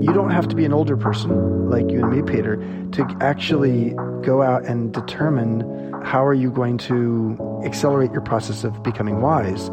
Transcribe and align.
You 0.00 0.12
don't 0.12 0.30
have 0.30 0.48
to 0.48 0.56
be 0.56 0.64
an 0.64 0.72
older 0.72 0.96
person 0.96 1.70
like 1.70 1.90
you 1.90 2.04
and 2.04 2.10
me, 2.10 2.22
Peter, 2.22 2.56
to 2.92 3.16
actually 3.20 3.94
go 4.22 4.42
out 4.42 4.64
and 4.64 4.92
determine 4.92 5.92
how 6.02 6.24
are 6.24 6.34
you 6.34 6.50
going 6.50 6.78
to 6.78 7.62
accelerate 7.64 8.12
your 8.12 8.20
process 8.20 8.64
of 8.64 8.82
becoming 8.82 9.20
wise. 9.20 9.70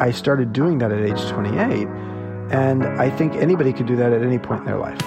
I 0.00 0.10
started 0.10 0.52
doing 0.52 0.78
that 0.78 0.90
at 0.90 1.00
age 1.00 1.20
28, 1.28 1.86
and 2.50 2.84
I 2.84 3.10
think 3.10 3.34
anybody 3.34 3.72
could 3.72 3.86
do 3.86 3.96
that 3.96 4.12
at 4.12 4.22
any 4.22 4.38
point 4.38 4.60
in 4.60 4.66
their 4.66 4.78
life. 4.78 5.00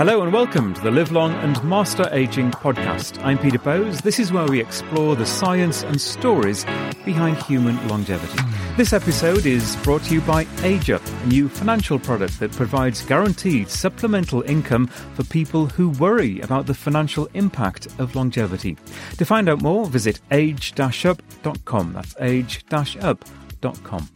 Hello 0.00 0.22
and 0.22 0.32
welcome 0.32 0.72
to 0.72 0.80
the 0.80 0.90
Live 0.90 1.12
Long 1.12 1.30
and 1.30 1.62
Master 1.62 2.08
Aging 2.10 2.52
podcast. 2.52 3.22
I'm 3.22 3.36
Peter 3.36 3.58
Bowes. 3.58 4.00
This 4.00 4.18
is 4.18 4.32
where 4.32 4.46
we 4.46 4.58
explore 4.58 5.14
the 5.14 5.26
science 5.26 5.82
and 5.82 6.00
stories 6.00 6.64
behind 7.04 7.36
human 7.42 7.86
longevity. 7.86 8.42
This 8.78 8.94
episode 8.94 9.44
is 9.44 9.76
brought 9.84 10.02
to 10.04 10.14
you 10.14 10.22
by 10.22 10.46
AgeUp, 10.64 11.02
a 11.22 11.26
new 11.26 11.50
financial 11.50 11.98
product 11.98 12.40
that 12.40 12.50
provides 12.52 13.04
guaranteed 13.04 13.68
supplemental 13.68 14.40
income 14.40 14.86
for 14.86 15.24
people 15.24 15.66
who 15.66 15.90
worry 15.90 16.40
about 16.40 16.64
the 16.64 16.72
financial 16.72 17.28
impact 17.34 17.88
of 17.98 18.16
longevity. 18.16 18.78
To 19.18 19.26
find 19.26 19.50
out 19.50 19.60
more, 19.60 19.84
visit 19.84 20.18
age-up.com. 20.30 21.92
That's 21.92 22.16
age-up.com. 22.18 24.08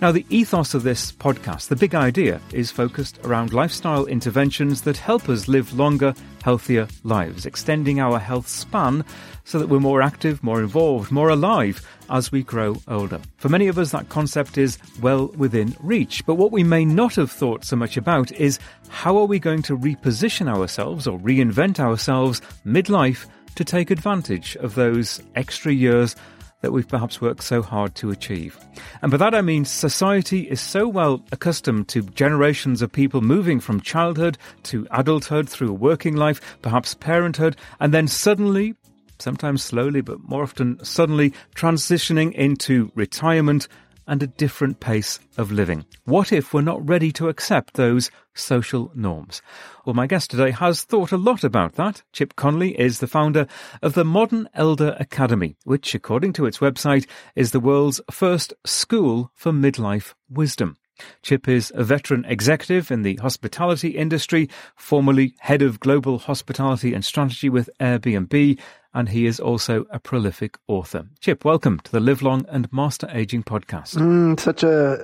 Now, 0.00 0.12
the 0.12 0.24
ethos 0.30 0.72
of 0.72 0.82
this 0.82 1.12
podcast, 1.12 1.68
the 1.68 1.76
big 1.76 1.94
idea, 1.94 2.40
is 2.54 2.70
focused 2.70 3.18
around 3.22 3.52
lifestyle 3.52 4.06
interventions 4.06 4.80
that 4.82 4.96
help 4.96 5.28
us 5.28 5.46
live 5.46 5.74
longer, 5.74 6.14
healthier 6.42 6.88
lives, 7.04 7.44
extending 7.44 8.00
our 8.00 8.18
health 8.18 8.48
span 8.48 9.04
so 9.44 9.58
that 9.58 9.68
we're 9.68 9.78
more 9.78 10.00
active, 10.00 10.42
more 10.42 10.62
involved, 10.62 11.12
more 11.12 11.28
alive 11.28 11.86
as 12.08 12.32
we 12.32 12.42
grow 12.42 12.76
older. 12.88 13.20
For 13.36 13.50
many 13.50 13.68
of 13.68 13.76
us, 13.76 13.90
that 13.90 14.08
concept 14.08 14.56
is 14.56 14.78
well 15.02 15.26
within 15.36 15.76
reach. 15.80 16.24
But 16.24 16.36
what 16.36 16.50
we 16.50 16.64
may 16.64 16.86
not 16.86 17.16
have 17.16 17.30
thought 17.30 17.66
so 17.66 17.76
much 17.76 17.98
about 17.98 18.32
is 18.32 18.58
how 18.88 19.18
are 19.18 19.26
we 19.26 19.38
going 19.38 19.60
to 19.64 19.76
reposition 19.76 20.48
ourselves 20.48 21.06
or 21.06 21.18
reinvent 21.18 21.78
ourselves 21.78 22.40
midlife 22.64 23.26
to 23.54 23.64
take 23.64 23.90
advantage 23.90 24.56
of 24.56 24.76
those 24.76 25.20
extra 25.34 25.72
years 25.72 26.16
that 26.60 26.72
we've 26.72 26.88
perhaps 26.88 27.20
worked 27.20 27.42
so 27.42 27.62
hard 27.62 27.94
to 27.96 28.10
achieve. 28.10 28.58
And 29.02 29.10
by 29.10 29.16
that 29.16 29.34
I 29.34 29.40
mean 29.40 29.64
society 29.64 30.42
is 30.42 30.60
so 30.60 30.86
well 30.86 31.22
accustomed 31.32 31.88
to 31.88 32.02
generations 32.02 32.82
of 32.82 32.92
people 32.92 33.20
moving 33.20 33.60
from 33.60 33.80
childhood 33.80 34.36
to 34.64 34.86
adulthood 34.90 35.48
through 35.48 35.70
a 35.70 35.74
working 35.74 36.16
life, 36.16 36.40
perhaps 36.62 36.94
parenthood, 36.94 37.56
and 37.80 37.94
then 37.94 38.08
suddenly, 38.08 38.74
sometimes 39.18 39.62
slowly, 39.62 40.00
but 40.00 40.22
more 40.28 40.42
often 40.42 40.82
suddenly 40.84 41.32
transitioning 41.54 42.32
into 42.32 42.90
retirement 42.94 43.68
and 44.10 44.24
a 44.24 44.26
different 44.26 44.80
pace 44.80 45.20
of 45.38 45.52
living. 45.52 45.86
What 46.04 46.32
if 46.32 46.52
we're 46.52 46.62
not 46.62 46.86
ready 46.86 47.12
to 47.12 47.28
accept 47.28 47.74
those 47.74 48.10
social 48.34 48.90
norms? 48.92 49.40
Well, 49.86 49.94
my 49.94 50.08
guest 50.08 50.32
today 50.32 50.50
has 50.50 50.82
thought 50.82 51.12
a 51.12 51.16
lot 51.16 51.44
about 51.44 51.76
that. 51.76 52.02
Chip 52.12 52.34
Conley 52.34 52.78
is 52.78 52.98
the 52.98 53.06
founder 53.06 53.46
of 53.82 53.94
the 53.94 54.04
Modern 54.04 54.48
Elder 54.52 54.96
Academy, 54.98 55.56
which, 55.62 55.94
according 55.94 56.32
to 56.34 56.44
its 56.44 56.58
website, 56.58 57.06
is 57.36 57.52
the 57.52 57.60
world's 57.60 58.00
first 58.10 58.52
school 58.66 59.30
for 59.36 59.52
midlife 59.52 60.14
wisdom. 60.28 60.76
Chip 61.22 61.48
is 61.48 61.72
a 61.74 61.84
veteran 61.84 62.24
executive 62.26 62.90
in 62.90 63.02
the 63.02 63.16
hospitality 63.16 63.90
industry, 63.90 64.50
formerly 64.76 65.34
head 65.38 65.62
of 65.62 65.80
global 65.80 66.18
hospitality 66.18 66.94
and 66.94 67.04
strategy 67.04 67.48
with 67.48 67.70
Airbnb, 67.80 68.58
and 68.94 69.08
he 69.08 69.26
is 69.26 69.40
also 69.40 69.84
a 69.90 69.98
prolific 69.98 70.58
author. 70.66 71.06
Chip, 71.20 71.44
welcome 71.44 71.80
to 71.80 71.92
the 71.92 72.00
Live 72.00 72.22
Long 72.22 72.44
and 72.48 72.72
Master 72.72 73.08
Aging 73.12 73.42
podcast. 73.42 73.96
Mm, 73.96 74.38
such 74.38 74.62
a 74.62 74.98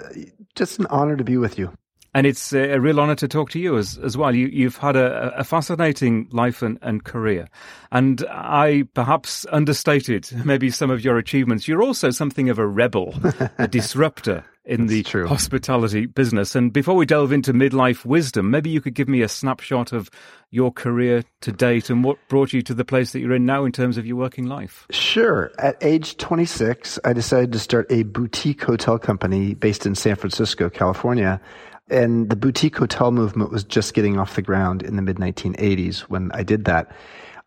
just 0.54 0.78
an 0.78 0.86
honor 0.86 1.16
to 1.16 1.24
be 1.24 1.36
with 1.36 1.58
you. 1.58 1.72
And 2.14 2.26
it's 2.26 2.54
a 2.54 2.78
real 2.78 2.98
honor 2.98 3.14
to 3.16 3.28
talk 3.28 3.50
to 3.50 3.58
you 3.58 3.76
as, 3.76 3.98
as 3.98 4.16
well. 4.16 4.34
You, 4.34 4.64
have 4.64 4.78
had 4.78 4.96
a, 4.96 5.34
a, 5.36 5.44
fascinating 5.44 6.28
life 6.32 6.62
and, 6.62 6.78
and, 6.80 7.04
career. 7.04 7.46
And 7.92 8.24
I 8.30 8.84
perhaps 8.94 9.44
understated 9.52 10.30
maybe 10.42 10.70
some 10.70 10.90
of 10.90 11.04
your 11.04 11.18
achievements. 11.18 11.68
You're 11.68 11.82
also 11.82 12.08
something 12.08 12.48
of 12.48 12.58
a 12.58 12.66
rebel, 12.66 13.14
a 13.58 13.68
disruptor 13.70 14.46
in 14.66 14.86
the 14.86 15.02
true. 15.02 15.26
hospitality 15.26 16.06
business. 16.06 16.54
And 16.54 16.72
before 16.72 16.94
we 16.94 17.06
delve 17.06 17.32
into 17.32 17.52
midlife 17.52 18.04
wisdom, 18.04 18.50
maybe 18.50 18.70
you 18.70 18.80
could 18.80 18.94
give 18.94 19.08
me 19.08 19.22
a 19.22 19.28
snapshot 19.28 19.92
of 19.92 20.10
your 20.50 20.72
career 20.72 21.24
to 21.42 21.52
date 21.52 21.90
and 21.90 22.04
what 22.04 22.18
brought 22.28 22.52
you 22.52 22.62
to 22.62 22.74
the 22.74 22.84
place 22.84 23.12
that 23.12 23.20
you're 23.20 23.34
in 23.34 23.46
now 23.46 23.64
in 23.64 23.72
terms 23.72 23.96
of 23.96 24.06
your 24.06 24.16
working 24.16 24.46
life. 24.46 24.86
Sure. 24.90 25.52
At 25.58 25.76
age 25.80 26.16
26, 26.16 26.98
I 27.04 27.12
decided 27.12 27.52
to 27.52 27.58
start 27.58 27.90
a 27.90 28.02
boutique 28.02 28.62
hotel 28.62 28.98
company 28.98 29.54
based 29.54 29.86
in 29.86 29.94
San 29.94 30.16
Francisco, 30.16 30.68
California. 30.68 31.40
And 31.88 32.28
the 32.28 32.36
boutique 32.36 32.76
hotel 32.76 33.12
movement 33.12 33.52
was 33.52 33.62
just 33.62 33.94
getting 33.94 34.18
off 34.18 34.34
the 34.34 34.42
ground 34.42 34.82
in 34.82 34.96
the 34.96 35.02
mid 35.02 35.16
1980s 35.16 36.00
when 36.00 36.32
I 36.32 36.42
did 36.42 36.64
that. 36.64 36.90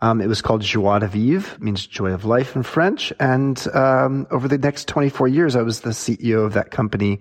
Um, 0.01 0.21
it 0.21 0.27
was 0.27 0.41
called 0.41 0.61
Joie 0.61 0.99
de 0.99 1.07
Vivre, 1.07 1.59
means 1.59 1.85
joy 1.85 2.11
of 2.11 2.23
life 2.23 2.55
in 2.55 2.63
French. 2.63 3.11
And 3.19 3.67
um, 3.73 4.27
over 4.31 4.47
the 4.47 4.57
next 4.57 4.87
24 4.87 5.27
years, 5.27 5.55
I 5.55 5.61
was 5.61 5.81
the 5.81 5.89
CEO 5.89 6.45
of 6.45 6.53
that 6.53 6.71
company. 6.71 7.19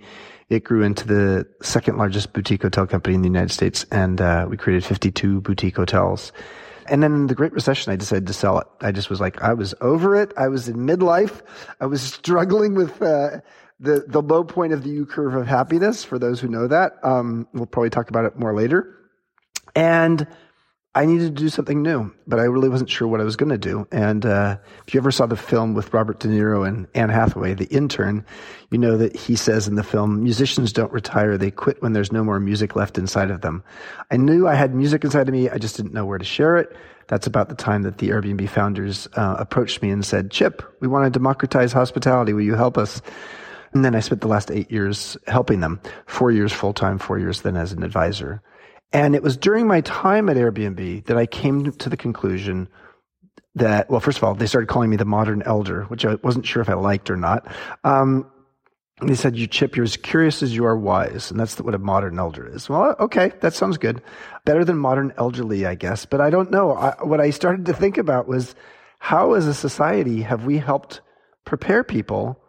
It 0.48 0.64
grew 0.64 0.82
into 0.82 1.06
the 1.06 1.46
second 1.60 1.98
largest 1.98 2.32
boutique 2.32 2.62
hotel 2.62 2.86
company 2.86 3.14
in 3.14 3.22
the 3.22 3.28
United 3.28 3.52
States, 3.52 3.84
and 3.90 4.20
uh, 4.20 4.46
we 4.48 4.56
created 4.56 4.84
52 4.84 5.40
boutique 5.42 5.76
hotels. 5.76 6.32
And 6.86 7.02
then 7.02 7.12
in 7.14 7.26
the 7.26 7.34
Great 7.34 7.52
Recession, 7.52 7.92
I 7.92 7.96
decided 7.96 8.26
to 8.28 8.32
sell 8.32 8.58
it. 8.58 8.66
I 8.80 8.92
just 8.92 9.10
was 9.10 9.20
like, 9.20 9.42
I 9.42 9.52
was 9.52 9.74
over 9.82 10.16
it. 10.16 10.32
I 10.38 10.48
was 10.48 10.68
in 10.68 10.76
midlife. 10.76 11.42
I 11.80 11.86
was 11.86 12.00
struggling 12.00 12.74
with 12.74 13.02
uh, 13.02 13.40
the 13.78 14.04
the 14.06 14.22
low 14.22 14.42
point 14.42 14.72
of 14.72 14.84
the 14.84 14.90
U 14.90 15.04
curve 15.04 15.34
of 15.34 15.46
happiness. 15.46 16.02
For 16.02 16.18
those 16.18 16.40
who 16.40 16.48
know 16.48 16.66
that, 16.66 16.92
um, 17.02 17.46
we'll 17.52 17.66
probably 17.66 17.90
talk 17.90 18.08
about 18.08 18.24
it 18.24 18.38
more 18.38 18.54
later. 18.54 18.94
And 19.74 20.26
I 20.94 21.04
needed 21.04 21.36
to 21.36 21.42
do 21.42 21.48
something 21.48 21.82
new, 21.82 22.12
but 22.26 22.40
I 22.40 22.44
really 22.44 22.68
wasn't 22.68 22.90
sure 22.90 23.06
what 23.06 23.20
I 23.20 23.24
was 23.24 23.36
going 23.36 23.50
to 23.50 23.58
do. 23.58 23.86
And 23.92 24.24
uh, 24.24 24.56
if 24.86 24.94
you 24.94 25.00
ever 25.00 25.10
saw 25.10 25.26
the 25.26 25.36
film 25.36 25.74
with 25.74 25.92
Robert 25.92 26.18
De 26.18 26.28
Niro 26.28 26.66
and 26.66 26.88
Anne 26.94 27.10
Hathaway, 27.10 27.54
The 27.54 27.66
Intern, 27.66 28.24
you 28.70 28.78
know 28.78 28.96
that 28.96 29.14
he 29.14 29.36
says 29.36 29.68
in 29.68 29.74
the 29.74 29.84
film, 29.84 30.22
musicians 30.22 30.72
don't 30.72 30.92
retire, 30.92 31.36
they 31.36 31.50
quit 31.50 31.82
when 31.82 31.92
there's 31.92 32.10
no 32.10 32.24
more 32.24 32.40
music 32.40 32.74
left 32.74 32.96
inside 32.96 33.30
of 33.30 33.42
them. 33.42 33.62
I 34.10 34.16
knew 34.16 34.48
I 34.48 34.54
had 34.54 34.74
music 34.74 35.04
inside 35.04 35.28
of 35.28 35.34
me, 35.34 35.50
I 35.50 35.58
just 35.58 35.76
didn't 35.76 35.92
know 35.92 36.06
where 36.06 36.18
to 36.18 36.24
share 36.24 36.56
it. 36.56 36.74
That's 37.06 37.26
about 37.26 37.48
the 37.48 37.54
time 37.54 37.82
that 37.82 37.98
the 37.98 38.08
Airbnb 38.08 38.48
founders 38.48 39.08
uh, 39.14 39.36
approached 39.38 39.82
me 39.82 39.90
and 39.90 40.04
said, 40.04 40.30
Chip, 40.30 40.62
we 40.80 40.88
want 40.88 41.04
to 41.04 41.10
democratize 41.10 41.72
hospitality. 41.72 42.32
Will 42.32 42.42
you 42.42 42.54
help 42.54 42.76
us? 42.76 43.02
And 43.72 43.84
then 43.84 43.94
I 43.94 44.00
spent 44.00 44.22
the 44.22 44.28
last 44.28 44.50
eight 44.50 44.70
years 44.70 45.16
helping 45.26 45.60
them, 45.60 45.80
four 46.06 46.30
years 46.30 46.52
full 46.52 46.72
time, 46.72 46.98
four 46.98 47.18
years 47.18 47.42
then 47.42 47.56
as 47.56 47.72
an 47.72 47.82
advisor. 47.82 48.42
And 48.92 49.14
it 49.14 49.22
was 49.22 49.36
during 49.36 49.66
my 49.66 49.82
time 49.82 50.28
at 50.28 50.36
Airbnb 50.36 51.06
that 51.06 51.18
I 51.18 51.26
came 51.26 51.72
to 51.72 51.88
the 51.88 51.96
conclusion 51.96 52.68
that, 53.54 53.90
well, 53.90 54.00
first 54.00 54.18
of 54.18 54.24
all, 54.24 54.34
they 54.34 54.46
started 54.46 54.68
calling 54.68 54.88
me 54.88 54.96
the 54.96 55.04
modern 55.04 55.42
elder, 55.42 55.84
which 55.84 56.04
I 56.04 56.14
wasn't 56.16 56.46
sure 56.46 56.62
if 56.62 56.68
I 56.68 56.74
liked 56.74 57.10
or 57.10 57.16
not. 57.16 57.46
Um, 57.84 58.30
they 59.02 59.14
said, 59.14 59.36
you 59.36 59.46
chip, 59.46 59.76
you're 59.76 59.84
as 59.84 59.96
curious 59.96 60.42
as 60.42 60.54
you 60.54 60.64
are 60.64 60.76
wise. 60.76 61.30
And 61.30 61.38
that's 61.38 61.60
what 61.60 61.74
a 61.74 61.78
modern 61.78 62.18
elder 62.18 62.46
is. 62.46 62.68
Well, 62.68 62.96
okay, 62.98 63.32
that 63.40 63.54
sounds 63.54 63.78
good. 63.78 64.02
Better 64.44 64.64
than 64.64 64.78
modern 64.78 65.12
elderly, 65.16 65.66
I 65.66 65.74
guess. 65.74 66.04
But 66.04 66.20
I 66.20 66.30
don't 66.30 66.50
know. 66.50 66.72
I, 66.72 66.94
what 67.02 67.20
I 67.20 67.30
started 67.30 67.66
to 67.66 67.74
think 67.74 67.98
about 67.98 68.26
was 68.26 68.54
how 68.98 69.34
as 69.34 69.46
a 69.46 69.54
society 69.54 70.22
have 70.22 70.46
we 70.46 70.58
helped 70.58 71.00
prepare 71.44 71.84
people 71.84 72.40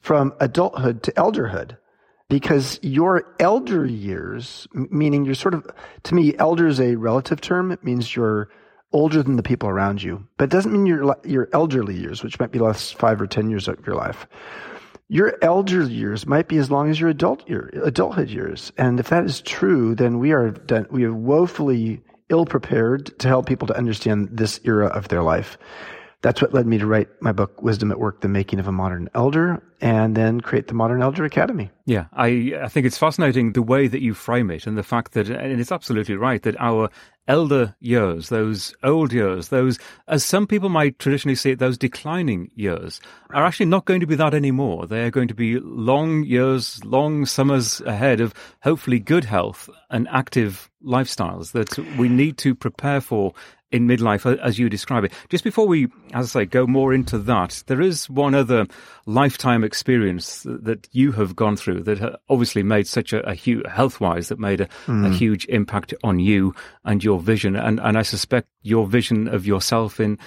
from 0.00 0.34
adulthood 0.40 1.02
to 1.04 1.12
elderhood? 1.12 1.76
Because 2.28 2.78
your 2.82 3.34
elder 3.38 3.86
years, 3.86 4.66
meaning 4.72 5.24
you're 5.24 5.34
sort 5.34 5.54
of, 5.54 5.66
to 6.04 6.14
me, 6.14 6.36
elder 6.38 6.66
is 6.66 6.80
a 6.80 6.96
relative 6.96 7.40
term. 7.40 7.70
It 7.70 7.84
means 7.84 8.16
you're 8.16 8.48
older 8.92 9.22
than 9.22 9.36
the 9.36 9.42
people 9.42 9.68
around 9.68 10.02
you, 10.02 10.26
but 10.36 10.44
it 10.44 10.50
doesn't 10.50 10.72
mean 10.72 10.86
your 10.86 11.16
your 11.24 11.48
elderly 11.52 11.96
years, 11.96 12.22
which 12.22 12.38
might 12.38 12.52
be 12.52 12.58
last 12.58 12.96
five 12.96 13.20
or 13.20 13.26
ten 13.26 13.50
years 13.50 13.68
of 13.68 13.84
your 13.86 13.96
life. 13.96 14.26
Your 15.08 15.36
elder 15.40 15.84
years 15.84 16.26
might 16.26 16.48
be 16.48 16.56
as 16.56 16.70
long 16.70 16.90
as 16.90 16.98
your 16.98 17.10
adult 17.10 17.48
year, 17.48 17.70
adulthood 17.84 18.28
years, 18.28 18.72
and 18.76 18.98
if 18.98 19.08
that 19.10 19.24
is 19.24 19.40
true, 19.40 19.94
then 19.94 20.18
we 20.18 20.32
are 20.32 20.50
done, 20.50 20.86
we 20.90 21.04
are 21.04 21.14
woefully 21.14 22.02
ill 22.28 22.44
prepared 22.44 23.16
to 23.20 23.28
help 23.28 23.46
people 23.46 23.68
to 23.68 23.76
understand 23.76 24.30
this 24.32 24.58
era 24.64 24.86
of 24.86 25.08
their 25.08 25.22
life. 25.22 25.58
That's 26.22 26.42
what 26.42 26.54
led 26.54 26.66
me 26.66 26.78
to 26.78 26.86
write 26.86 27.08
my 27.20 27.30
book, 27.30 27.62
Wisdom 27.62 27.92
at 27.92 28.00
Work 28.00 28.20
The 28.20 28.28
Making 28.28 28.58
of 28.58 28.66
a 28.66 28.72
Modern 28.72 29.08
Elder. 29.14 29.62
And 29.80 30.16
then 30.16 30.40
create 30.40 30.68
the 30.68 30.74
Modern 30.74 31.02
Elder 31.02 31.24
Academy. 31.24 31.70
Yeah, 31.84 32.06
I, 32.12 32.54
I 32.62 32.68
think 32.68 32.86
it's 32.86 32.98
fascinating 32.98 33.52
the 33.52 33.62
way 33.62 33.88
that 33.88 34.02
you 34.02 34.14
frame 34.14 34.50
it 34.50 34.66
and 34.66 34.76
the 34.76 34.82
fact 34.82 35.12
that, 35.12 35.28
and 35.28 35.60
it's 35.60 35.72
absolutely 35.72 36.16
right, 36.16 36.42
that 36.42 36.58
our 36.58 36.90
elder 37.28 37.74
years, 37.80 38.28
those 38.28 38.74
old 38.82 39.12
years, 39.12 39.48
those, 39.48 39.78
as 40.08 40.24
some 40.24 40.46
people 40.46 40.68
might 40.68 40.98
traditionally 40.98 41.34
see 41.34 41.50
it, 41.50 41.58
those 41.58 41.76
declining 41.76 42.50
years, 42.54 43.00
are 43.30 43.44
actually 43.44 43.66
not 43.66 43.84
going 43.84 44.00
to 44.00 44.06
be 44.06 44.14
that 44.14 44.34
anymore. 44.34 44.86
They 44.86 45.04
are 45.04 45.10
going 45.10 45.28
to 45.28 45.34
be 45.34 45.58
long 45.60 46.24
years, 46.24 46.82
long 46.84 47.26
summers 47.26 47.80
ahead 47.82 48.20
of 48.20 48.32
hopefully 48.62 48.98
good 48.98 49.24
health 49.24 49.68
and 49.90 50.08
active 50.10 50.70
lifestyles 50.84 51.52
that 51.52 51.78
we 51.98 52.08
need 52.08 52.38
to 52.38 52.54
prepare 52.54 53.00
for 53.00 53.34
in 53.72 53.86
midlife 53.86 54.38
as 54.38 54.58
you 54.58 54.68
describe 54.68 55.04
it. 55.04 55.12
Just 55.28 55.44
before 55.44 55.66
we, 55.66 55.88
as 56.12 56.36
I 56.36 56.40
say, 56.40 56.46
go 56.46 56.66
more 56.66 56.94
into 56.94 57.18
that, 57.18 57.64
there 57.66 57.80
is 57.80 58.08
one 58.08 58.34
other 58.34 58.66
lifetime 59.06 59.62
experience 59.62 60.42
that 60.44 60.88
you 60.92 61.12
have 61.12 61.36
gone 61.36 61.56
through 61.56 61.82
that 61.84 62.20
obviously 62.28 62.62
made 62.62 62.86
such 62.86 63.12
a, 63.12 63.20
a 63.28 63.34
huge, 63.34 63.64
health-wise, 63.66 64.28
that 64.28 64.38
made 64.38 64.60
a, 64.60 64.68
mm. 64.86 65.06
a, 65.06 65.10
huge 65.10 65.46
impact 65.46 65.94
on 66.02 66.18
you 66.18 66.54
and 66.84 67.02
your 67.02 67.20
vision. 67.20 67.54
And, 67.56 67.78
and 67.80 67.96
I 67.96 68.02
suspect 68.02 68.48
your 68.62 68.86
vision 68.86 69.28
of 69.28 69.46
yourself 69.46 70.00
in 70.00 70.18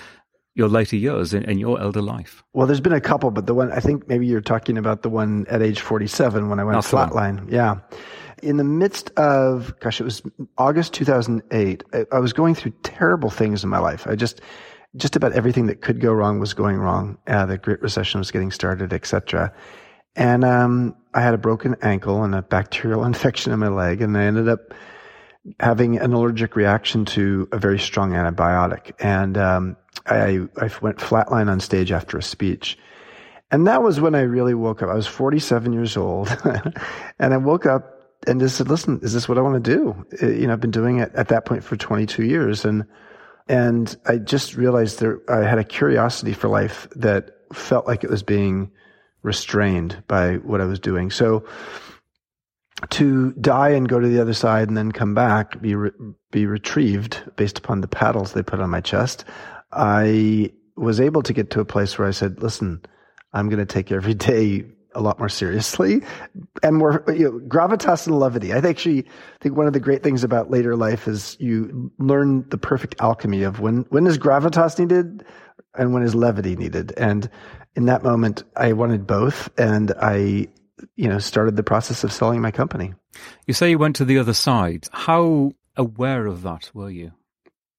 your 0.55 0.69
later 0.69 0.95
years 0.95 1.33
in, 1.33 1.43
in, 1.43 1.57
your 1.57 1.79
elder 1.79 2.01
life? 2.01 2.43
Well, 2.53 2.67
there's 2.67 2.81
been 2.81 2.91
a 2.91 2.99
couple, 2.99 3.31
but 3.31 3.45
the 3.45 3.53
one 3.53 3.71
I 3.71 3.79
think 3.79 4.07
maybe 4.09 4.25
you're 4.25 4.41
talking 4.41 4.77
about 4.77 5.03
the 5.03 5.09
one 5.09 5.45
at 5.47 5.61
age 5.61 5.79
47 5.79 6.49
when 6.49 6.59
I 6.59 6.63
went 6.63 6.75
That's 6.75 6.91
flatline. 6.91 7.49
Yeah 7.51 7.79
in 8.41 8.57
the 8.57 8.63
midst 8.63 9.11
of, 9.17 9.77
gosh, 9.79 9.99
it 9.99 10.03
was 10.03 10.21
August 10.57 10.93
2008. 10.93 11.83
I, 11.93 12.05
I, 12.11 12.19
was 12.19 12.33
going 12.33 12.55
through 12.55 12.71
terrible 12.83 13.29
things 13.29 13.63
in 13.63 13.69
my 13.69 13.79
life. 13.79 14.07
I 14.07 14.15
just, 14.15 14.41
just 14.95 15.15
about 15.15 15.33
everything 15.33 15.67
that 15.67 15.81
could 15.81 16.01
go 16.01 16.11
wrong 16.11 16.39
was 16.39 16.53
going 16.53 16.77
wrong. 16.77 17.17
Uh, 17.27 17.45
the 17.45 17.57
Great 17.57 17.81
Recession 17.81 18.19
was 18.19 18.31
getting 18.31 18.51
started, 18.51 18.93
etc. 18.93 19.53
And 20.15 20.43
um, 20.43 20.95
I 21.13 21.21
had 21.21 21.33
a 21.33 21.37
broken 21.37 21.75
ankle 21.81 22.23
and 22.23 22.33
a 22.33 22.41
bacterial 22.41 23.03
infection 23.05 23.53
in 23.53 23.59
my 23.59 23.67
leg, 23.67 24.01
and 24.01 24.17
I 24.17 24.23
ended 24.23 24.49
up 24.49 24.73
having 25.59 25.97
an 25.97 26.13
allergic 26.13 26.55
reaction 26.55 27.05
to 27.05 27.47
a 27.51 27.57
very 27.57 27.79
strong 27.79 28.11
antibiotic. 28.11 28.91
And 28.99 29.37
um, 29.37 29.77
I, 30.05 30.39
I 30.57 30.69
went 30.81 30.97
flatline 30.97 31.49
on 31.49 31.59
stage 31.59 31.91
after 31.91 32.17
a 32.17 32.23
speech. 32.23 32.77
And 33.51 33.65
that 33.65 33.81
was 33.81 33.99
when 33.99 34.13
I 34.13 34.21
really 34.21 34.53
woke 34.53 34.83
up. 34.83 34.89
I 34.89 34.93
was 34.93 35.07
47 35.07 35.73
years 35.73 35.97
old, 35.97 36.29
and 37.19 37.33
I 37.33 37.37
woke 37.37 37.65
up 37.65 37.95
and 38.27 38.39
just 38.39 38.57
said, 38.57 38.67
listen, 38.67 38.99
is 39.01 39.13
this 39.13 39.29
what 39.29 39.37
I 39.37 39.41
want 39.41 39.63
to 39.63 39.75
do? 39.75 40.05
Uh, 40.21 40.27
you 40.27 40.47
know, 40.47 40.53
I've 40.53 40.59
been 40.59 40.71
doing 40.71 40.99
it 40.99 41.11
at 41.15 41.29
that 41.29 41.45
point 41.45 41.63
for 41.63 41.77
22 41.77 42.23
years. 42.25 42.65
And, 42.65 42.85
and 43.49 43.97
I 44.05 44.17
just 44.17 44.55
realized 44.55 44.99
there, 44.99 45.19
I 45.27 45.43
had 45.43 45.57
a 45.57 45.63
curiosity 45.63 46.33
for 46.33 46.47
life 46.47 46.87
that 46.95 47.31
felt 47.51 47.87
like 47.87 48.03
it 48.03 48.09
was 48.09 48.21
being 48.21 48.71
restrained 49.23 50.03
by 50.07 50.35
what 50.35 50.61
I 50.61 50.65
was 50.65 50.79
doing. 50.79 51.09
So 51.09 51.45
to 52.91 53.33
die 53.33 53.69
and 53.69 53.89
go 53.89 53.99
to 53.99 54.07
the 54.07 54.21
other 54.21 54.35
side 54.35 54.67
and 54.67 54.77
then 54.77 54.91
come 54.91 55.15
back, 55.15 55.59
be, 55.61 55.73
re- 55.73 55.91
be 56.31 56.45
retrieved 56.45 57.23
based 57.35 57.57
upon 57.57 57.81
the 57.81 57.87
paddles 57.87 58.33
they 58.33 58.43
put 58.43 58.59
on 58.61 58.69
my 58.69 58.81
chest, 58.81 59.25
I 59.71 60.53
was 60.77 61.01
able 61.01 61.23
to 61.23 61.33
get 61.33 61.49
to 61.51 61.59
a 61.59 61.65
place 61.65 61.97
where 61.97 62.07
I 62.07 62.11
said, 62.11 62.41
listen, 62.41 62.81
I'm 63.33 63.49
going 63.49 63.59
to 63.59 63.65
take 63.65 63.91
every 63.91 64.13
day 64.31 64.65
a 64.95 65.01
lot 65.01 65.19
more 65.19 65.29
seriously 65.29 66.01
and 66.63 66.77
more 66.77 67.03
you 67.07 67.25
know, 67.25 67.39
gravitas 67.47 68.07
and 68.07 68.19
levity. 68.19 68.53
I 68.53 68.57
actually 68.57 69.05
think 69.39 69.55
one 69.55 69.67
of 69.67 69.73
the 69.73 69.79
great 69.79 70.03
things 70.03 70.23
about 70.23 70.49
later 70.49 70.75
life 70.75 71.07
is 71.07 71.37
you 71.39 71.91
learn 71.99 72.47
the 72.49 72.57
perfect 72.57 72.95
alchemy 72.99 73.43
of 73.43 73.59
when 73.59 73.85
when 73.89 74.07
is 74.07 74.17
gravitas 74.17 74.79
needed 74.79 75.23
and 75.75 75.93
when 75.93 76.03
is 76.03 76.15
levity 76.15 76.55
needed. 76.55 76.93
And 76.97 77.29
in 77.75 77.85
that 77.85 78.03
moment, 78.03 78.43
I 78.55 78.73
wanted 78.73 79.05
both, 79.05 79.49
and 79.57 79.93
I 80.01 80.47
you 80.95 81.07
know 81.07 81.19
started 81.19 81.55
the 81.55 81.63
process 81.63 82.03
of 82.03 82.11
selling 82.11 82.41
my 82.41 82.51
company. 82.51 82.93
You 83.47 83.53
say 83.53 83.69
you 83.69 83.77
went 83.77 83.95
to 83.97 84.05
the 84.05 84.17
other 84.17 84.33
side. 84.33 84.87
How 84.91 85.51
aware 85.75 86.25
of 86.25 86.41
that 86.43 86.71
were 86.73 86.89
you? 86.89 87.11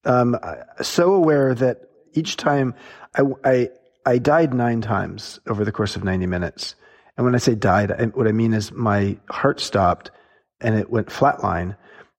Um, 0.05 0.37
so 0.81 1.13
aware 1.13 1.53
that 1.53 1.81
each 2.13 2.37
time 2.37 2.73
I, 3.15 3.23
I 3.43 3.69
I 4.05 4.17
died 4.17 4.53
nine 4.53 4.81
times 4.81 5.39
over 5.47 5.63
the 5.63 5.71
course 5.71 5.95
of 5.95 6.03
90 6.03 6.25
minutes. 6.25 6.75
And 7.17 7.25
when 7.25 7.35
I 7.35 7.39
say 7.39 7.55
died, 7.55 7.91
what 8.15 8.27
I 8.27 8.31
mean 8.31 8.53
is 8.53 8.71
my 8.71 9.17
heart 9.29 9.59
stopped 9.59 10.11
and 10.59 10.75
it 10.75 10.89
went 10.89 11.07
flatline. 11.07 11.75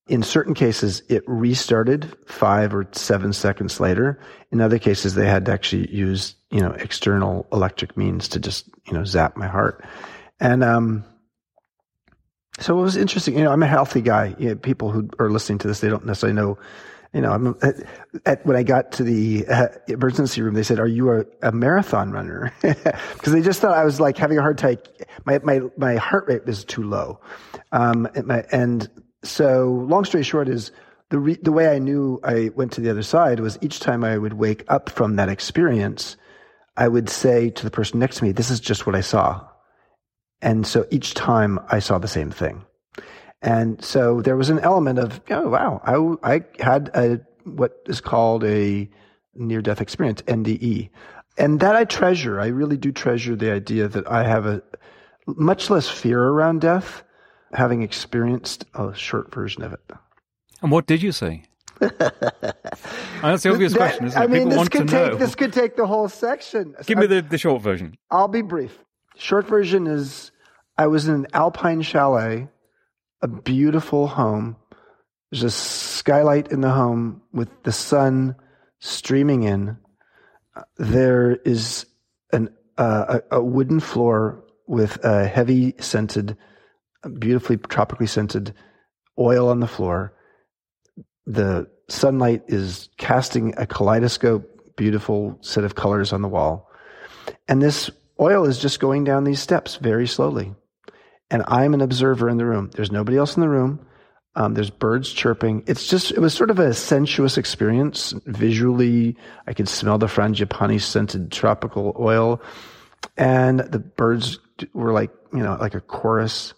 In 0.09 0.23
certain 0.23 0.55
cases, 0.55 1.03
it 1.09 1.23
restarted 1.27 2.13
five 2.27 2.75
or 2.75 2.87
seven 2.93 3.33
seconds 3.33 3.81
later. 3.81 4.21
In 4.51 4.61
other 4.61 4.79
cases, 4.79 5.15
they 5.15 5.27
had 5.27 5.47
to 5.47 5.53
actually 5.53 5.91
use, 5.95 6.35
you 6.51 6.61
know, 6.61 6.73
external 6.73 7.47
electric 7.53 7.97
means 7.97 8.29
to 8.29 8.41
just, 8.41 8.69
you 8.87 8.93
know, 8.93 9.05
zap 9.05 9.37
my 9.37 9.47
heart. 9.47 9.85
And, 10.41 10.63
um, 10.65 11.05
so 12.59 12.79
it 12.79 12.83
was 12.83 12.97
interesting. 12.97 13.39
You 13.39 13.45
know, 13.45 13.53
I'm 13.53 13.63
a 13.63 13.67
healthy 13.69 14.03
guy. 14.03 14.35
You 14.39 14.51
know, 14.51 14.55
people 14.57 14.91
who 14.91 15.09
are 15.19 15.31
listening 15.31 15.59
to 15.61 15.69
this, 15.69 15.81
they 15.81 15.89
don't 15.89 16.05
necessarily 16.05 16.37
know 16.37 16.59
you 17.13 17.21
know, 17.21 17.57
at, 17.61 17.75
at, 18.25 18.47
when 18.47 18.57
I 18.57 18.63
got 18.63 18.93
to 18.93 19.05
the 19.05 19.47
uh, 19.47 19.69
emergency 19.87 20.41
room, 20.41 20.55
they 20.55 20.63
said, 20.63 20.79
"Are 20.79 20.87
you 20.87 21.13
a, 21.13 21.25
a 21.43 21.53
marathon 21.53 22.11
runner?" 22.11 22.53
Because 22.63 23.33
they 23.33 23.43
just 23.43 23.61
thought 23.61 23.77
I 23.77 23.85
was 23.85 24.01
like 24.01 24.17
having 24.17 24.39
a 24.39 24.41
hard 24.41 24.59
time. 24.59 24.79
My 25.27 25.39
my 25.41 25.61
my 25.77 25.97
heart 25.97 26.27
rate 26.27 26.47
was 26.47 26.65
too 26.65 26.83
low, 26.83 27.21
um, 27.71 28.09
and, 28.15 28.27
my, 28.27 28.45
and 28.51 28.89
so 29.23 29.85
long 29.89 30.05
story 30.05 30.25
short 30.25 30.49
is 30.49 30.73
the 31.11 31.19
re, 31.19 31.37
the 31.43 31.53
way 31.53 31.69
I 31.69 31.79
knew 31.79 32.19
I 32.25 32.51
went 32.55 32.73
to 32.73 32.81
the 32.81 32.91
other 32.91 33.03
side 33.03 33.41
was 33.41 33.59
each 33.61 33.81
time 33.81 34.05
I 34.05 34.17
would 34.17 34.35
wake 34.35 34.65
up 34.69 34.89
from 34.89 35.17
that 35.17 35.29
experience, 35.29 36.17
I 36.79 36.89
would 36.89 37.11
say 37.11 37.51
to 37.51 37.65
the 37.65 37.71
person 37.71 37.99
next 37.99 38.19
to 38.19 38.25
me, 38.25 38.33
"This 38.33 38.51
is 38.51 38.59
just 38.59 38.87
what 38.87 38.97
I 38.97 39.03
saw," 39.03 39.47
and 40.41 40.67
so 40.67 40.87
each 40.91 41.13
time 41.13 41.61
I 41.69 41.79
saw 41.79 41.99
the 41.99 42.09
same 42.09 42.31
thing. 42.31 42.65
And 43.43 43.83
so 43.85 44.23
there 44.23 44.37
was 44.37 44.51
an 44.51 44.61
element 44.61 44.99
of, 45.01 45.21
oh, 45.31 45.49
wow, 45.49 45.81
I, 46.23 46.35
I 46.35 46.45
had 46.63 46.91
a, 46.95 47.21
what 47.45 47.83
is 47.87 48.01
called 48.01 48.45
a 48.45 48.89
near 49.35 49.61
death 49.61 49.81
experience, 49.81 50.23
NDE. 50.23 50.91
And 51.37 51.59
that 51.61 51.75
I 51.75 51.85
treasure. 51.85 52.41
I 52.41 52.47
really 52.47 52.77
do 52.77 52.93
treasure 52.93 53.35
the 53.35 53.51
idea 53.51 53.89
that 53.89 54.07
I 54.09 54.23
have 54.23 54.47
a 54.47 54.63
much 55.27 55.71
less 55.71 55.89
fear 55.89 56.23
around 56.23 56.61
death, 56.61 57.03
having 57.53 57.83
experienced 57.83 58.65
a 58.75 58.95
short 58.95 59.35
version 59.35 59.63
of 59.63 59.73
it. 59.73 59.81
And 60.61 60.71
what 60.71 60.87
did 60.87 61.03
you 61.03 61.11
say? 61.11 61.45
that's 61.81 63.43
the 63.43 63.51
obvious 63.51 63.73
that, 63.73 63.79
question, 63.79 64.07
isn't 64.07 64.21
it? 64.21 64.25
I 64.25 64.29
mean, 64.29 64.49
People 64.49 64.59
this 64.61 64.69
could 64.69 64.89
take 64.89 65.13
know. 65.13 65.15
this 65.17 65.35
could 65.35 65.53
take 65.53 65.77
the 65.77 65.87
whole 65.87 66.09
section. 66.09 66.77
Give 66.87 66.99
me 66.99 67.07
the, 67.07 67.23
the 67.23 67.39
short 67.39 67.61
version. 67.61 67.97
I'll 68.09 68.29
be 68.29 68.43
brief. 68.43 68.79
Short 69.17 69.49
version 69.49 69.89
is 69.89 70.31
I 70.79 70.87
was 70.87 71.09
in 71.09 71.15
an 71.15 71.27
alpine 71.33 71.83
chalet 71.83 72.49
a 73.23 73.29
beautiful 73.29 74.09
home. 74.09 74.57
There's 75.31 75.45
a 75.45 75.51
skylight 75.51 76.51
in 76.51 76.61
the 76.61 76.71
home 76.71 77.23
with 77.33 77.49
the 77.63 77.73
sun 77.73 78.37
streaming 78.81 79.45
in. 79.45 79.79
There 80.77 81.37
is 81.37 81.87
an, 82.33 82.51
uh, 82.77 83.21
a, 83.31 83.37
a 83.37 83.43
wooden 83.43 83.81
floor 83.81 84.45
with 84.67 85.03
a 85.05 85.27
heavy 85.27 85.75
scented, 85.79 86.37
beautifully 87.19 87.57
tropically 87.57 88.07
scented 88.07 88.55
oil 89.19 89.49
on 89.49 89.61
the 89.61 89.67
floor. 89.67 90.15
The 91.27 91.71
sunlight 91.89 92.43
is 92.49 92.89
casting 92.99 93.55
a 93.57 93.67
kaleidoscope, 93.67 94.77
beautiful 94.77 95.39
set 95.41 95.65
of 95.65 95.75
colors 95.75 96.13
on 96.13 96.23
the 96.23 96.29
wall. 96.29 96.69
And 97.49 97.63
this 97.63 97.91
oil 98.21 98.45
is 98.45 98.59
just 98.59 98.81
going 98.81 99.05
down 99.05 99.25
these 99.25 99.41
steps 99.41 99.77
very 99.77 100.07
slowly 100.07 100.55
and 101.33 101.43
I'm 101.49 101.73
an 101.73 101.81
observer 101.81 102.29
in 102.29 102.37
the 102.37 102.45
room. 102.45 102.71
There's 102.75 102.93
nobody 102.93 103.17
else 103.17 103.37
in 103.37 103.41
the 103.41 103.49
room. 103.49 103.85
Um, 104.35 104.53
there's 104.53 104.71
birds 104.71 105.11
chirping. 105.11 105.65
It's 105.67 105.89
just, 105.89 106.11
it 106.11 106.21
was 106.21 106.35
sort 106.35 106.51
of 106.51 106.59
a 106.59 106.75
sensuous 106.75 107.39
experience. 107.39 108.15
Visually, 108.27 109.17
I 109.47 109.55
could 109.55 109.69
smell 109.69 109.97
the 109.97 110.07
frangipani 110.07 110.81
scented 110.81 111.33
tropical 111.33 111.97
oil. 111.99 112.43
And 113.17 113.61
the 113.61 113.79
birds 113.79 114.39
were 114.75 114.93
like, 114.93 115.11
you 115.33 115.43
know, 115.43 115.57
like 115.59 115.75
a 115.75 115.81
chorus. 115.81 116.53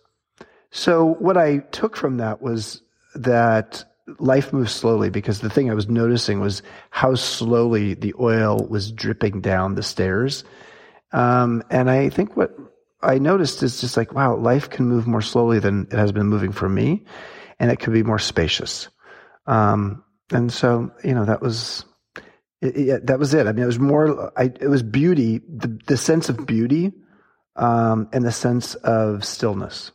So 0.71 1.04
what 1.04 1.37
I 1.37 1.59
took 1.59 1.97
from 1.97 2.16
that 2.16 2.43
was 2.43 2.83
that 3.14 3.85
life 4.19 4.52
moves 4.52 4.73
slowly 4.73 5.09
because 5.09 5.40
the 5.40 5.50
thing 5.50 5.71
I 5.71 5.75
was 5.75 5.88
noticing 5.88 6.40
was 6.40 6.62
how 6.90 7.14
slowly 7.14 7.95
the 7.95 8.12
oil 8.19 8.66
was 8.69 8.90
dripping 8.90 9.40
down 9.40 9.76
the 9.76 9.85
stairs. 9.85 10.43
Um, 11.12 11.62
and 11.71 11.88
I 11.88 12.09
think 12.09 12.37
what 12.37 12.57
I 13.04 13.18
noticed 13.18 13.62
is 13.62 13.80
just 13.80 13.96
like, 13.96 14.12
wow, 14.12 14.37
life 14.37 14.70
can 14.70 14.87
move 14.87 15.06
more 15.06 15.23
slowly 15.23 15.58
than 15.58 15.88
it 15.90 15.96
has 15.96 16.12
been 16.12 16.26
moving 16.26 16.52
for 16.52 16.68
me, 16.68 17.04
and 17.58 17.70
it 17.70 17.78
could 17.78 17.92
be 17.92 18.02
more 18.02 18.18
spacious. 18.18 18.88
Um, 19.46 20.04
and 20.32 20.52
so, 20.52 20.90
you 21.04 21.14
know, 21.14 21.25
that 21.25 21.42
was 21.42 21.84
it, 22.61 22.76
it, 22.76 23.06
that 23.06 23.18
was 23.18 23.34
it. 23.34 23.46
I 23.46 23.52
mean, 23.52 23.62
it 23.62 23.66
was 23.66 23.78
more. 23.78 24.32
I, 24.38 24.44
it 24.44 24.68
was 24.68 24.82
beauty, 24.82 25.40
the, 25.49 25.78
the 25.87 25.96
sense 25.96 26.28
of 26.28 26.46
beauty, 26.46 26.92
um, 27.56 28.08
and 28.12 28.25
the 28.25 28.32
sense 28.32 28.75
of 28.75 29.25
stillness. 29.25 29.92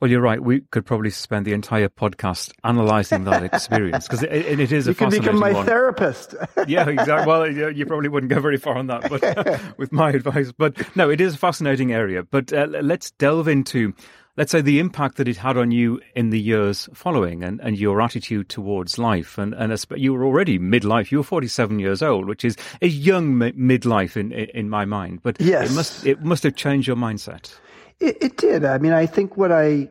Well, 0.00 0.10
you're 0.10 0.20
right. 0.20 0.42
We 0.42 0.60
could 0.60 0.84
probably 0.84 1.10
spend 1.10 1.46
the 1.46 1.52
entire 1.52 1.88
podcast 1.88 2.52
analysing 2.64 3.24
that 3.24 3.44
experience 3.44 4.06
because 4.06 4.22
it, 4.24 4.32
it, 4.32 4.60
it 4.60 4.72
is 4.72 4.86
you 4.86 4.90
a 4.90 4.94
fascinating 4.94 5.04
area. 5.04 5.14
You 5.14 5.20
can 5.20 5.20
become 5.22 5.40
my 5.40 5.52
one. 5.52 5.66
therapist. 5.66 6.34
yeah, 6.66 6.88
exactly. 6.88 7.26
Well, 7.26 7.50
you, 7.50 7.68
you, 7.70 7.86
probably 7.86 8.08
wouldn't 8.08 8.30
go 8.30 8.40
very 8.40 8.56
far 8.56 8.76
on 8.76 8.88
that, 8.88 9.08
but 9.08 9.60
with 9.78 9.92
my 9.92 10.10
advice. 10.10 10.52
But 10.52 10.96
no, 10.96 11.10
it 11.10 11.20
is 11.20 11.36
a 11.36 11.38
fascinating 11.38 11.92
area. 11.92 12.24
But 12.24 12.52
uh, 12.52 12.66
let's 12.68 13.12
delve 13.12 13.46
into, 13.46 13.94
let's 14.36 14.50
say, 14.50 14.60
the 14.60 14.80
impact 14.80 15.16
that 15.18 15.28
it 15.28 15.36
had 15.36 15.56
on 15.56 15.70
you 15.70 16.00
in 16.16 16.30
the 16.30 16.40
years 16.40 16.88
following, 16.92 17.44
and, 17.44 17.60
and 17.60 17.78
your 17.78 18.02
attitude 18.02 18.48
towards 18.48 18.98
life. 18.98 19.38
And 19.38 19.54
and 19.54 19.72
you 19.96 20.12
were 20.12 20.24
already 20.24 20.58
midlife. 20.58 21.12
You 21.12 21.18
were 21.18 21.24
47 21.24 21.78
years 21.78 22.02
old, 22.02 22.26
which 22.26 22.44
is 22.44 22.56
a 22.82 22.88
young 22.88 23.36
midlife 23.36 24.16
in 24.16 24.32
in 24.32 24.68
my 24.68 24.84
mind. 24.84 25.20
But 25.22 25.40
yes. 25.40 25.70
it 25.70 25.74
must 25.74 26.06
it 26.06 26.22
must 26.22 26.42
have 26.42 26.56
changed 26.56 26.88
your 26.88 26.96
mindset. 26.96 27.54
It, 28.00 28.22
it, 28.22 28.36
did. 28.36 28.64
I 28.64 28.78
mean, 28.78 28.92
I 28.92 29.06
think 29.06 29.36
what 29.36 29.52
I 29.52 29.90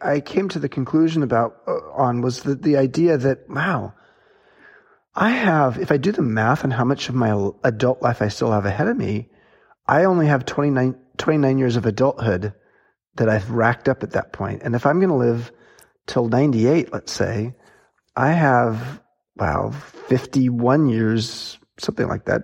I 0.00 0.20
came 0.20 0.48
to 0.50 0.58
the 0.58 0.68
conclusion 0.68 1.22
about 1.22 1.56
uh, 1.66 1.78
on 1.92 2.22
was 2.22 2.42
the 2.42 2.54
the 2.54 2.76
idea 2.76 3.16
that 3.18 3.48
wow, 3.48 3.92
I 5.14 5.30
have 5.30 5.78
if 5.78 5.92
I 5.92 5.96
do 5.96 6.12
the 6.12 6.22
math 6.22 6.64
on 6.64 6.70
how 6.70 6.84
much 6.84 7.08
of 7.08 7.14
my 7.14 7.50
adult 7.64 8.02
life 8.02 8.22
I 8.22 8.28
still 8.28 8.52
have 8.52 8.64
ahead 8.64 8.88
of 8.88 8.96
me, 8.96 9.28
I 9.86 10.04
only 10.04 10.26
have 10.26 10.46
29, 10.46 10.96
29 11.18 11.58
years 11.58 11.76
of 11.76 11.86
adulthood 11.86 12.54
that 13.16 13.28
I've 13.28 13.50
racked 13.50 13.88
up 13.88 14.02
at 14.02 14.12
that 14.12 14.32
point. 14.32 14.62
And 14.62 14.74
if 14.74 14.86
I'm 14.86 14.98
going 14.98 15.10
to 15.10 15.14
live 15.14 15.52
till 16.06 16.28
98, 16.28 16.92
let's 16.92 17.12
say, 17.12 17.54
I 18.16 18.32
have 18.32 19.00
wow 19.36 19.70
51 19.70 20.88
years, 20.88 21.58
something 21.78 22.08
like 22.08 22.24
that. 22.26 22.42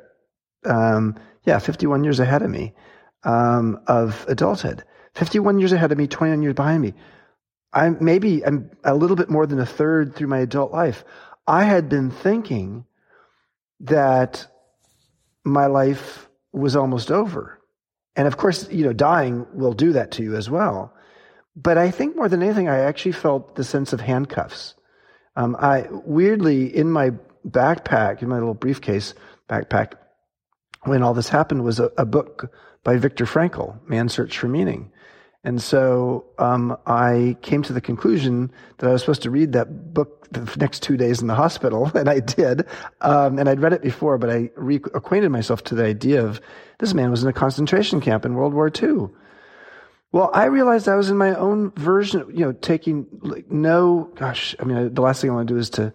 Um, 0.64 1.16
yeah, 1.44 1.58
51 1.58 2.04
years 2.04 2.20
ahead 2.20 2.42
of 2.42 2.50
me 2.50 2.74
um, 3.24 3.80
of 3.86 4.24
adulthood. 4.28 4.84
51 5.18 5.58
years 5.58 5.72
ahead 5.72 5.90
of 5.90 5.98
me, 5.98 6.06
29 6.06 6.42
years 6.42 6.54
behind 6.54 6.80
me. 6.80 6.94
I'm 7.72 7.98
maybe 8.00 8.44
I'm 8.46 8.70
a 8.84 8.94
little 8.94 9.16
bit 9.16 9.28
more 9.28 9.46
than 9.46 9.58
a 9.58 9.66
third 9.66 10.14
through 10.14 10.28
my 10.28 10.38
adult 10.38 10.72
life. 10.72 11.04
I 11.46 11.64
had 11.64 11.88
been 11.88 12.10
thinking 12.10 12.84
that 13.80 14.46
my 15.44 15.66
life 15.66 16.28
was 16.52 16.76
almost 16.76 17.10
over. 17.10 17.58
And 18.14 18.28
of 18.28 18.36
course, 18.36 18.70
you 18.70 18.84
know, 18.84 18.92
dying 18.92 19.46
will 19.52 19.72
do 19.72 19.92
that 19.92 20.12
to 20.12 20.22
you 20.22 20.36
as 20.36 20.48
well. 20.48 20.94
But 21.56 21.78
I 21.78 21.90
think 21.90 22.14
more 22.14 22.28
than 22.28 22.42
anything, 22.42 22.68
I 22.68 22.78
actually 22.78 23.12
felt 23.12 23.56
the 23.56 23.64
sense 23.64 23.92
of 23.92 24.00
handcuffs. 24.00 24.74
Um, 25.34 25.56
I 25.58 25.88
weirdly 25.90 26.74
in 26.74 26.90
my 26.90 27.10
backpack, 27.46 28.22
in 28.22 28.28
my 28.28 28.38
little 28.38 28.54
briefcase 28.54 29.14
backpack, 29.48 29.94
when 30.84 31.02
all 31.02 31.14
this 31.14 31.28
happened, 31.28 31.64
was 31.64 31.80
a, 31.80 31.90
a 31.98 32.06
book 32.06 32.52
by 32.84 32.96
Viktor 32.96 33.24
Frankl, 33.24 33.78
Man's 33.88 34.12
Search 34.12 34.38
for 34.38 34.46
Meaning. 34.46 34.92
And 35.48 35.62
so 35.62 36.26
um, 36.38 36.76
I 36.86 37.34
came 37.40 37.62
to 37.62 37.72
the 37.72 37.80
conclusion 37.80 38.52
that 38.76 38.86
I 38.86 38.92
was 38.92 39.00
supposed 39.00 39.22
to 39.22 39.30
read 39.30 39.52
that 39.52 39.94
book 39.94 40.28
the 40.30 40.44
next 40.58 40.82
two 40.82 40.98
days 40.98 41.22
in 41.22 41.26
the 41.26 41.34
hospital, 41.34 41.90
and 41.94 42.06
I 42.06 42.20
did. 42.20 42.66
Um, 43.00 43.38
and 43.38 43.48
I'd 43.48 43.58
read 43.58 43.72
it 43.72 43.80
before, 43.80 44.18
but 44.18 44.28
I 44.28 44.48
reacquainted 44.58 45.30
myself 45.30 45.64
to 45.64 45.74
the 45.74 45.86
idea 45.86 46.22
of 46.22 46.42
this 46.80 46.92
man 46.92 47.10
was 47.10 47.22
in 47.22 47.30
a 47.30 47.32
concentration 47.32 47.98
camp 47.98 48.26
in 48.26 48.34
World 48.34 48.52
War 48.52 48.70
II. 48.70 49.08
Well, 50.12 50.30
I 50.34 50.44
realized 50.44 50.86
I 50.86 50.96
was 50.96 51.08
in 51.08 51.16
my 51.16 51.34
own 51.34 51.70
version, 51.76 52.26
you 52.28 52.44
know, 52.44 52.52
taking 52.52 53.06
like, 53.22 53.50
no, 53.50 54.10
gosh, 54.16 54.54
I 54.60 54.64
mean, 54.64 54.92
the 54.92 55.00
last 55.00 55.22
thing 55.22 55.30
I 55.30 55.34
want 55.34 55.48
to 55.48 55.54
do 55.54 55.58
is 55.58 55.70
to 55.70 55.94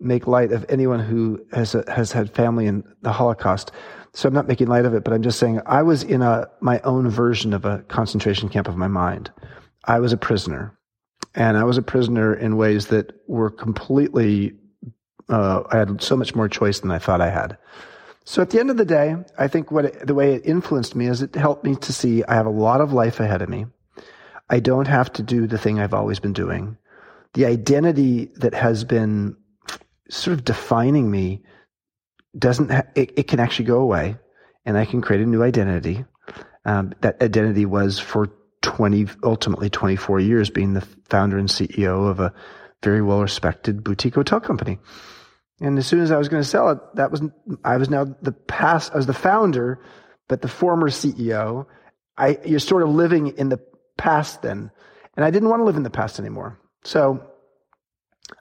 make 0.00 0.26
light 0.26 0.52
of 0.52 0.66
anyone 0.68 1.00
who 1.00 1.42
has 1.52 1.74
has 1.88 2.12
had 2.12 2.34
family 2.34 2.66
in 2.66 2.84
the 3.00 3.12
Holocaust. 3.12 3.72
So 4.14 4.28
I'm 4.28 4.34
not 4.34 4.48
making 4.48 4.68
light 4.68 4.84
of 4.84 4.94
it, 4.94 5.04
but 5.04 5.14
I'm 5.14 5.22
just 5.22 5.38
saying 5.38 5.60
I 5.64 5.82
was 5.82 6.02
in 6.02 6.22
a 6.22 6.48
my 6.60 6.80
own 6.80 7.08
version 7.08 7.54
of 7.54 7.64
a 7.64 7.78
concentration 7.88 8.48
camp 8.48 8.68
of 8.68 8.76
my 8.76 8.88
mind. 8.88 9.30
I 9.84 10.00
was 10.00 10.12
a 10.12 10.18
prisoner, 10.18 10.76
and 11.34 11.56
I 11.56 11.64
was 11.64 11.78
a 11.78 11.82
prisoner 11.82 12.34
in 12.34 12.56
ways 12.56 12.88
that 12.88 13.12
were 13.26 13.50
completely. 13.50 14.54
Uh, 15.28 15.62
I 15.70 15.78
had 15.78 16.02
so 16.02 16.16
much 16.16 16.34
more 16.34 16.48
choice 16.48 16.80
than 16.80 16.90
I 16.90 16.98
thought 16.98 17.20
I 17.20 17.30
had. 17.30 17.56
So 18.24 18.42
at 18.42 18.50
the 18.50 18.60
end 18.60 18.70
of 18.70 18.76
the 18.76 18.84
day, 18.84 19.16
I 19.38 19.48
think 19.48 19.70
what 19.70 19.86
it, 19.86 20.06
the 20.06 20.14
way 20.14 20.34
it 20.34 20.46
influenced 20.46 20.94
me 20.94 21.06
is 21.06 21.22
it 21.22 21.34
helped 21.34 21.64
me 21.64 21.74
to 21.76 21.92
see 21.92 22.22
I 22.24 22.34
have 22.34 22.46
a 22.46 22.50
lot 22.50 22.80
of 22.80 22.92
life 22.92 23.18
ahead 23.18 23.42
of 23.42 23.48
me. 23.48 23.66
I 24.48 24.60
don't 24.60 24.86
have 24.86 25.12
to 25.14 25.22
do 25.22 25.46
the 25.46 25.58
thing 25.58 25.80
I've 25.80 25.94
always 25.94 26.20
been 26.20 26.32
doing. 26.32 26.76
The 27.34 27.46
identity 27.46 28.26
that 28.36 28.54
has 28.54 28.84
been 28.84 29.36
sort 30.10 30.34
of 30.34 30.44
defining 30.44 31.10
me 31.10 31.42
doesn't 32.36 32.70
ha- 32.70 32.86
it, 32.94 33.12
it, 33.18 33.28
can 33.28 33.40
actually 33.40 33.66
go 33.66 33.80
away 33.80 34.16
and 34.64 34.76
I 34.76 34.84
can 34.84 35.02
create 35.02 35.22
a 35.22 35.26
new 35.26 35.42
identity. 35.42 36.04
Um, 36.64 36.94
that 37.00 37.20
identity 37.20 37.66
was 37.66 37.98
for 37.98 38.30
20, 38.62 39.06
ultimately 39.24 39.68
24 39.68 40.20
years 40.20 40.50
being 40.50 40.74
the 40.74 40.86
founder 41.08 41.38
and 41.38 41.48
CEO 41.48 42.08
of 42.08 42.20
a 42.20 42.32
very 42.82 43.02
well 43.02 43.20
respected 43.20 43.84
boutique 43.84 44.14
hotel 44.14 44.40
company. 44.40 44.78
And 45.60 45.78
as 45.78 45.86
soon 45.86 46.00
as 46.00 46.10
I 46.10 46.16
was 46.16 46.28
going 46.28 46.42
to 46.42 46.48
sell 46.48 46.70
it, 46.70 46.78
that 46.94 47.10
was, 47.10 47.22
I 47.64 47.76
was 47.76 47.90
now 47.90 48.04
the 48.04 48.32
past, 48.32 48.92
I 48.92 48.96
was 48.96 49.06
the 49.06 49.12
founder, 49.12 49.80
but 50.28 50.42
the 50.42 50.48
former 50.48 50.88
CEO. 50.88 51.66
I, 52.16 52.38
you're 52.44 52.60
sort 52.60 52.82
of 52.82 52.88
living 52.90 53.28
in 53.38 53.48
the 53.48 53.60
past 53.96 54.42
then. 54.42 54.70
And 55.16 55.24
I 55.24 55.30
didn't 55.30 55.48
want 55.48 55.60
to 55.60 55.64
live 55.64 55.76
in 55.76 55.82
the 55.82 55.90
past 55.90 56.18
anymore. 56.18 56.58
So 56.84 57.31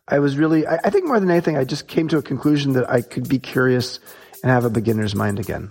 I 0.07 0.19
was 0.19 0.37
really, 0.37 0.67
I, 0.67 0.79
I 0.83 0.89
think 0.89 1.05
more 1.05 1.19
than 1.19 1.31
anything, 1.31 1.57
I 1.57 1.63
just 1.63 1.87
came 1.87 2.07
to 2.09 2.17
a 2.17 2.21
conclusion 2.21 2.73
that 2.73 2.89
I 2.89 3.01
could 3.01 3.27
be 3.27 3.39
curious 3.39 3.99
and 4.43 4.51
have 4.51 4.65
a 4.65 4.69
beginner's 4.69 5.15
mind 5.15 5.39
again. 5.39 5.69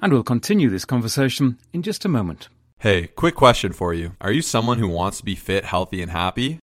And 0.00 0.12
we'll 0.12 0.24
continue 0.24 0.68
this 0.68 0.84
conversation 0.84 1.58
in 1.72 1.82
just 1.82 2.04
a 2.04 2.08
moment. 2.08 2.48
Hey, 2.78 3.06
quick 3.06 3.36
question 3.36 3.72
for 3.72 3.94
you. 3.94 4.16
Are 4.20 4.32
you 4.32 4.42
someone 4.42 4.78
who 4.78 4.88
wants 4.88 5.18
to 5.18 5.24
be 5.24 5.36
fit, 5.36 5.64
healthy, 5.64 6.02
and 6.02 6.10
happy? 6.10 6.58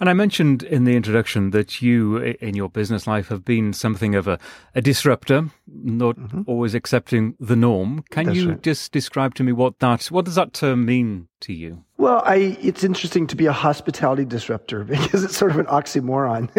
And 0.00 0.10
I 0.10 0.12
mentioned 0.12 0.62
in 0.62 0.84
the 0.84 0.96
introduction 0.96 1.50
that 1.50 1.80
you, 1.82 2.16
in 2.18 2.54
your 2.54 2.68
business 2.68 3.06
life, 3.06 3.28
have 3.28 3.44
been 3.44 3.72
something 3.72 4.14
of 4.14 4.28
a, 4.28 4.38
a 4.74 4.82
disruptor, 4.82 5.50
not 5.66 6.16
mm-hmm. 6.16 6.42
always 6.46 6.74
accepting 6.74 7.36
the 7.40 7.56
norm. 7.56 8.04
Can 8.10 8.26
That's 8.26 8.38
you 8.38 8.50
right. 8.50 8.62
just 8.62 8.92
describe 8.92 9.34
to 9.36 9.42
me 9.42 9.52
what 9.52 9.78
that, 9.78 10.06
what 10.06 10.24
does 10.24 10.34
that 10.34 10.52
term 10.52 10.84
mean 10.84 11.28
to 11.40 11.52
you? 11.52 11.84
Well, 11.96 12.22
I, 12.24 12.58
it's 12.60 12.82
interesting 12.82 13.26
to 13.28 13.36
be 13.36 13.46
a 13.46 13.52
hospitality 13.52 14.24
disruptor 14.24 14.84
because 14.84 15.24
it's 15.24 15.36
sort 15.36 15.52
of 15.52 15.58
an 15.58 15.66
oxymoron. 15.66 16.50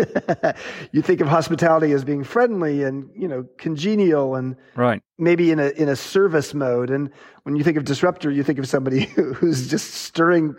you 0.91 1.01
think 1.01 1.21
of 1.21 1.27
hospitality 1.27 1.91
as 1.91 2.03
being 2.03 2.23
friendly 2.23 2.83
and, 2.83 3.09
you 3.15 3.27
know, 3.27 3.45
congenial 3.57 4.35
and 4.35 4.55
right. 4.75 5.01
maybe 5.17 5.51
in 5.51 5.59
a, 5.59 5.69
in 5.69 5.89
a 5.89 5.95
service 5.95 6.53
mode. 6.53 6.89
And 6.89 7.09
when 7.43 7.55
you 7.55 7.63
think 7.63 7.77
of 7.77 7.83
disruptor, 7.83 8.31
you 8.31 8.43
think 8.43 8.59
of 8.59 8.67
somebody 8.67 9.05
who's 9.35 9.69
just 9.69 9.93
stirring, 9.93 10.55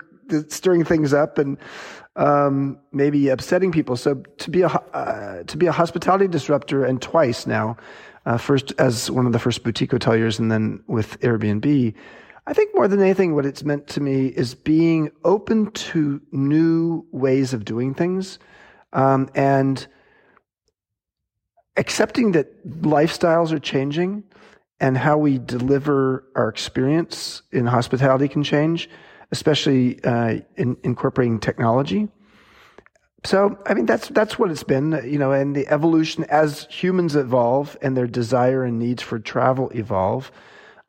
stirring 0.48 0.84
things 0.84 1.12
up 1.12 1.38
and, 1.38 1.58
um, 2.16 2.78
maybe 2.92 3.28
upsetting 3.28 3.72
people. 3.72 3.96
So 3.96 4.14
to 4.14 4.50
be 4.50 4.62
a 4.62 4.68
uh, 4.68 5.42
to 5.44 5.56
be 5.56 5.66
a 5.66 5.72
hospitality 5.72 6.28
disruptor, 6.28 6.84
and 6.84 7.00
twice 7.00 7.46
now, 7.46 7.76
uh, 8.24 8.38
first 8.38 8.72
as 8.78 9.10
one 9.10 9.26
of 9.26 9.32
the 9.32 9.38
first 9.38 9.62
boutique 9.62 9.90
hoteliers, 9.90 10.38
and 10.38 10.50
then 10.50 10.82
with 10.86 11.20
Airbnb. 11.20 11.94
I 12.48 12.52
think 12.52 12.74
more 12.74 12.86
than 12.88 13.00
anything, 13.00 13.34
what 13.34 13.44
it's 13.44 13.64
meant 13.64 13.88
to 13.88 14.00
me 14.00 14.28
is 14.28 14.54
being 14.54 15.10
open 15.24 15.72
to 15.72 16.20
new 16.30 17.04
ways 17.10 17.52
of 17.52 17.64
doing 17.64 17.92
things, 17.92 18.38
um, 18.92 19.28
and 19.34 19.86
accepting 21.76 22.32
that 22.32 22.66
lifestyles 22.82 23.52
are 23.52 23.58
changing, 23.58 24.22
and 24.80 24.96
how 24.96 25.18
we 25.18 25.38
deliver 25.38 26.24
our 26.34 26.48
experience 26.48 27.42
in 27.52 27.66
hospitality 27.66 28.28
can 28.28 28.42
change 28.42 28.88
especially 29.32 30.02
uh, 30.04 30.40
in 30.56 30.76
incorporating 30.82 31.40
technology. 31.40 32.08
So, 33.24 33.58
I 33.66 33.74
mean, 33.74 33.86
that's 33.86 34.08
that's 34.08 34.38
what 34.38 34.50
it's 34.50 34.62
been, 34.62 35.00
you 35.04 35.18
know, 35.18 35.32
and 35.32 35.56
the 35.56 35.66
evolution 35.66 36.24
as 36.24 36.66
humans 36.70 37.16
evolve 37.16 37.76
and 37.82 37.96
their 37.96 38.06
desire 38.06 38.62
and 38.64 38.78
needs 38.78 39.02
for 39.02 39.18
travel 39.18 39.70
evolve. 39.70 40.30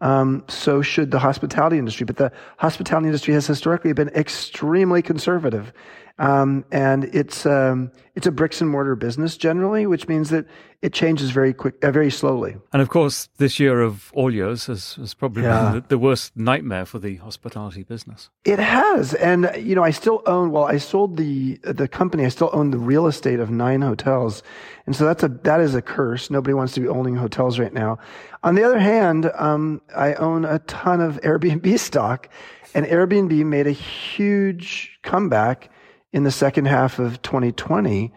Um, 0.01 0.43
so 0.47 0.83
should 0.83 1.09
the 1.09 1.17
hospitality 1.17 1.79
industry. 1.79 2.05
But 2.05 2.17
the 2.17 2.31
hospitality 2.57 3.07
industry 3.07 3.33
has 3.33 3.47
historically 3.47 3.93
been 3.93 4.09
extremely 4.09 5.01
conservative, 5.01 5.73
Um, 6.19 6.65
and 6.71 7.03
it's 7.13 7.45
um, 7.45 7.91
it's 8.15 8.25
a 8.25 8.31
bricks 8.31 8.59
and 8.61 8.69
mortar 8.69 8.95
business 8.95 9.37
generally, 9.37 9.85
which 9.85 10.07
means 10.07 10.29
that 10.31 10.45
it 10.81 10.91
changes 10.93 11.29
very 11.29 11.53
quick, 11.53 11.75
uh, 11.83 11.91
very 11.91 12.09
slowly. 12.09 12.55
And 12.73 12.81
of 12.81 12.89
course, 12.89 13.29
this 13.37 13.59
year 13.59 13.81
of 13.81 14.11
all 14.15 14.33
years 14.33 14.65
has, 14.65 14.93
has 14.95 15.13
probably 15.13 15.43
Yeah. 15.43 15.63
been 15.71 15.73
the, 15.81 15.87
the 15.89 15.97
worst 15.99 16.35
nightmare 16.35 16.85
for 16.85 16.97
the 16.99 17.17
hospitality 17.17 17.83
business. 17.83 18.29
It 18.45 18.57
has, 18.59 19.13
and 19.15 19.51
you 19.59 19.75
know, 19.75 19.83
I 19.83 19.91
still 19.91 20.23
own. 20.25 20.51
Well, 20.51 20.63
I 20.65 20.77
sold 20.77 21.17
the 21.17 21.59
the 21.63 21.87
company. 21.87 22.25
I 22.25 22.29
still 22.29 22.49
own 22.51 22.71
the 22.71 22.79
real 22.79 23.05
estate 23.05 23.39
of 23.39 23.51
nine 23.51 23.81
hotels, 23.81 24.41
and 24.87 24.95
so 24.95 25.05
that's 25.05 25.21
a 25.23 25.27
that 25.43 25.59
is 25.61 25.75
a 25.75 25.81
curse. 25.83 26.31
Nobody 26.31 26.55
wants 26.55 26.73
to 26.73 26.79
be 26.79 26.87
owning 26.87 27.15
hotels 27.15 27.59
right 27.59 27.73
now. 27.73 27.99
On 28.41 28.55
the 28.55 28.63
other 28.63 28.79
hand, 28.79 29.29
um, 29.35 29.81
I 29.95 30.15
own 30.15 30.45
a 30.45 30.57
ton 30.59 30.99
of 31.01 31.21
Airbnb 31.21 31.77
stock, 31.89 32.27
and 32.73 32.87
Airbnb 32.87 33.45
made 33.45 33.67
a 33.67 33.71
huge 34.17 34.97
comeback 35.03 35.69
in 36.17 36.23
the 36.23 36.31
second 36.31 36.65
half 36.65 36.97
of 36.97 37.21
2020, 37.21 38.11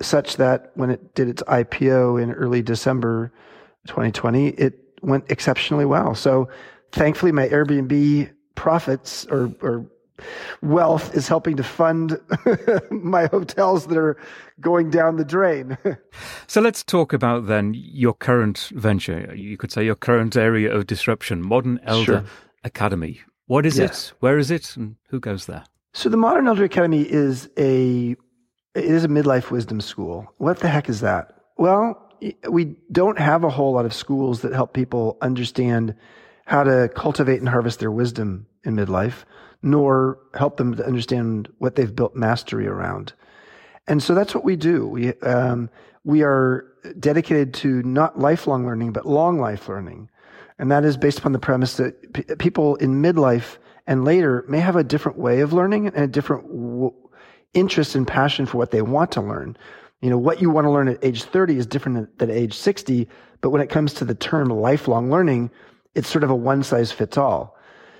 such 0.00 0.36
that 0.38 0.70
when 0.74 0.88
it 0.90 1.14
did 1.14 1.28
its 1.28 1.42
IPO 1.42 2.20
in 2.22 2.32
early 2.32 2.62
December 2.62 3.30
2020, 3.88 4.48
it 4.48 4.78
went 5.02 5.30
exceptionally 5.30 5.84
well. 5.84 6.14
So 6.14 6.48
thankfully, 6.92 7.30
my 7.30 7.46
Airbnb 7.48 8.30
profits 8.54 9.26
or, 9.26 9.52
or 9.60 9.86
wealth 10.62 11.14
is 11.14 11.28
helping 11.28 11.56
to 11.56 11.62
fund 11.62 12.18
my 12.90 13.26
hotels 13.26 13.86
that 13.88 13.98
are 13.98 14.16
going 14.60 14.88
down 14.88 15.16
the 15.16 15.24
drain. 15.24 15.76
So 16.46 16.60
let's 16.60 16.84
talk 16.84 17.12
about 17.14 17.46
then 17.46 17.72
your 17.74 18.12
current 18.14 18.70
venture. 18.74 19.34
You 19.34 19.56
could 19.56 19.72
say 19.72 19.84
your 19.84 19.94
current 19.94 20.36
area 20.36 20.70
of 20.74 20.86
disruption, 20.86 21.40
Modern 21.42 21.80
Elder 21.84 22.04
Sure. 22.04 22.24
Academy. 22.64 23.20
What 23.46 23.64
is 23.66 23.78
Yes. 23.78 24.08
it? 24.08 24.14
Where 24.20 24.38
is 24.38 24.50
it? 24.50 24.76
And 24.76 24.96
who 25.08 25.18
goes 25.18 25.46
there? 25.46 25.64
So 25.92 26.08
the 26.08 26.16
Modern 26.16 26.48
Elder 26.48 26.64
Academy 26.64 27.02
is 27.02 27.48
a 27.58 28.16
it 28.74 28.84
is 28.84 29.04
a 29.04 29.08
midlife 29.08 29.50
wisdom 29.50 29.80
school. 29.80 30.32
What 30.38 30.60
the 30.60 30.68
heck 30.68 30.88
is 30.88 31.00
that? 31.00 31.34
Well, 31.58 32.10
we 32.48 32.76
don't 32.90 33.18
have 33.18 33.44
a 33.44 33.50
whole 33.50 33.72
lot 33.72 33.84
of 33.84 33.92
schools 33.92 34.40
that 34.42 34.52
help 34.52 34.72
people 34.72 35.18
understand 35.20 35.94
how 36.46 36.64
to 36.64 36.88
cultivate 36.94 37.40
and 37.40 37.48
harvest 37.48 37.80
their 37.80 37.90
wisdom 37.90 38.46
in 38.64 38.76
midlife, 38.76 39.24
nor 39.62 40.18
help 40.34 40.56
them 40.56 40.74
to 40.76 40.86
understand 40.86 41.52
what 41.58 41.76
they've 41.76 41.94
built 41.94 42.16
mastery 42.16 42.66
around. 42.66 43.12
And 43.86 44.02
so 44.02 44.14
that's 44.14 44.34
what 44.34 44.44
we 44.44 44.56
do. 44.56 44.86
We 44.86 45.12
um, 45.20 45.68
we 46.04 46.22
are 46.22 46.66
dedicated 46.98 47.52
to 47.54 47.82
not 47.82 48.18
lifelong 48.18 48.64
learning, 48.64 48.92
but 48.92 49.06
long 49.06 49.38
life 49.38 49.68
learning, 49.68 50.08
and 50.58 50.70
that 50.70 50.84
is 50.84 50.96
based 50.96 51.18
upon 51.18 51.32
the 51.32 51.38
premise 51.38 51.76
that 51.76 52.12
p- 52.14 52.34
people 52.36 52.76
in 52.76 53.02
midlife 53.02 53.58
and 53.86 54.04
later 54.04 54.44
may 54.48 54.60
have 54.60 54.76
a 54.76 54.84
different 54.84 55.18
way 55.18 55.40
of 55.40 55.52
learning 55.52 55.86
and 55.86 55.96
a 55.96 56.06
different 56.06 56.46
w- 56.46 56.94
interest 57.54 57.94
and 57.94 58.06
passion 58.06 58.46
for 58.46 58.58
what 58.58 58.70
they 58.70 58.82
want 58.82 59.12
to 59.12 59.20
learn. 59.20 59.56
You 60.00 60.10
know, 60.10 60.18
what 60.18 60.40
you 60.40 60.50
want 60.50 60.66
to 60.66 60.70
learn 60.70 60.88
at 60.88 61.04
age 61.04 61.24
30 61.24 61.58
is 61.58 61.66
different 61.66 62.18
than 62.18 62.30
at 62.30 62.36
age 62.36 62.54
60, 62.54 63.08
but 63.40 63.50
when 63.50 63.60
it 63.60 63.70
comes 63.70 63.94
to 63.94 64.04
the 64.04 64.14
term 64.14 64.48
lifelong 64.48 65.10
learning, 65.10 65.50
it's 65.94 66.08
sort 66.08 66.24
of 66.24 66.30
a 66.30 66.34
one 66.34 66.62
size 66.62 66.90
fits 66.90 67.16
all. 67.16 67.56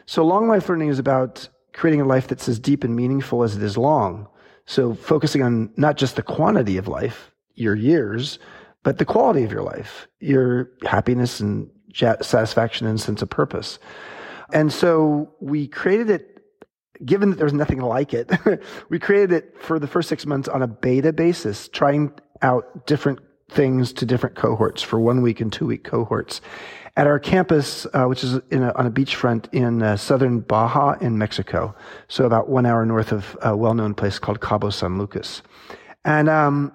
So 0.06 0.24
long 0.24 0.48
life 0.48 0.68
learning 0.68 0.88
is 0.88 0.98
about 0.98 1.48
creating 1.72 2.00
a 2.00 2.06
life 2.06 2.28
that's 2.28 2.48
as 2.48 2.58
deep 2.58 2.84
and 2.84 2.94
meaningful 2.94 3.42
as 3.42 3.56
it 3.56 3.62
is 3.62 3.78
long. 3.78 4.28
So 4.66 4.94
focusing 4.94 5.42
on 5.42 5.70
not 5.76 5.96
just 5.96 6.16
the 6.16 6.22
quantity 6.22 6.76
of 6.76 6.88
life, 6.88 7.30
your 7.54 7.74
years, 7.74 8.38
but 8.82 8.98
the 8.98 9.04
quality 9.04 9.44
of 9.44 9.52
your 9.52 9.62
life, 9.62 10.08
your 10.20 10.70
happiness 10.84 11.40
and 11.40 11.70
satisfaction 11.94 12.86
and 12.86 13.00
sense 13.00 13.22
of 13.22 13.30
purpose. 13.30 13.78
And 14.52 14.72
so 14.72 15.34
we 15.40 15.66
created 15.66 16.10
it, 16.10 16.44
given 17.04 17.30
that 17.30 17.36
there 17.36 17.46
was 17.46 17.52
nothing 17.52 17.80
like 17.80 18.14
it, 18.14 18.30
we 18.88 18.98
created 18.98 19.32
it 19.32 19.56
for 19.60 19.78
the 19.78 19.86
first 19.86 20.08
six 20.08 20.26
months 20.26 20.48
on 20.48 20.62
a 20.62 20.66
beta 20.66 21.12
basis, 21.12 21.68
trying 21.68 22.12
out 22.42 22.86
different 22.86 23.18
things 23.50 23.92
to 23.92 24.06
different 24.06 24.36
cohorts 24.36 24.82
for 24.82 25.00
one 25.00 25.22
week 25.22 25.40
and 25.40 25.52
two 25.52 25.66
week 25.66 25.84
cohorts. 25.84 26.40
At 26.94 27.06
our 27.06 27.18
campus, 27.18 27.86
uh, 27.94 28.04
which 28.04 28.22
is 28.22 28.34
in 28.50 28.62
a, 28.62 28.72
on 28.74 28.86
a 28.86 28.90
beachfront 28.90 29.52
in 29.52 29.82
uh, 29.82 29.96
southern 29.96 30.40
Baja 30.40 30.92
in 31.00 31.16
Mexico, 31.16 31.74
so 32.08 32.26
about 32.26 32.50
one 32.50 32.66
hour 32.66 32.84
north 32.84 33.12
of 33.12 33.36
a 33.40 33.56
well 33.56 33.72
known 33.72 33.94
place 33.94 34.18
called 34.18 34.42
Cabo 34.42 34.68
San 34.68 34.98
Lucas. 34.98 35.40
And 36.04 36.28
um, 36.28 36.72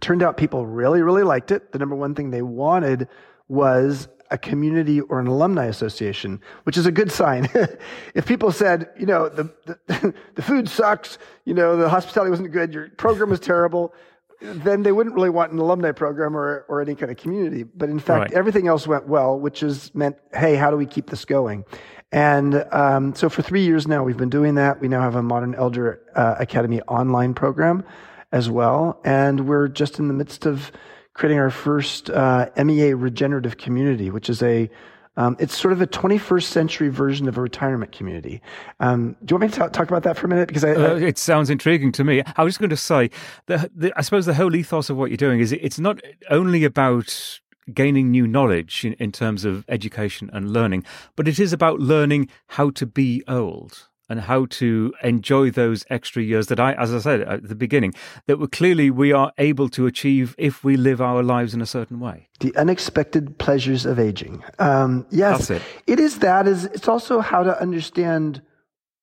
turned 0.00 0.24
out 0.24 0.36
people 0.36 0.66
really, 0.66 1.02
really 1.02 1.22
liked 1.22 1.52
it. 1.52 1.70
The 1.70 1.78
number 1.78 1.94
one 1.94 2.16
thing 2.16 2.30
they 2.30 2.42
wanted 2.42 3.06
was 3.46 4.08
a 4.30 4.38
community 4.38 5.00
or 5.00 5.20
an 5.20 5.26
alumni 5.26 5.66
association, 5.66 6.40
which 6.64 6.76
is 6.76 6.86
a 6.86 6.92
good 6.92 7.10
sign. 7.10 7.48
if 8.14 8.26
people 8.26 8.52
said, 8.52 8.90
you 8.98 9.06
know, 9.06 9.28
the, 9.28 9.50
the, 9.66 10.14
the 10.34 10.42
food 10.42 10.68
sucks, 10.68 11.18
you 11.44 11.54
know, 11.54 11.76
the 11.76 11.88
hospitality 11.88 12.30
wasn't 12.30 12.50
good, 12.52 12.72
your 12.72 12.88
program 12.90 13.30
was 13.30 13.40
terrible, 13.40 13.94
then 14.40 14.82
they 14.82 14.92
wouldn't 14.92 15.14
really 15.14 15.30
want 15.30 15.52
an 15.52 15.58
alumni 15.58 15.90
program 15.92 16.36
or, 16.36 16.64
or 16.68 16.80
any 16.80 16.94
kind 16.94 17.10
of 17.10 17.16
community. 17.18 17.64
But 17.64 17.88
in 17.88 17.98
fact, 17.98 18.30
Right. 18.30 18.32
everything 18.32 18.68
else 18.68 18.86
went 18.86 19.08
well, 19.08 19.38
which 19.38 19.62
is 19.62 19.92
meant, 19.94 20.16
hey, 20.32 20.54
how 20.54 20.70
do 20.70 20.76
we 20.76 20.86
keep 20.86 21.10
this 21.10 21.24
going? 21.24 21.64
And 22.12 22.64
um, 22.72 23.14
so 23.14 23.28
for 23.28 23.42
three 23.42 23.64
years 23.64 23.86
now, 23.86 24.02
we've 24.04 24.16
been 24.16 24.30
doing 24.30 24.54
that. 24.54 24.80
We 24.80 24.88
now 24.88 25.00
have 25.02 25.14
a 25.16 25.22
Modern 25.22 25.54
Elder 25.54 26.00
uh, 26.14 26.36
Academy 26.38 26.80
online 26.82 27.34
program 27.34 27.84
as 28.32 28.48
well. 28.48 29.00
And 29.04 29.46
we're 29.48 29.68
just 29.68 29.98
in 29.98 30.08
the 30.08 30.14
midst 30.14 30.46
of 30.46 30.70
creating 31.18 31.40
our 31.40 31.50
first 31.50 32.10
uh, 32.10 32.48
MEA 32.56 32.94
regenerative 32.94 33.58
community, 33.58 34.08
which 34.08 34.30
is 34.30 34.40
a 34.40 34.70
um, 35.16 35.34
it's 35.40 35.58
sort 35.58 35.72
of 35.72 35.80
a 35.82 35.86
21st 35.88 36.44
century 36.44 36.90
version 36.90 37.26
of 37.26 37.36
a 37.36 37.40
retirement 37.40 37.90
community. 37.90 38.40
Um, 38.78 39.16
do 39.24 39.32
you 39.32 39.36
want 39.36 39.42
me 39.42 39.48
to 39.48 39.58
talk, 39.58 39.72
talk 39.72 39.88
about 39.88 40.04
that 40.04 40.16
for 40.16 40.26
a 40.26 40.28
minute? 40.30 40.46
Because 40.46 40.62
I, 40.62 40.74
Uh, 40.74 40.94
it 40.94 41.18
sounds 41.18 41.50
intriguing 41.50 41.90
to 41.92 42.04
me. 42.04 42.22
I 42.36 42.44
was 42.44 42.52
just 42.52 42.60
going 42.60 42.70
to 42.70 42.76
say, 42.76 43.10
I 43.48 44.00
suppose 44.02 44.26
the 44.26 44.34
whole 44.34 44.54
ethos 44.54 44.90
of 44.90 44.96
what 44.96 45.10
you're 45.10 45.16
doing 45.16 45.40
is 45.40 45.50
it's 45.50 45.80
not 45.80 46.00
only 46.30 46.62
about 46.62 47.40
gaining 47.74 48.12
new 48.12 48.28
knowledge 48.28 48.84
in, 48.84 48.92
in 48.94 49.10
terms 49.10 49.44
of 49.44 49.64
education 49.68 50.30
and 50.32 50.52
learning, 50.52 50.84
but 51.16 51.26
it 51.26 51.40
is 51.40 51.52
about 51.52 51.80
learning 51.80 52.28
how 52.46 52.70
to 52.70 52.86
be 52.86 53.24
old 53.26 53.87
and 54.08 54.20
how 54.20 54.46
to 54.46 54.94
enjoy 55.02 55.50
those 55.50 55.84
extra 55.90 56.22
years 56.22 56.46
that 56.46 56.58
I, 56.58 56.72
as 56.74 56.94
I 56.94 56.98
said 56.98 57.20
at 57.22 57.48
the 57.48 57.54
beginning, 57.54 57.94
that 58.26 58.38
we 58.38 58.46
clearly 58.48 58.90
we 58.90 59.12
are 59.12 59.32
able 59.38 59.68
to 59.70 59.86
achieve 59.86 60.34
if 60.38 60.64
we 60.64 60.76
live 60.76 61.00
our 61.00 61.22
lives 61.22 61.54
in 61.54 61.60
a 61.60 61.66
certain 61.66 62.00
way. 62.00 62.28
the 62.40 62.54
unexpected 62.56 63.38
pleasures 63.38 63.84
of 63.84 63.98
aging. 63.98 64.42
Um, 64.58 65.06
yes, 65.10 65.48
That's 65.48 65.62
it. 65.62 65.62
it 65.86 66.00
is 66.00 66.18
that. 66.20 66.46
Is 66.46 66.64
it's 66.66 66.88
also 66.88 67.20
how 67.20 67.42
to 67.42 67.60
understand 67.60 68.40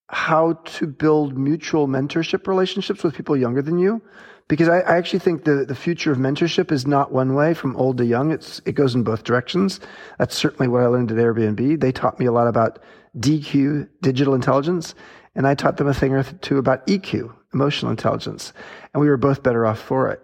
how 0.08 0.54
to 0.66 0.88
build 0.88 1.38
mutual 1.38 1.88
mentorship 1.88 2.48
relationships 2.48 3.04
with 3.04 3.16
people 3.16 3.36
younger 3.36 3.62
than 3.62 3.80
you. 3.80 4.02
Because 4.48 4.70
I, 4.70 4.82
I 4.82 4.98
actually 4.98 5.20
think 5.20 5.44
the, 5.44 5.66
the 5.66 5.74
future 5.74 6.12
of 6.12 6.20
mentorship 6.20 6.72
is 6.72 6.86
not 6.86 7.12
one 7.12 7.34
way 7.34 7.56
from 7.56 7.76
old 7.76 7.98
to 7.98 8.06
young. 8.06 8.32
It's 8.32 8.62
it 8.66 8.74
goes 8.74 8.94
in 8.94 9.04
both 9.04 9.24
directions. 9.24 9.80
That's 10.20 10.36
certainly 10.36 10.68
what 10.68 10.84
I 10.84 10.88
learned 10.88 11.12
at 11.12 11.18
Airbnb. 11.18 11.80
They 11.80 11.92
taught 11.92 12.20
me 12.20 12.28
a 12.28 12.32
lot 12.32 12.48
about 12.48 12.80
DQ, 13.18 13.90
digital 14.02 14.36
intelligence, 14.36 14.94
and 15.34 15.48
I 15.48 15.56
taught 15.56 15.78
them 15.78 15.88
a 15.88 15.94
thing 15.96 16.14
or 16.14 16.22
two 16.24 16.60
about 16.60 16.86
EQ, 16.86 17.34
emotional 17.54 17.90
intelligence, 17.90 18.54
and 18.94 19.02
we 19.02 19.10
were 19.10 19.18
both 19.18 19.42
better 19.42 19.66
off 19.66 19.80
for 19.80 20.12
it. 20.12 20.22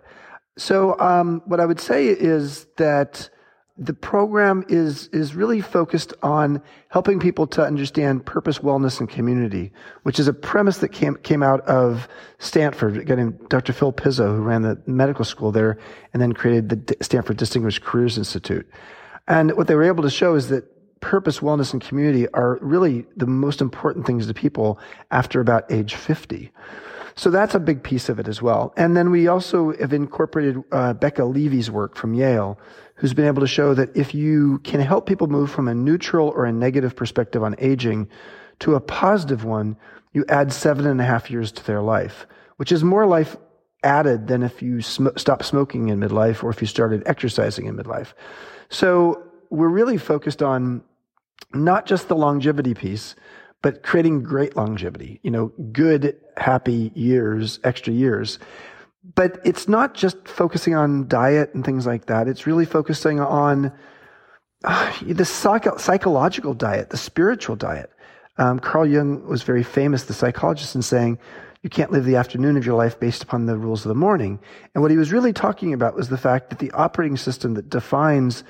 So, 0.57 0.99
um, 0.99 1.41
what 1.45 1.59
I 1.59 1.65
would 1.65 1.79
say 1.79 2.07
is 2.07 2.67
that 2.77 3.29
the 3.77 3.93
program 3.93 4.63
is 4.67 5.07
is 5.07 5.33
really 5.33 5.61
focused 5.61 6.13
on 6.21 6.61
helping 6.89 7.19
people 7.19 7.47
to 7.47 7.63
understand 7.63 8.25
purpose, 8.25 8.59
wellness, 8.59 8.99
and 8.99 9.09
community, 9.09 9.71
which 10.03 10.19
is 10.19 10.27
a 10.27 10.33
premise 10.33 10.77
that 10.79 10.89
came 10.89 11.15
came 11.17 11.41
out 11.41 11.61
of 11.61 12.07
Stanford. 12.39 13.07
Named 13.09 13.49
Dr. 13.49 13.73
Phil 13.73 13.93
Pizzo, 13.93 14.35
who 14.35 14.41
ran 14.41 14.61
the 14.61 14.81
medical 14.85 15.25
school 15.25 15.51
there, 15.51 15.77
and 16.13 16.21
then 16.21 16.33
created 16.33 16.69
the 16.69 16.95
Stanford 17.01 17.37
Distinguished 17.37 17.81
Careers 17.81 18.17
Institute. 18.17 18.69
And 19.27 19.55
what 19.55 19.67
they 19.67 19.75
were 19.75 19.83
able 19.83 20.03
to 20.03 20.09
show 20.09 20.35
is 20.35 20.49
that 20.49 20.65
purpose, 20.99 21.39
wellness, 21.39 21.73
and 21.73 21.81
community 21.81 22.27
are 22.33 22.59
really 22.61 23.05
the 23.15 23.25
most 23.25 23.61
important 23.61 24.05
things 24.05 24.27
to 24.27 24.33
people 24.33 24.79
after 25.09 25.41
about 25.41 25.71
age 25.71 25.95
50. 25.95 26.51
So 27.15 27.29
that's 27.29 27.55
a 27.55 27.59
big 27.59 27.83
piece 27.83 28.09
of 28.09 28.19
it 28.19 28.27
as 28.27 28.41
well. 28.41 28.73
And 28.77 28.95
then 28.95 29.11
we 29.11 29.27
also 29.27 29.75
have 29.77 29.93
incorporated 29.93 30.63
uh, 30.71 30.93
Becca 30.93 31.25
Levy's 31.25 31.69
work 31.69 31.95
from 31.95 32.13
Yale, 32.13 32.57
who's 33.01 33.15
been 33.15 33.25
able 33.25 33.41
to 33.41 33.47
show 33.47 33.73
that 33.73 33.97
if 33.97 34.13
you 34.13 34.59
can 34.59 34.79
help 34.79 35.07
people 35.07 35.25
move 35.25 35.49
from 35.49 35.67
a 35.67 35.73
neutral 35.73 36.29
or 36.29 36.45
a 36.45 36.51
negative 36.51 36.95
perspective 36.95 37.41
on 37.41 37.55
aging 37.57 38.07
to 38.59 38.75
a 38.75 38.79
positive 38.79 39.43
one, 39.43 39.75
you 40.13 40.23
add 40.29 40.53
seven 40.53 40.85
and 40.85 41.01
a 41.01 41.03
half 41.03 41.31
years 41.31 41.51
to 41.51 41.65
their 41.65 41.81
life, 41.81 42.27
which 42.57 42.71
is 42.71 42.83
more 42.83 43.07
life 43.07 43.35
added 43.83 44.27
than 44.27 44.43
if 44.43 44.61
you 44.61 44.81
sm- 44.81 45.07
stop 45.17 45.41
smoking 45.41 45.89
in 45.89 45.99
midlife 45.99 46.43
or 46.43 46.51
if 46.51 46.61
you 46.61 46.67
started 46.67 47.01
exercising 47.07 47.65
in 47.65 47.75
midlife. 47.75 48.13
So 48.69 49.23
we're 49.49 49.67
really 49.67 49.97
focused 49.97 50.43
on 50.43 50.83
not 51.55 51.87
just 51.87 52.07
the 52.07 52.15
longevity 52.15 52.75
piece, 52.75 53.15
but 53.63 53.81
creating 53.81 54.21
great 54.21 54.55
longevity, 54.55 55.19
you 55.23 55.31
know, 55.31 55.47
good, 55.71 56.17
happy 56.37 56.91
years, 56.93 57.59
extra 57.63 57.93
years. 57.93 58.37
But 59.03 59.39
it's 59.43 59.67
not 59.67 59.95
just 59.95 60.27
focusing 60.27 60.75
on 60.75 61.07
diet 61.07 61.53
and 61.53 61.65
things 61.65 61.85
like 61.87 62.05
that. 62.05 62.27
It's 62.27 62.45
really 62.45 62.65
focusing 62.65 63.19
on 63.19 63.71
uh, 64.63 64.93
the 65.01 65.25
psycho- 65.25 65.77
psychological 65.77 66.53
diet, 66.53 66.91
the 66.91 66.97
spiritual 66.97 67.55
diet. 67.55 67.89
Um, 68.37 68.59
Carl 68.59 68.85
Jung 68.85 69.27
was 69.27 69.43
very 69.43 69.63
famous, 69.63 70.03
the 70.03 70.13
psychologist, 70.13 70.75
in 70.75 70.81
saying, 70.81 71.17
You 71.63 71.69
can't 71.69 71.91
live 71.91 72.05
the 72.05 72.15
afternoon 72.15 72.57
of 72.57 72.65
your 72.65 72.75
life 72.75 72.99
based 72.99 73.23
upon 73.23 73.45
the 73.45 73.57
rules 73.57 73.85
of 73.85 73.89
the 73.89 73.95
morning. 73.95 74.39
And 74.73 74.81
what 74.81 74.91
he 74.91 74.97
was 74.97 75.11
really 75.11 75.33
talking 75.33 75.73
about 75.73 75.95
was 75.95 76.09
the 76.09 76.17
fact 76.17 76.49
that 76.49 76.59
the 76.59 76.71
operating 76.71 77.17
system 77.17 77.55
that 77.55 77.69
defines 77.69 78.43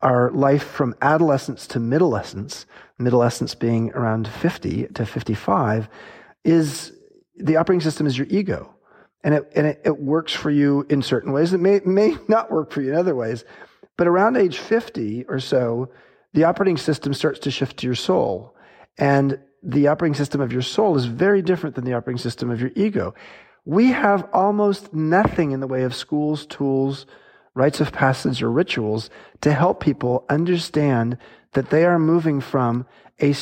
our 0.00 0.30
life 0.30 0.62
from 0.62 0.94
adolescence 1.02 1.66
to 1.68 1.80
middlescence, 1.80 2.66
middlescence 2.98 3.54
being 3.54 3.90
around 3.92 4.28
50 4.28 4.86
to 4.94 5.04
55, 5.04 5.88
is 6.44 6.92
the 7.36 7.56
operating 7.56 7.80
system 7.80 8.06
is 8.06 8.16
your 8.16 8.28
ego. 8.30 8.74
And 9.24 9.34
it, 9.34 9.52
and 9.54 9.66
it, 9.66 9.82
it 9.84 9.98
works 9.98 10.32
for 10.32 10.50
you 10.50 10.86
in 10.88 11.02
certain 11.02 11.32
ways. 11.32 11.52
It 11.52 11.60
may, 11.60 11.80
may 11.84 12.16
not 12.28 12.50
work 12.50 12.70
for 12.70 12.80
you 12.80 12.92
in 12.92 12.98
other 12.98 13.14
ways. 13.14 13.44
But 13.96 14.06
around 14.06 14.36
age 14.36 14.58
50 14.58 15.24
or 15.28 15.40
so, 15.40 15.90
the 16.32 16.44
operating 16.44 16.76
system 16.76 17.12
starts 17.14 17.40
to 17.40 17.50
shift 17.50 17.78
to 17.78 17.86
your 17.86 17.96
soul. 17.96 18.54
And 18.96 19.40
the 19.62 19.88
operating 19.88 20.14
system 20.14 20.40
of 20.40 20.52
your 20.52 20.62
soul 20.62 20.96
is 20.96 21.06
very 21.06 21.42
different 21.42 21.74
than 21.74 21.84
the 21.84 21.94
operating 21.94 22.20
system 22.20 22.50
of 22.50 22.60
your 22.60 22.70
ego. 22.76 23.14
We 23.64 23.88
have 23.88 24.28
almost 24.32 24.94
nothing 24.94 25.50
in 25.50 25.60
the 25.60 25.66
way 25.66 25.82
of 25.82 25.94
schools, 25.94 26.46
tools, 26.46 27.06
rites 27.54 27.80
of 27.80 27.92
passage, 27.92 28.40
or 28.40 28.50
rituals 28.50 29.10
to 29.40 29.52
help 29.52 29.80
people 29.80 30.24
understand 30.28 31.18
that 31.54 31.70
they 31.70 31.84
are 31.84 31.98
moving 31.98 32.40
from 32.40 32.86
a, 33.20 33.34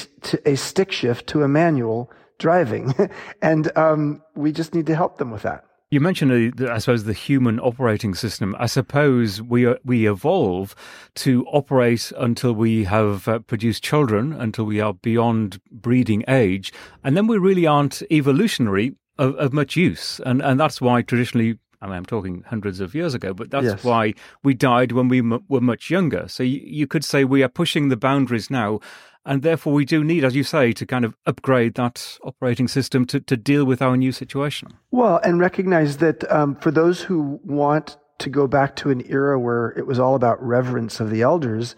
a 0.47 0.57
stick 0.57 0.91
shift 0.91 1.27
to 1.29 1.43
a 1.43 1.49
manual 1.49 2.11
driving. 2.39 2.95
and 3.43 3.77
um, 3.77 4.23
we 4.35 4.53
just 4.53 4.75
need 4.75 4.87
to 4.87 4.95
help 4.95 5.19
them 5.19 5.31
with 5.31 5.43
that. 5.43 5.66
You 5.89 6.01
mentioned, 6.01 6.61
uh, 6.61 6.73
I 6.73 6.79
suppose, 6.79 7.05
the 7.05 7.13
human 7.13 7.61
operating 7.61 8.15
system. 8.15 8.57
I 8.59 8.67
suppose 8.67 9.41
we 9.41 9.67
uh, 9.67 9.77
we 9.85 10.09
evolve 10.09 10.75
to 11.17 11.47
operate 11.47 12.13
until 12.19 12.53
we 12.55 12.85
have 12.85 13.29
uh, 13.29 13.39
produced 13.39 13.85
children, 13.85 14.33
until 14.33 14.65
we 14.65 14.81
are 14.81 14.95
beyond 14.95 15.61
breeding 15.71 16.25
age, 16.27 16.73
and 17.05 17.17
then 17.17 17.29
we 17.29 17.39
really 17.39 17.69
aren't 17.69 18.03
evolutionary 18.11 18.97
of, 19.17 19.37
of 19.37 19.53
much 19.53 19.77
use. 19.77 20.21
And 20.27 20.43
and 20.43 20.59
that's 20.59 20.81
why 20.81 21.03
traditionally 21.03 21.61
I 21.81 21.87
mean, 21.87 21.97
I'm 21.97 22.07
talking 22.07 22.45
hundreds 22.47 22.81
of 22.81 22.95
years 22.95 23.15
ago, 23.15 23.35
but 23.35 23.51
that's 23.51 23.65
yes. 23.65 23.85
why 23.85 24.15
we 24.43 24.55
died 24.55 24.93
when 24.93 25.09
we 25.09 25.19
m- 25.19 25.45
were 25.49 25.61
much 25.61 25.91
younger. 25.91 26.29
So 26.29 26.43
you, 26.43 26.61
you, 26.63 26.87
could 26.87 27.05
say 27.05 27.25
we 27.25 27.43
are 27.43 27.49
pushing 27.49 27.89
the 27.89 27.97
boundaries 27.97 28.51
now 28.51 28.81
and 29.27 29.43
therefore, 29.43 29.73
we 29.73 29.85
do 29.85 30.05
need, 30.05 30.25
as 30.25 30.37
you 30.37 30.45
say, 30.45 30.73
to 30.73 30.87
kind 30.87 31.05
of 31.05 31.17
upgrade 31.27 31.75
that 31.75 32.17
operating 32.23 32.69
system 32.69 33.05
to, 33.07 33.19
to 33.19 33.37
deal 33.37 33.65
with 33.65 33.83
our 33.83 33.97
new 33.97 34.13
situation. 34.13 34.75
Well, 34.93 35.19
and 35.25 35.41
recognize 35.41 35.97
that 35.97 36.31
um, 36.31 36.55
for 36.55 36.71
those 36.71 37.03
who 37.03 37.41
want 37.43 37.97
to 38.19 38.31
go 38.31 38.47
back 38.47 38.77
to 38.77 38.91
an 38.91 39.03
era 39.11 39.39
where 39.39 39.71
it 39.77 39.85
was 39.85 39.99
all 39.99 40.15
about 40.15 40.41
reverence 40.41 41.01
of 41.01 41.11
the 41.11 41.23
elders, 41.23 41.75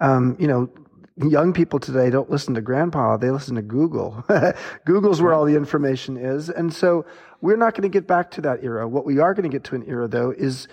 um, 0.00 0.36
you 0.40 0.48
know, 0.48 0.68
young 1.16 1.52
people 1.52 1.78
today 1.78 2.10
don't 2.10 2.30
listen 2.30 2.54
to 2.54 2.60
grandpa, 2.60 3.16
they 3.16 3.30
listen 3.30 3.54
to 3.54 3.62
Google. 3.62 4.24
Google's 4.84 5.22
where 5.22 5.32
all 5.32 5.44
the 5.44 5.56
information 5.56 6.16
is. 6.16 6.50
And 6.50 6.74
so 6.74 7.06
we're 7.40 7.56
not 7.56 7.74
going 7.74 7.82
to 7.82 7.88
get 7.88 8.06
back 8.06 8.30
to 8.32 8.40
that 8.42 8.62
era. 8.62 8.88
What 8.88 9.04
we 9.04 9.18
are 9.18 9.34
going 9.34 9.48
to 9.48 9.54
get 9.54 9.64
to 9.64 9.74
an 9.74 9.84
era, 9.86 10.08
though, 10.08 10.30
is 10.30 10.68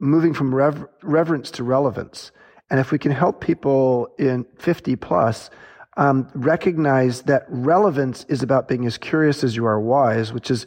moving 0.00 0.34
from 0.34 0.54
rever- 0.54 0.90
reverence 1.02 1.50
to 1.52 1.64
relevance. 1.64 2.32
And 2.70 2.80
if 2.80 2.90
we 2.90 2.98
can 2.98 3.12
help 3.12 3.40
people 3.40 4.08
in 4.18 4.46
50 4.58 4.96
plus 4.96 5.50
um, 5.96 6.28
recognize 6.34 7.22
that 7.22 7.44
relevance 7.48 8.24
is 8.28 8.42
about 8.42 8.66
being 8.66 8.86
as 8.86 8.98
curious 8.98 9.44
as 9.44 9.54
you 9.54 9.66
are 9.66 9.80
wise, 9.80 10.32
which 10.32 10.50
is 10.50 10.66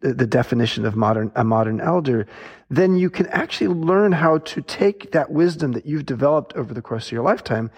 the, 0.00 0.12
the 0.12 0.26
definition 0.26 0.84
of 0.84 0.94
modern 0.94 1.32
a 1.34 1.44
modern 1.44 1.80
elder, 1.80 2.26
then 2.68 2.96
you 2.96 3.08
can 3.08 3.26
actually 3.28 3.68
learn 3.68 4.12
how 4.12 4.38
to 4.38 4.60
take 4.62 5.12
that 5.12 5.30
wisdom 5.30 5.72
that 5.72 5.86
you've 5.86 6.06
developed 6.06 6.52
over 6.54 6.74
the 6.74 6.82
course 6.82 7.06
of 7.06 7.12
your 7.12 7.22
lifetime 7.22 7.70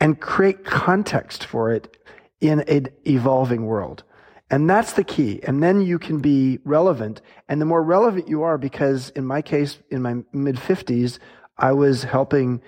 and 0.00 0.20
create 0.20 0.64
context 0.64 1.44
for 1.44 1.72
it 1.72 1.96
in 2.40 2.60
an 2.60 2.86
evolving 3.06 3.66
world. 3.66 4.04
And 4.50 4.68
that's 4.68 4.94
the 4.94 5.04
key. 5.04 5.40
And 5.44 5.62
then 5.62 5.80
you 5.80 5.98
can 5.98 6.18
be 6.18 6.58
relevant. 6.64 7.20
And 7.48 7.60
the 7.60 7.66
more 7.66 7.82
relevant 7.82 8.28
you 8.28 8.42
are, 8.42 8.58
because 8.58 9.10
in 9.10 9.24
my 9.24 9.42
case, 9.42 9.78
in 9.90 10.02
my 10.02 10.16
mid 10.32 10.56
50s, 10.56 11.18
I 11.56 11.72
was 11.72 12.02
helping 12.04 12.60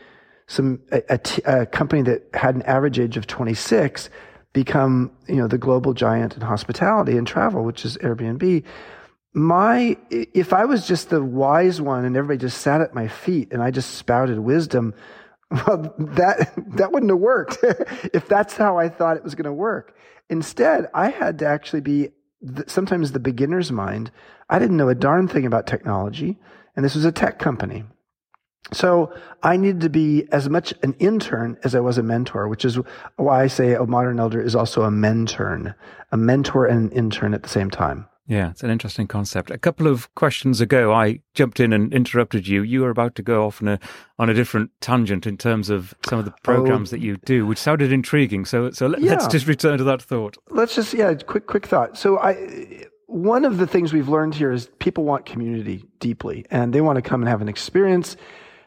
some 0.46 0.80
a, 0.90 1.66
company 1.66 2.02
that 2.02 2.28
had 2.34 2.54
an 2.54 2.62
average 2.62 2.98
age 2.98 3.16
of 3.16 3.26
26 3.26 4.10
become 4.52 5.10
you 5.26 5.36
know 5.36 5.48
the 5.48 5.56
global 5.56 5.94
giant 5.94 6.34
in 6.34 6.42
hospitality 6.42 7.16
and 7.16 7.26
travel, 7.26 7.64
which 7.64 7.84
is 7.84 7.96
Airbnb. 7.98 8.62
My 9.32 9.96
if 10.10 10.52
I 10.52 10.66
was 10.66 10.86
just 10.86 11.08
the 11.08 11.22
wise 11.22 11.80
one 11.80 12.04
and 12.04 12.16
everybody 12.16 12.38
just 12.38 12.60
sat 12.60 12.82
at 12.82 12.94
my 12.94 13.08
feet 13.08 13.50
and 13.50 13.62
I 13.62 13.70
just 13.70 13.94
spouted 13.94 14.38
wisdom, 14.38 14.94
well 15.52 15.94
that 15.98 16.52
that 16.76 16.92
wouldn't 16.92 17.10
have 17.10 17.18
worked 17.18 17.58
if 18.12 18.28
that's 18.28 18.56
how 18.56 18.78
I 18.78 18.88
thought 18.88 19.16
it 19.16 19.24
was 19.24 19.34
going 19.34 19.44
to 19.44 19.52
work. 19.52 19.96
Instead, 20.28 20.88
I 20.94 21.10
had 21.10 21.38
to 21.40 21.46
actually 21.46 21.82
be 21.82 22.10
sometimes 22.66 23.12
the 23.12 23.20
beginner's 23.20 23.70
mind. 23.70 24.10
I 24.48 24.58
didn't 24.58 24.76
know 24.76 24.88
a 24.88 24.94
darn 24.94 25.28
thing 25.28 25.46
about 25.46 25.66
technology, 25.66 26.38
and 26.74 26.84
this 26.84 26.94
was 26.94 27.04
a 27.04 27.12
tech 27.12 27.38
company. 27.38 27.84
So 28.72 29.12
I 29.42 29.56
needed 29.56 29.80
to 29.82 29.90
be 29.90 30.28
as 30.30 30.48
much 30.48 30.72
an 30.82 30.94
intern 30.98 31.58
as 31.64 31.74
I 31.74 31.80
was 31.80 31.98
a 31.98 32.02
mentor, 32.02 32.48
which 32.48 32.64
is 32.64 32.78
why 33.16 33.42
I 33.42 33.46
say 33.48 33.74
a 33.74 33.84
modern 33.84 34.20
elder 34.20 34.40
is 34.40 34.54
also 34.54 34.82
a 34.82 34.90
mentor, 34.90 35.76
a 36.12 36.16
mentor 36.16 36.66
and 36.66 36.90
an 36.90 36.96
intern 36.96 37.34
at 37.34 37.42
the 37.42 37.48
same 37.48 37.70
time. 37.70 38.06
Yeah, 38.26 38.50
it's 38.50 38.62
an 38.62 38.70
interesting 38.70 39.08
concept. 39.08 39.50
A 39.50 39.58
couple 39.58 39.88
of 39.88 40.12
questions 40.14 40.60
ago, 40.60 40.92
I 40.92 41.20
jumped 41.34 41.58
in 41.58 41.72
and 41.72 41.92
interrupted 41.92 42.46
you. 42.46 42.62
You 42.62 42.82
were 42.82 42.90
about 42.90 43.16
to 43.16 43.22
go 43.22 43.46
off 43.46 43.60
on 43.60 43.68
a 43.68 43.80
on 44.18 44.30
a 44.30 44.34
different 44.34 44.70
tangent 44.80 45.26
in 45.26 45.36
terms 45.36 45.70
of 45.70 45.92
some 46.06 46.20
of 46.20 46.24
the 46.24 46.34
programs 46.44 46.90
oh, 46.90 46.96
that 46.96 47.02
you 47.02 47.16
do, 47.24 47.46
which 47.46 47.58
sounded 47.58 47.92
intriguing. 47.92 48.44
So, 48.44 48.70
so 48.70 48.86
let, 48.86 49.02
us 49.02 49.26
just 49.26 49.48
return 49.48 49.78
to 49.78 49.84
that 49.84 50.00
thought. 50.00 50.36
Let's 50.50 50.74
just 50.76 50.94
yeah, 50.94 51.12
quick 51.14 51.46
quick 51.46 51.66
thought. 51.66 51.98
So 51.98 52.18
I 52.18 52.86
one 53.06 53.44
of 53.44 53.58
the 53.58 53.66
things 53.66 53.92
we've 53.92 54.08
learned 54.08 54.36
here 54.36 54.52
is 54.52 54.70
people 54.78 55.04
want 55.04 55.26
community 55.26 55.84
deeply, 55.98 56.46
and 56.50 56.72
they 56.72 56.80
want 56.80 56.96
to 56.96 57.02
come 57.02 57.22
and 57.22 57.28
have 57.28 57.42
an 57.42 57.48
experience 57.48 58.16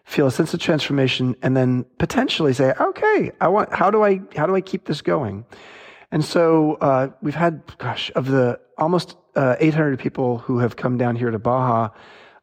feel 0.06 0.28
a 0.28 0.32
sense 0.32 0.54
of 0.54 0.60
transformation, 0.60 1.36
and 1.42 1.58
then 1.58 1.84
potentially 1.98 2.54
say, 2.54 2.74
okay, 2.80 3.32
I 3.42 3.48
want, 3.48 3.74
how 3.74 3.90
do 3.90 4.04
I, 4.04 4.22
how 4.36 4.46
do 4.46 4.56
I 4.56 4.62
keep 4.62 4.86
this 4.86 5.02
going? 5.02 5.46
And 6.12 6.24
so, 6.24 6.76
uh, 6.76 7.10
we've 7.22 7.36
had, 7.36 7.64
gosh, 7.80 8.12
of 8.16 8.28
the 8.28 8.60
almost 8.78 9.16
uh, 9.36 9.56
800 9.60 10.00
people 10.00 10.40
who 10.40 10.60
have 10.60 10.76
come 10.76 10.98
down 10.98 11.16
here 11.16 11.32
to 11.32 11.40
Baja, 11.40 11.90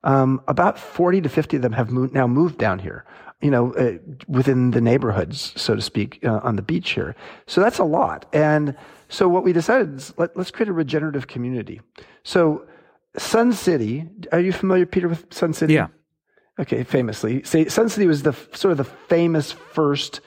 um, 0.04 0.40
about 0.48 0.78
40 0.78 1.20
to 1.22 1.28
50 1.28 1.56
of 1.56 1.62
them 1.62 1.72
have 1.72 1.90
moved, 1.90 2.12
now 2.12 2.26
moved 2.26 2.58
down 2.58 2.78
here, 2.78 3.04
you 3.40 3.50
know, 3.50 3.72
uh, 3.74 3.98
within 4.26 4.72
the 4.72 4.80
neighborhoods, 4.80 5.52
so 5.56 5.74
to 5.74 5.82
speak, 5.82 6.18
uh, 6.24 6.40
on 6.42 6.56
the 6.56 6.62
beach 6.62 6.90
here. 6.90 7.14
So 7.46 7.60
that's 7.60 7.78
a 7.78 7.84
lot. 7.84 8.26
And 8.32 8.76
so 9.08 9.28
what 9.28 9.44
we 9.44 9.52
decided 9.52 9.96
is 9.96 10.14
let, 10.18 10.36
us 10.36 10.50
create 10.50 10.68
a 10.68 10.72
regenerative 10.72 11.28
community. 11.28 11.80
So 12.24 12.66
Sun 13.16 13.52
City, 13.52 14.08
are 14.32 14.40
you 14.40 14.52
familiar, 14.52 14.86
Peter, 14.86 15.08
with 15.08 15.32
Sun 15.32 15.52
City? 15.52 15.74
Yeah. 15.74 15.88
Okay, 16.58 16.84
famously. 16.84 17.42
Say, 17.44 17.66
Sun 17.66 17.88
City 17.88 18.06
was 18.06 18.22
the 18.22 18.32
sort 18.52 18.72
of 18.72 18.78
the 18.78 18.84
famous 18.84 19.52
first 19.52 20.20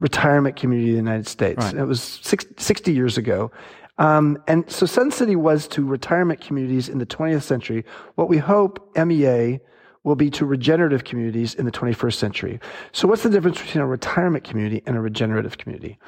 retirement 0.00 0.56
community 0.56 0.90
in 0.90 0.96
the 0.96 1.10
United 1.10 1.26
States. 1.26 1.64
Right. 1.64 1.74
It 1.74 1.84
was 1.84 2.00
60 2.02 2.92
years 2.92 3.18
ago. 3.18 3.50
Um, 3.98 4.42
and 4.46 4.70
so 4.70 4.86
Sun 4.86 5.10
City 5.10 5.36
was 5.36 5.66
to 5.68 5.84
retirement 5.84 6.40
communities 6.40 6.88
in 6.88 6.98
the 6.98 7.06
20th 7.06 7.42
century 7.42 7.84
what 8.14 8.28
we 8.28 8.38
hope 8.38 8.96
MEA 8.96 9.60
will 10.04 10.14
be 10.14 10.30
to 10.30 10.46
regenerative 10.46 11.04
communities 11.04 11.54
in 11.54 11.66
the 11.66 11.72
21st 11.72 12.14
century. 12.14 12.60
So 12.92 13.08
what's 13.08 13.24
the 13.24 13.30
difference 13.30 13.60
between 13.60 13.82
a 13.82 13.86
retirement 13.86 14.44
community 14.44 14.82
and 14.86 14.96
a 14.96 15.00
regenerative 15.00 15.58
community? 15.58 15.98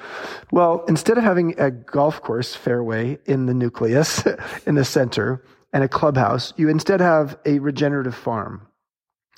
Well, 0.53 0.85
instead 0.89 1.19
of 1.19 1.25
having 1.25 1.59
a 1.59 1.71
golf 1.71 2.23
course 2.23 2.55
fairway 2.55 3.19
in 3.27 3.47
the 3.47 3.55
nucleus, 3.55 4.25
in 4.67 4.77
the 4.77 4.85
center, 4.85 5.45
and 5.73 5.85
a 5.85 5.89
clubhouse, 5.89 6.53
you 6.57 6.69
instead 6.69 7.01
have 7.01 7.39
a 7.45 7.59
regenerative 7.59 8.15
farm 8.15 8.67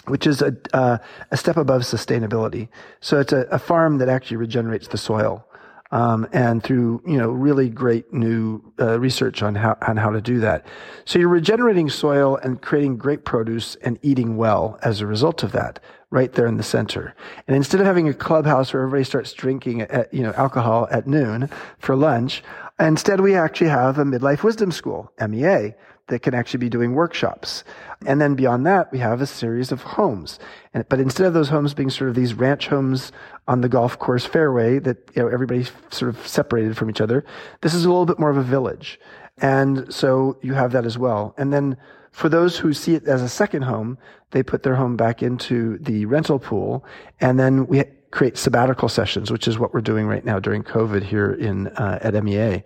which 0.07 0.27
is 0.27 0.43
a, 0.43 0.57
uh, 0.73 0.99
a 1.31 1.37
step 1.37 1.57
above 1.57 1.83
sustainability. 1.83 2.69
So 3.01 3.21
it's 3.21 3.33
a, 3.33 3.43
a 3.53 3.59
farm 3.59 3.99
that 3.99 4.09
actually 4.09 4.39
regenerates 4.39 4.89
the 4.89 4.99
soil. 4.99 5.47
Um, 5.93 6.27
and 6.33 6.63
through 6.63 7.03
you 7.07 7.19
know 7.19 7.31
really 7.31 7.69
great 7.69 8.13
new 8.15 8.63
uh, 8.81 8.99
research 8.99 9.43
on 9.43 9.55
how 9.55 9.77
on 9.87 9.99
how 9.99 10.11
to 10.11 10.23
do 10.23 10.41
that. 10.41 10.67
So 11.05 11.19
you're 11.19 11.29
regenerating 11.29 11.91
soil 11.91 12.37
and 12.37 12.63
creating 12.63 12.97
great 12.97 13.27
produce 13.27 13.77
and 13.83 13.99
eating 14.03 14.39
well 14.39 14.79
as 14.83 15.01
a 15.01 15.07
result 15.07 15.43
of 15.43 15.53
that, 15.53 15.81
right 16.11 16.33
there 16.33 16.47
in 16.47 16.57
the 16.57 16.63
center. 16.63 17.15
And 17.47 17.57
instead 17.57 17.81
of 17.81 17.87
having 17.87 18.09
a 18.09 18.15
clubhouse 18.15 18.73
where 18.73 18.83
everybody 18.83 19.05
starts 19.05 19.35
drinking 19.35 19.83
at, 19.83 20.13
you 20.15 20.23
know 20.23 20.33
alcohol 20.33 20.89
at 20.91 21.07
noon 21.07 21.51
for 21.79 21.95
lunch, 21.95 22.43
instead 22.81 23.21
we 23.21 23.35
actually 23.35 23.71
have 23.71 23.99
a 23.99 24.05
midlife 24.05 24.43
wisdom 24.43 24.73
school 24.73 25.13
(MEA) 25.21 25.75
that 26.13 26.21
can 26.21 26.35
actually 26.35 26.59
be 26.59 26.69
doing 26.69 26.93
workshops. 26.93 27.65
And 28.05 28.21
then 28.21 28.35
beyond 28.35 28.67
that, 28.67 28.93
we 28.93 28.99
have 28.99 29.23
a 29.23 29.27
series 29.27 29.73
of 29.73 29.81
homes. 29.81 30.39
And, 30.75 30.87
but 30.91 31.01
instead 31.01 31.27
of 31.27 31.33
those 31.33 31.49
homes 31.49 31.73
being 31.73 31.89
sort 31.89 32.11
of 32.11 32.15
these 32.15 32.35
ranch 32.35 32.69
homes 32.69 33.13
on 33.49 33.63
the 33.63 33.69
golf 33.69 33.99
course 33.99 34.27
fairway 34.27 34.79
that 34.81 34.99
you 35.17 35.23
know, 35.23 35.29
everybody's 35.29 35.73
sort 35.91 36.11
of 36.15 36.27
separated 36.27 36.77
from 36.77 36.91
each 36.91 37.01
other, 37.01 37.25
this 37.63 37.73
is 37.73 37.87
a 37.87 37.89
little 37.89 38.05
bit 38.05 38.19
more 38.19 38.29
of 38.29 38.37
a 38.37 38.43
village. 38.43 39.01
And 39.39 39.93
so 39.93 40.37
you 40.43 40.53
have 40.53 40.73
that 40.73 40.85
as 40.85 40.99
well. 40.99 41.35
And 41.39 41.51
then 41.51 41.79
for 42.11 42.29
those 42.29 42.59
who 42.59 42.75
see 42.75 42.95
it 42.95 43.09
as 43.09 43.23
a 43.23 43.29
second 43.29 43.63
home, 43.63 43.97
they 44.33 44.43
put 44.43 44.65
their 44.65 44.77
home 44.77 44.99
back 44.99 45.23
into 45.23 45.79
the 45.79 46.05
rental 46.05 46.39
pool. 46.39 46.85
And 47.23 47.41
then 47.41 47.67
we 47.67 47.85
create 48.11 48.37
sabbatical 48.37 48.91
sessions, 48.91 49.31
which 49.31 49.49
is 49.49 49.59
what 49.59 49.73
we're 49.73 49.81
doing 49.81 50.07
right 50.07 50.27
now 50.27 50.39
during 50.39 50.63
COVID 50.63 51.05
here 51.05 51.33
in, 51.33 51.69
uh, 51.69 52.01
at 52.03 52.23
MEA. 52.23 52.65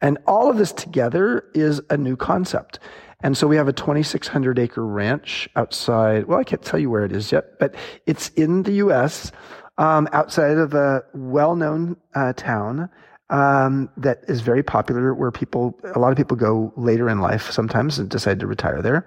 And 0.00 0.18
all 0.26 0.50
of 0.50 0.58
this 0.58 0.72
together 0.72 1.44
is 1.54 1.80
a 1.90 1.96
new 1.96 2.16
concept. 2.16 2.78
And 3.20 3.36
so 3.36 3.48
we 3.48 3.56
have 3.56 3.66
a 3.66 3.72
2,600 3.72 4.58
acre 4.58 4.86
ranch 4.86 5.48
outside. 5.56 6.26
Well, 6.26 6.38
I 6.38 6.44
can't 6.44 6.62
tell 6.62 6.78
you 6.78 6.88
where 6.88 7.04
it 7.04 7.12
is 7.12 7.32
yet, 7.32 7.58
but 7.58 7.74
it's 8.06 8.28
in 8.30 8.62
the 8.62 8.72
U.S. 8.74 9.32
Um, 9.76 10.08
outside 10.12 10.56
of 10.56 10.74
a 10.74 11.02
well-known 11.14 11.96
uh, 12.14 12.32
town 12.34 12.88
um, 13.30 13.90
that 13.96 14.20
is 14.28 14.40
very 14.40 14.62
popular, 14.62 15.14
where 15.14 15.30
people, 15.30 15.78
a 15.94 15.98
lot 15.98 16.12
of 16.12 16.16
people 16.16 16.36
go 16.36 16.72
later 16.76 17.08
in 17.08 17.20
life 17.20 17.50
sometimes 17.50 17.98
and 17.98 18.08
decide 18.08 18.40
to 18.40 18.46
retire 18.46 18.80
there. 18.80 19.06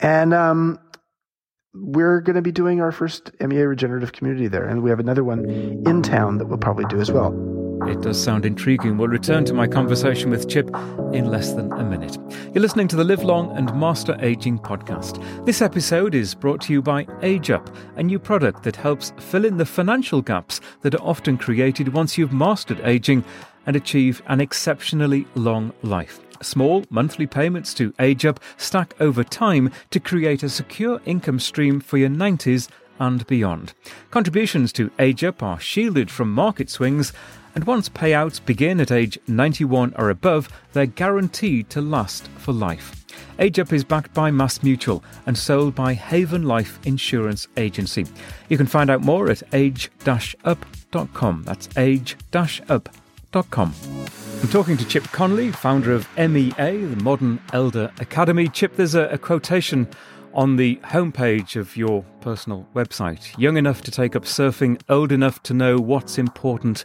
And 0.00 0.34
um, 0.34 0.78
we're 1.72 2.20
going 2.20 2.36
to 2.36 2.42
be 2.42 2.52
doing 2.52 2.80
our 2.80 2.92
first 2.92 3.30
MEA 3.40 3.62
regenerative 3.62 4.12
community 4.12 4.48
there, 4.48 4.66
and 4.66 4.82
we 4.82 4.90
have 4.90 5.00
another 5.00 5.24
one 5.24 5.48
in 5.48 6.02
town 6.02 6.38
that 6.38 6.46
we'll 6.46 6.58
probably 6.58 6.84
do 6.86 7.00
as 7.00 7.10
well. 7.10 7.61
It 7.86 8.00
does 8.00 8.22
sound 8.22 8.46
intriguing. 8.46 8.96
We'll 8.96 9.08
return 9.08 9.44
to 9.44 9.54
my 9.54 9.66
conversation 9.66 10.30
with 10.30 10.48
Chip 10.48 10.68
in 11.12 11.26
less 11.26 11.52
than 11.52 11.72
a 11.72 11.84
minute. 11.84 12.16
You're 12.54 12.62
listening 12.62 12.86
to 12.88 12.96
the 12.96 13.04
Live 13.04 13.24
Long 13.24 13.56
and 13.56 13.74
Master 13.74 14.16
Aging 14.20 14.60
podcast. 14.60 15.22
This 15.44 15.60
episode 15.60 16.14
is 16.14 16.34
brought 16.34 16.60
to 16.62 16.72
you 16.72 16.80
by 16.80 17.04
AgeUp, 17.22 17.74
a 17.96 18.02
new 18.02 18.18
product 18.18 18.62
that 18.62 18.76
helps 18.76 19.12
fill 19.18 19.44
in 19.44 19.56
the 19.56 19.66
financial 19.66 20.22
gaps 20.22 20.60
that 20.82 20.94
are 20.94 21.02
often 21.02 21.36
created 21.36 21.92
once 21.92 22.16
you've 22.16 22.32
mastered 22.32 22.80
aging 22.84 23.24
and 23.66 23.74
achieve 23.74 24.22
an 24.26 24.40
exceptionally 24.40 25.26
long 25.34 25.72
life. 25.82 26.20
Small 26.40 26.84
monthly 26.88 27.26
payments 27.26 27.74
to 27.74 27.92
AgeUp 27.92 28.38
stack 28.56 28.94
over 29.00 29.24
time 29.24 29.72
to 29.90 29.98
create 29.98 30.42
a 30.42 30.48
secure 30.48 31.00
income 31.04 31.40
stream 31.40 31.80
for 31.80 31.98
your 31.98 32.10
90s 32.10 32.68
and 33.00 33.26
beyond. 33.26 33.74
Contributions 34.10 34.72
to 34.72 34.90
AgeUp 34.90 35.42
are 35.42 35.58
shielded 35.58 36.10
from 36.10 36.32
market 36.32 36.70
swings 36.70 37.12
and 37.54 37.64
once 37.64 37.88
payouts 37.88 38.44
begin 38.44 38.80
at 38.80 38.90
age 38.90 39.18
91 39.26 39.94
or 39.96 40.10
above, 40.10 40.48
they're 40.72 40.86
guaranteed 40.86 41.68
to 41.70 41.80
last 41.80 42.28
for 42.38 42.52
life. 42.52 43.04
AgeUp 43.38 43.72
is 43.72 43.84
backed 43.84 44.14
by 44.14 44.30
Mass 44.30 44.62
Mutual 44.62 45.02
and 45.26 45.36
sold 45.36 45.74
by 45.74 45.94
Haven 45.94 46.44
Life 46.44 46.78
Insurance 46.84 47.48
Agency. 47.56 48.06
You 48.48 48.56
can 48.56 48.66
find 48.66 48.90
out 48.90 49.02
more 49.02 49.30
at 49.30 49.42
age-up.com. 49.52 51.42
That's 51.44 51.68
age-up.com. 51.76 53.74
I'm 54.42 54.48
talking 54.48 54.76
to 54.76 54.84
Chip 54.86 55.04
Conley, 55.04 55.52
founder 55.52 55.92
of 55.92 56.08
MEA, 56.16 56.50
the 56.84 57.00
Modern 57.02 57.40
Elder 57.52 57.92
Academy. 58.00 58.48
Chip, 58.48 58.76
there's 58.76 58.94
a, 58.94 59.04
a 59.04 59.18
quotation 59.18 59.88
on 60.34 60.56
the 60.56 60.76
homepage 60.84 61.56
of 61.56 61.76
your 61.76 62.04
personal 62.20 62.66
website. 62.74 63.36
Young 63.38 63.56
enough 63.56 63.82
to 63.82 63.90
take 63.90 64.16
up 64.16 64.24
surfing, 64.24 64.80
old 64.88 65.12
enough 65.12 65.42
to 65.44 65.54
know 65.54 65.78
what's 65.78 66.18
important 66.18 66.84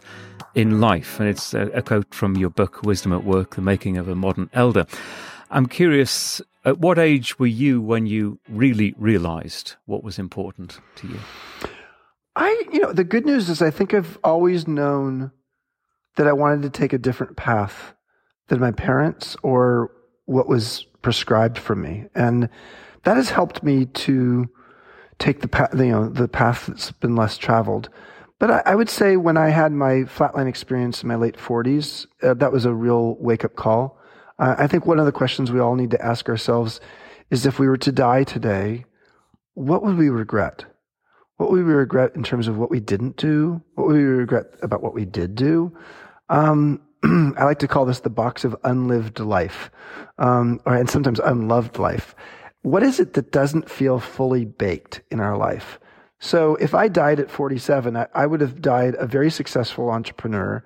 in 0.54 0.80
life. 0.80 1.20
And 1.20 1.28
it's 1.28 1.54
a, 1.54 1.82
quote 1.82 2.14
from 2.14 2.36
your 2.36 2.50
book, 2.50 2.82
Wisdom 2.82 3.12
at 3.12 3.24
Work 3.24 3.56
The 3.56 3.62
Making 3.62 3.96
of 3.96 4.08
a 4.08 4.14
Modern 4.14 4.50
Elder. 4.52 4.86
I'm 5.50 5.66
curious, 5.66 6.40
at 6.64 6.78
what 6.78 6.98
age 6.98 7.38
were 7.38 7.46
you 7.46 7.80
when 7.80 8.06
you 8.06 8.38
really 8.48 8.94
realized 8.98 9.76
what 9.86 10.02
was 10.02 10.18
important 10.18 10.80
to 10.96 11.08
you? 11.08 11.18
I, 12.36 12.64
you 12.72 12.80
know, 12.80 12.92
the 12.92 13.04
good 13.04 13.26
news 13.26 13.48
is 13.48 13.62
I 13.62 13.70
think 13.70 13.94
I've 13.94 14.18
always 14.22 14.68
known 14.68 15.32
that 16.16 16.26
I 16.26 16.32
wanted 16.32 16.62
to 16.62 16.70
take 16.70 16.92
a 16.92 16.98
different 16.98 17.36
path 17.36 17.94
than 18.48 18.60
my 18.60 18.72
parents 18.72 19.36
or 19.42 19.90
what 20.26 20.48
was 20.48 20.84
prescribed 21.02 21.58
for 21.58 21.74
me. 21.74 22.06
And 22.14 22.48
that 23.04 23.16
has 23.16 23.30
helped 23.30 23.62
me 23.62 23.86
to 23.86 24.48
take 25.18 25.40
the 25.40 25.48
path, 25.48 25.70
you 25.74 25.86
know, 25.86 26.08
the 26.08 26.28
path 26.28 26.66
that's 26.66 26.92
been 26.92 27.16
less 27.16 27.38
traveled. 27.38 27.88
But 28.38 28.50
I, 28.50 28.62
I, 28.66 28.74
would 28.74 28.88
say 28.88 29.16
when 29.16 29.36
I 29.36 29.48
had 29.48 29.72
my 29.72 30.04
flatline 30.04 30.48
experience 30.48 31.02
in 31.02 31.08
my 31.08 31.16
late 31.16 31.36
40s, 31.36 32.06
uh, 32.22 32.34
that 32.34 32.52
was 32.52 32.64
a 32.64 32.72
real 32.72 33.16
wake 33.16 33.44
up 33.44 33.56
call. 33.56 33.98
Uh, 34.38 34.54
I 34.56 34.68
think 34.68 34.86
one 34.86 35.00
of 35.00 35.06
the 35.06 35.12
questions 35.12 35.50
we 35.50 35.58
all 35.58 35.74
need 35.74 35.90
to 35.90 36.04
ask 36.04 36.28
ourselves 36.28 36.80
is 37.30 37.46
if 37.46 37.58
we 37.58 37.68
were 37.68 37.76
to 37.78 37.90
die 37.90 38.22
today, 38.22 38.84
what 39.54 39.82
would 39.82 39.98
we 39.98 40.08
regret? 40.08 40.64
What 41.36 41.50
would 41.50 41.64
we 41.64 41.72
regret 41.72 42.14
in 42.14 42.22
terms 42.22 42.46
of 42.46 42.56
what 42.56 42.70
we 42.70 42.80
didn't 42.80 43.16
do? 43.16 43.60
What 43.74 43.88
would 43.88 43.96
we 43.96 44.02
regret 44.02 44.46
about 44.62 44.82
what 44.82 44.94
we 44.94 45.04
did 45.04 45.34
do? 45.34 45.76
Um, 46.28 46.80
I 47.04 47.44
like 47.44 47.60
to 47.60 47.68
call 47.68 47.84
this 47.84 48.00
the 48.00 48.10
box 48.10 48.44
of 48.44 48.56
unlived 48.64 49.20
life, 49.20 49.70
um, 50.18 50.60
or, 50.64 50.74
and 50.74 50.88
sometimes 50.88 51.20
unloved 51.20 51.78
life. 51.78 52.14
What 52.62 52.82
is 52.82 53.00
it 53.00 53.14
that 53.14 53.32
doesn't 53.32 53.70
feel 53.70 53.98
fully 53.98 54.44
baked 54.44 55.02
in 55.10 55.20
our 55.20 55.36
life? 55.36 55.78
So 56.20 56.56
if 56.56 56.74
I 56.74 56.88
died 56.88 57.20
at 57.20 57.30
47, 57.30 57.96
I, 57.96 58.06
I 58.14 58.26
would 58.26 58.40
have 58.40 58.60
died 58.60 58.96
a 58.98 59.06
very 59.06 59.30
successful 59.30 59.90
entrepreneur, 59.90 60.64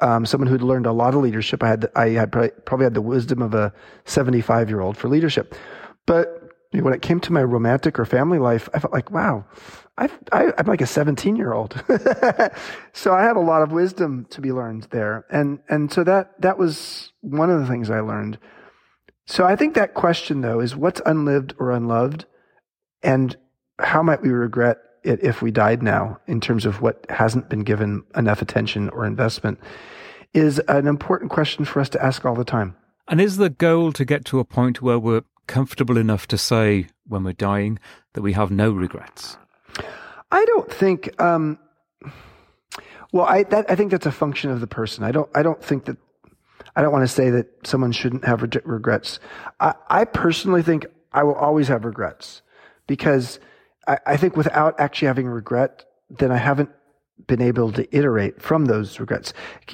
um, 0.00 0.26
someone 0.26 0.48
who'd 0.48 0.62
learned 0.62 0.86
a 0.86 0.92
lot 0.92 1.14
of 1.14 1.22
leadership. 1.22 1.62
I 1.62 1.68
had, 1.68 1.90
I 1.94 2.08
had 2.10 2.32
probably, 2.32 2.50
probably 2.64 2.84
had 2.84 2.94
the 2.94 3.02
wisdom 3.02 3.42
of 3.42 3.54
a 3.54 3.72
75 4.04 4.68
year 4.68 4.80
old 4.80 4.96
for 4.96 5.08
leadership. 5.08 5.54
But 6.06 6.40
when 6.72 6.92
it 6.92 7.02
came 7.02 7.20
to 7.20 7.32
my 7.32 7.42
romantic 7.42 7.98
or 7.98 8.04
family 8.04 8.38
life, 8.38 8.68
I 8.74 8.78
felt 8.78 8.92
like, 8.92 9.10
wow, 9.10 9.44
I've, 9.98 10.18
I, 10.32 10.52
am 10.56 10.66
like 10.66 10.80
a 10.80 10.86
17 10.86 11.36
year 11.36 11.52
old. 11.52 11.82
so 12.92 13.12
I 13.12 13.22
have 13.22 13.36
a 13.36 13.40
lot 13.40 13.62
of 13.62 13.70
wisdom 13.70 14.26
to 14.30 14.40
be 14.40 14.50
learned 14.50 14.84
there. 14.90 15.24
And, 15.30 15.60
and 15.68 15.92
so 15.92 16.02
that, 16.04 16.40
that 16.40 16.58
was 16.58 17.12
one 17.20 17.50
of 17.50 17.60
the 17.60 17.66
things 17.66 17.90
I 17.90 18.00
learned. 18.00 18.38
So 19.26 19.44
I 19.44 19.56
think 19.56 19.74
that 19.74 19.94
question 19.94 20.40
though 20.40 20.60
is 20.60 20.74
what's 20.74 21.00
unlived 21.06 21.54
or 21.58 21.70
unloved? 21.70 22.24
And 23.02 23.36
how 23.78 24.02
might 24.02 24.22
we 24.22 24.30
regret 24.30 24.78
it 25.02 25.22
if 25.22 25.40
we 25.40 25.50
died 25.50 25.82
now 25.82 26.18
in 26.26 26.40
terms 26.40 26.66
of 26.66 26.82
what 26.82 27.06
hasn't 27.08 27.48
been 27.48 27.64
given 27.64 28.02
enough 28.16 28.42
attention 28.42 28.88
or 28.90 29.06
investment 29.06 29.58
is 30.34 30.58
an 30.68 30.86
important 30.86 31.30
question 31.30 31.64
for 31.64 31.80
us 31.80 31.88
to 31.90 32.04
ask 32.04 32.24
all 32.24 32.34
the 32.34 32.44
time. 32.44 32.76
And 33.08 33.20
is 33.20 33.36
the 33.36 33.50
goal 33.50 33.92
to 33.92 34.04
get 34.04 34.24
to 34.26 34.38
a 34.38 34.44
point 34.44 34.80
where 34.80 34.98
we're 34.98 35.22
comfortable 35.46 35.96
enough 35.96 36.28
to 36.28 36.38
say 36.38 36.86
when 37.06 37.24
we're 37.24 37.32
dying 37.32 37.78
that 38.14 38.22
we 38.22 38.34
have 38.34 38.50
no 38.50 38.70
regrets? 38.70 39.36
I 40.30 40.44
don't 40.44 40.72
think. 40.72 41.20
Um, 41.20 41.58
well, 43.12 43.26
I 43.26 43.42
that, 43.44 43.68
I 43.68 43.74
think 43.74 43.90
that's 43.90 44.06
a 44.06 44.12
function 44.12 44.50
of 44.50 44.60
the 44.60 44.68
person. 44.68 45.02
I 45.02 45.10
don't. 45.10 45.28
I 45.34 45.42
don't 45.42 45.62
think 45.62 45.86
that. 45.86 45.96
I 46.76 46.82
don't 46.82 46.92
want 46.92 47.02
to 47.02 47.08
say 47.08 47.30
that 47.30 47.66
someone 47.66 47.92
shouldn't 47.92 48.24
have 48.24 48.42
re- 48.42 48.60
regrets. 48.64 49.20
I, 49.58 49.74
I 49.88 50.04
personally 50.04 50.62
think 50.62 50.86
I 51.12 51.24
will 51.24 51.34
always 51.34 51.68
have 51.68 51.84
regrets 51.84 52.42
because 52.86 53.40
I, 53.86 53.98
I 54.06 54.16
think 54.16 54.36
without 54.36 54.78
actually 54.78 55.08
having 55.08 55.26
regret, 55.26 55.84
then 56.08 56.30
I 56.30 56.36
haven't 56.36 56.70
been 57.26 57.42
able 57.42 57.72
to 57.72 57.96
iterate 57.96 58.40
from 58.40 58.66
those 58.66 58.98
regrets. 58.98 59.32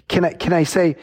Can 0.09 0.25
I, 0.25 0.33
can 0.33 0.53
I 0.53 0.65
say, 0.65 0.97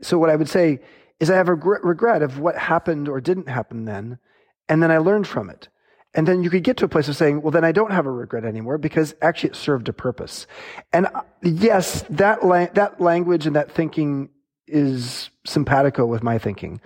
so 0.00 0.18
what 0.18 0.30
I 0.30 0.36
would 0.36 0.48
say 0.48 0.80
is 1.20 1.30
I 1.30 1.36
have 1.36 1.48
a 1.48 1.54
regret 1.54 2.22
of 2.22 2.38
what 2.38 2.56
happened 2.56 3.08
or 3.08 3.20
didn't 3.20 3.48
happen 3.48 3.84
then, 3.84 4.18
and 4.68 4.82
then 4.82 4.90
I 4.90 4.98
learned 4.98 5.26
from 5.26 5.50
it. 5.50 5.68
And 6.14 6.26
then 6.26 6.42
you 6.42 6.50
could 6.50 6.64
get 6.64 6.76
to 6.78 6.84
a 6.84 6.88
place 6.88 7.08
of 7.08 7.16
saying, 7.16 7.42
well, 7.42 7.50
then 7.50 7.64
I 7.64 7.72
don't 7.72 7.90
have 7.92 8.06
a 8.06 8.10
regret 8.10 8.44
anymore 8.44 8.78
because 8.78 9.14
actually 9.20 9.50
it 9.50 9.56
served 9.56 9.88
a 9.88 9.92
purpose. 9.92 10.46
And 10.92 11.06
uh, 11.06 11.22
yes, 11.42 12.02
that, 12.10 12.44
la- 12.44 12.66
that 12.74 13.00
language 13.00 13.46
and 13.46 13.56
that 13.56 13.72
thinking 13.72 14.30
is 14.68 15.30
simpatico 15.44 16.06
with 16.06 16.22
my 16.22 16.38
thinking. 16.38 16.80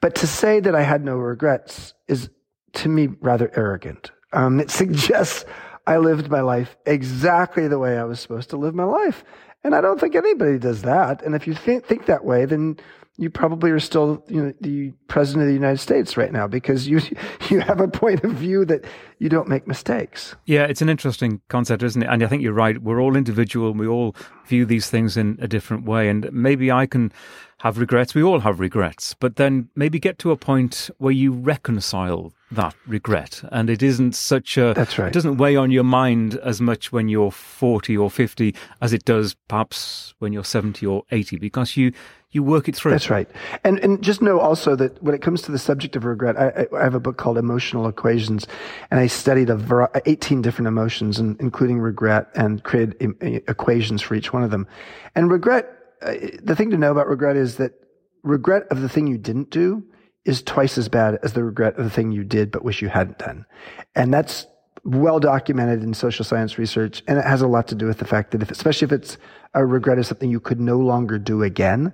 But 0.00 0.14
to 0.16 0.26
say 0.26 0.60
that 0.60 0.74
I 0.74 0.82
had 0.82 1.04
no 1.04 1.16
regrets 1.16 1.94
is 2.08 2.28
to 2.74 2.88
me 2.88 3.08
rather 3.20 3.50
arrogant. 3.54 4.10
Um, 4.32 4.60
it 4.60 4.70
suggests 4.80 5.44
I 5.86 5.98
lived 5.98 6.30
my 6.30 6.40
life 6.40 6.76
exactly 6.86 7.68
the 7.68 7.78
way 7.78 7.98
I 7.98 8.04
was 8.04 8.20
supposed 8.20 8.50
to 8.50 8.56
live 8.56 8.74
my 8.74 8.84
life. 8.84 9.24
And 9.64 9.74
I 9.74 9.80
don't 9.80 10.00
think 10.00 10.14
anybody 10.14 10.58
does 10.58 10.82
that. 10.82 11.22
And 11.22 11.34
if 11.34 11.46
you 11.46 11.54
think, 11.54 11.86
think 11.86 12.06
that 12.06 12.24
way, 12.24 12.44
then 12.44 12.78
you 13.18 13.28
probably 13.28 13.70
are 13.70 13.78
still 13.78 14.24
you 14.28 14.42
know, 14.42 14.52
the 14.60 14.92
president 15.06 15.42
of 15.42 15.48
the 15.48 15.54
United 15.54 15.78
States 15.78 16.16
right 16.16 16.32
now 16.32 16.46
because 16.46 16.88
you 16.88 17.00
you 17.50 17.60
have 17.60 17.80
a 17.80 17.88
point 17.88 18.24
of 18.24 18.32
view 18.32 18.64
that 18.64 18.84
you 19.18 19.28
don't 19.28 19.48
make 19.48 19.66
mistakes. 19.66 20.34
Yeah, 20.46 20.64
it's 20.64 20.82
an 20.82 20.88
interesting 20.88 21.40
concept, 21.48 21.82
isn't 21.82 22.02
it? 22.02 22.08
And 22.08 22.22
I 22.22 22.26
think 22.26 22.42
you're 22.42 22.52
right. 22.52 22.82
We're 22.82 23.00
all 23.00 23.16
individual 23.16 23.70
and 23.70 23.78
we 23.78 23.86
all 23.86 24.16
view 24.46 24.64
these 24.64 24.88
things 24.88 25.16
in 25.16 25.38
a 25.40 25.48
different 25.48 25.84
way. 25.84 26.08
And 26.08 26.32
maybe 26.32 26.72
I 26.72 26.86
can 26.86 27.12
have 27.58 27.78
regrets. 27.78 28.14
We 28.14 28.22
all 28.22 28.40
have 28.40 28.58
regrets, 28.60 29.14
but 29.14 29.36
then 29.36 29.68
maybe 29.76 30.00
get 30.00 30.18
to 30.20 30.32
a 30.32 30.36
point 30.36 30.90
where 30.98 31.12
you 31.12 31.32
reconcile 31.32 32.32
that 32.54 32.74
regret, 32.86 33.42
and 33.50 33.68
it 33.68 33.82
isn't 33.82 34.14
such 34.14 34.56
a. 34.56 34.72
That's 34.74 34.98
right. 34.98 35.08
It 35.08 35.14
doesn't 35.14 35.36
weigh 35.36 35.56
on 35.56 35.70
your 35.70 35.84
mind 35.84 36.34
as 36.36 36.60
much 36.60 36.92
when 36.92 37.08
you're 37.08 37.30
forty 37.30 37.96
or 37.96 38.10
fifty 38.10 38.54
as 38.80 38.92
it 38.92 39.04
does 39.04 39.34
perhaps 39.48 40.14
when 40.18 40.32
you're 40.32 40.44
seventy 40.44 40.86
or 40.86 41.04
eighty, 41.10 41.38
because 41.38 41.76
you 41.76 41.92
you 42.30 42.42
work 42.42 42.68
it 42.68 42.76
through. 42.76 42.92
That's 42.92 43.10
right. 43.10 43.28
And 43.64 43.78
and 43.80 44.02
just 44.02 44.22
know 44.22 44.40
also 44.40 44.76
that 44.76 45.02
when 45.02 45.14
it 45.14 45.22
comes 45.22 45.42
to 45.42 45.52
the 45.52 45.58
subject 45.58 45.96
of 45.96 46.04
regret, 46.04 46.36
I, 46.38 46.66
I 46.76 46.82
have 46.82 46.94
a 46.94 47.00
book 47.00 47.16
called 47.16 47.38
Emotional 47.38 47.86
Equations, 47.88 48.46
and 48.90 49.00
I 49.00 49.06
studied 49.06 49.50
a 49.50 49.56
ver- 49.56 49.90
18 50.06 50.42
different 50.42 50.68
emotions, 50.68 51.18
including 51.18 51.78
regret, 51.78 52.28
and 52.34 52.62
created 52.62 52.96
equations 53.20 54.02
for 54.02 54.14
each 54.14 54.32
one 54.32 54.42
of 54.42 54.50
them. 54.50 54.66
And 55.14 55.30
regret 55.30 55.78
uh, 56.02 56.14
the 56.42 56.56
thing 56.56 56.70
to 56.70 56.78
know 56.78 56.90
about 56.90 57.08
regret 57.08 57.36
is 57.36 57.56
that 57.56 57.72
regret 58.22 58.64
of 58.70 58.80
the 58.80 58.88
thing 58.88 59.06
you 59.06 59.18
didn't 59.18 59.50
do 59.50 59.84
is 60.24 60.42
twice 60.42 60.78
as 60.78 60.88
bad 60.88 61.18
as 61.22 61.32
the 61.32 61.44
regret 61.44 61.76
of 61.76 61.84
the 61.84 61.90
thing 61.90 62.12
you 62.12 62.24
did 62.24 62.50
but 62.50 62.64
wish 62.64 62.82
you 62.82 62.88
hadn't 62.88 63.18
done. 63.18 63.44
And 63.94 64.12
that's 64.12 64.46
well 64.84 65.20
documented 65.20 65.82
in 65.82 65.94
social 65.94 66.24
science 66.24 66.58
research. 66.58 67.02
And 67.06 67.18
it 67.18 67.24
has 67.24 67.42
a 67.42 67.46
lot 67.46 67.68
to 67.68 67.74
do 67.74 67.86
with 67.86 67.98
the 67.98 68.04
fact 68.04 68.32
that 68.32 68.42
if, 68.42 68.50
especially 68.50 68.86
if 68.86 68.92
it's 68.92 69.16
a 69.54 69.64
regret 69.64 69.98
of 69.98 70.06
something 70.06 70.30
you 70.30 70.40
could 70.40 70.60
no 70.60 70.78
longer 70.78 71.18
do 71.18 71.42
again, 71.42 71.92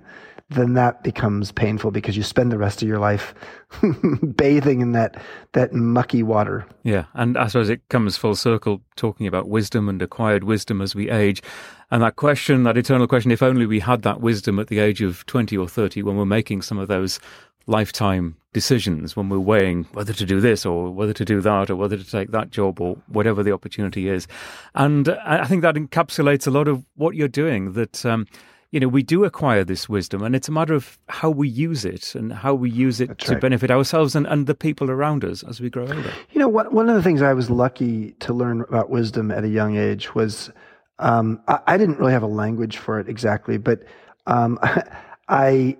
then 0.49 0.73
that 0.73 1.03
becomes 1.03 1.51
painful 1.51 1.91
because 1.91 2.17
you 2.17 2.23
spend 2.23 2.51
the 2.51 2.57
rest 2.57 2.81
of 2.81 2.87
your 2.87 2.97
life 2.97 3.35
bathing 4.35 4.81
in 4.81 4.93
that 4.93 5.21
that 5.53 5.73
mucky 5.73 6.23
water. 6.23 6.65
Yeah, 6.83 7.05
and 7.13 7.37
I 7.37 7.47
suppose 7.47 7.69
it 7.69 7.87
comes 7.89 8.17
full 8.17 8.35
circle 8.35 8.81
talking 8.95 9.27
about 9.27 9.47
wisdom 9.47 9.87
and 9.87 10.01
acquired 10.01 10.43
wisdom 10.43 10.81
as 10.81 10.95
we 10.95 11.09
age. 11.09 11.43
And 11.91 12.01
that 12.01 12.15
question, 12.15 12.63
that 12.63 12.77
eternal 12.77 13.07
question, 13.07 13.31
if 13.31 13.43
only 13.43 13.65
we 13.65 13.79
had 13.79 14.01
that 14.03 14.21
wisdom 14.21 14.59
at 14.59 14.67
the 14.67 14.79
age 14.79 15.01
of 15.01 15.25
20 15.27 15.55
or 15.57 15.67
30 15.67 16.03
when 16.03 16.17
we're 16.17 16.25
making 16.25 16.61
some 16.61 16.77
of 16.79 16.87
those 16.87 17.19
lifetime 17.67 18.35
decisions, 18.53 19.15
when 19.15 19.29
we're 19.29 19.39
weighing 19.39 19.83
whether 19.93 20.13
to 20.13 20.25
do 20.25 20.41
this 20.41 20.65
or 20.65 20.91
whether 20.91 21.13
to 21.13 21.25
do 21.25 21.39
that 21.41 21.69
or 21.69 21.75
whether 21.75 21.97
to 21.97 22.03
take 22.03 22.31
that 22.31 22.49
job 22.49 22.81
or 22.81 22.97
whatever 23.07 23.43
the 23.43 23.51
opportunity 23.51 24.09
is. 24.09 24.27
And 24.75 25.09
I 25.23 25.45
think 25.45 25.61
that 25.61 25.75
encapsulates 25.75 26.47
a 26.47 26.51
lot 26.51 26.67
of 26.67 26.83
what 26.95 27.15
you're 27.15 27.27
doing 27.27 27.73
that, 27.73 28.03
um, 28.05 28.25
you 28.71 28.79
know, 28.79 28.87
we 28.87 29.03
do 29.03 29.23
acquire 29.23 29.63
this 29.63 29.87
wisdom 29.87 30.23
and 30.23 30.35
it's 30.35 30.47
a 30.47 30.51
matter 30.51 30.73
of 30.73 30.97
how 31.09 31.29
we 31.29 31.47
use 31.47 31.85
it 31.85 32.15
and 32.15 32.33
how 32.33 32.53
we 32.55 32.71
use 32.71 32.99
it 32.99 33.09
That's 33.09 33.25
to 33.25 33.33
right. 33.33 33.41
benefit 33.41 33.69
ourselves 33.69 34.15
and, 34.15 34.25
and 34.25 34.47
the 34.47 34.55
people 34.55 34.89
around 34.89 35.23
us 35.23 35.43
as 35.43 35.61
we 35.61 35.69
grow 35.69 35.83
older. 35.83 36.13
You 36.31 36.39
know, 36.39 36.47
one, 36.47 36.73
one 36.73 36.89
of 36.89 36.95
the 36.95 37.03
things 37.03 37.21
I 37.21 37.33
was 37.33 37.49
lucky 37.51 38.13
to 38.13 38.33
learn 38.33 38.61
about 38.61 38.89
wisdom 38.89 39.31
at 39.31 39.43
a 39.43 39.49
young 39.49 39.77
age 39.77 40.15
was 40.15 40.51
um, 40.97 41.41
I, 41.47 41.59
I 41.67 41.77
didn't 41.77 41.99
really 41.99 42.13
have 42.13 42.23
a 42.23 42.27
language 42.27 42.77
for 42.77 42.99
it 42.99 43.07
exactly, 43.07 43.57
but 43.57 43.83
um, 44.27 44.59
I 45.29 45.77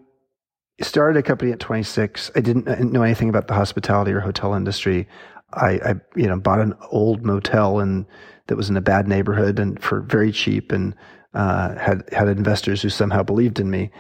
started 0.84 1.20
a 1.20 1.24
company 1.24 1.52
at 1.52 1.60
26. 1.60 2.32
I 2.36 2.42
didn't 2.42 2.92
know 2.92 3.04
anything 3.04 3.30
about 3.30 3.48
the 3.48 3.54
hospitality 3.54 4.12
or 4.12 4.20
hotel 4.20 4.54
industry. 4.54 5.08
I, 5.54 5.80
I 5.84 5.96
you 6.15 6.28
know, 6.28 6.39
bought 6.39 6.60
an 6.60 6.76
old 6.92 7.26
motel 7.26 7.80
and 7.80 8.06
that 8.48 8.56
was 8.56 8.70
in 8.70 8.78
a 8.78 8.82
bad 8.82 9.08
neighborhood 9.08 9.60
and 9.60 9.82
for 9.82 10.02
very 10.02 10.32
cheap 10.32 10.72
and 10.72 10.96
uh, 11.34 11.76
had 11.76 12.04
had 12.12 12.28
investors 12.28 12.82
who 12.82 12.89
somehow 12.89 13.24
believed 13.24 13.60
in 13.60 13.70
me. 13.70 13.92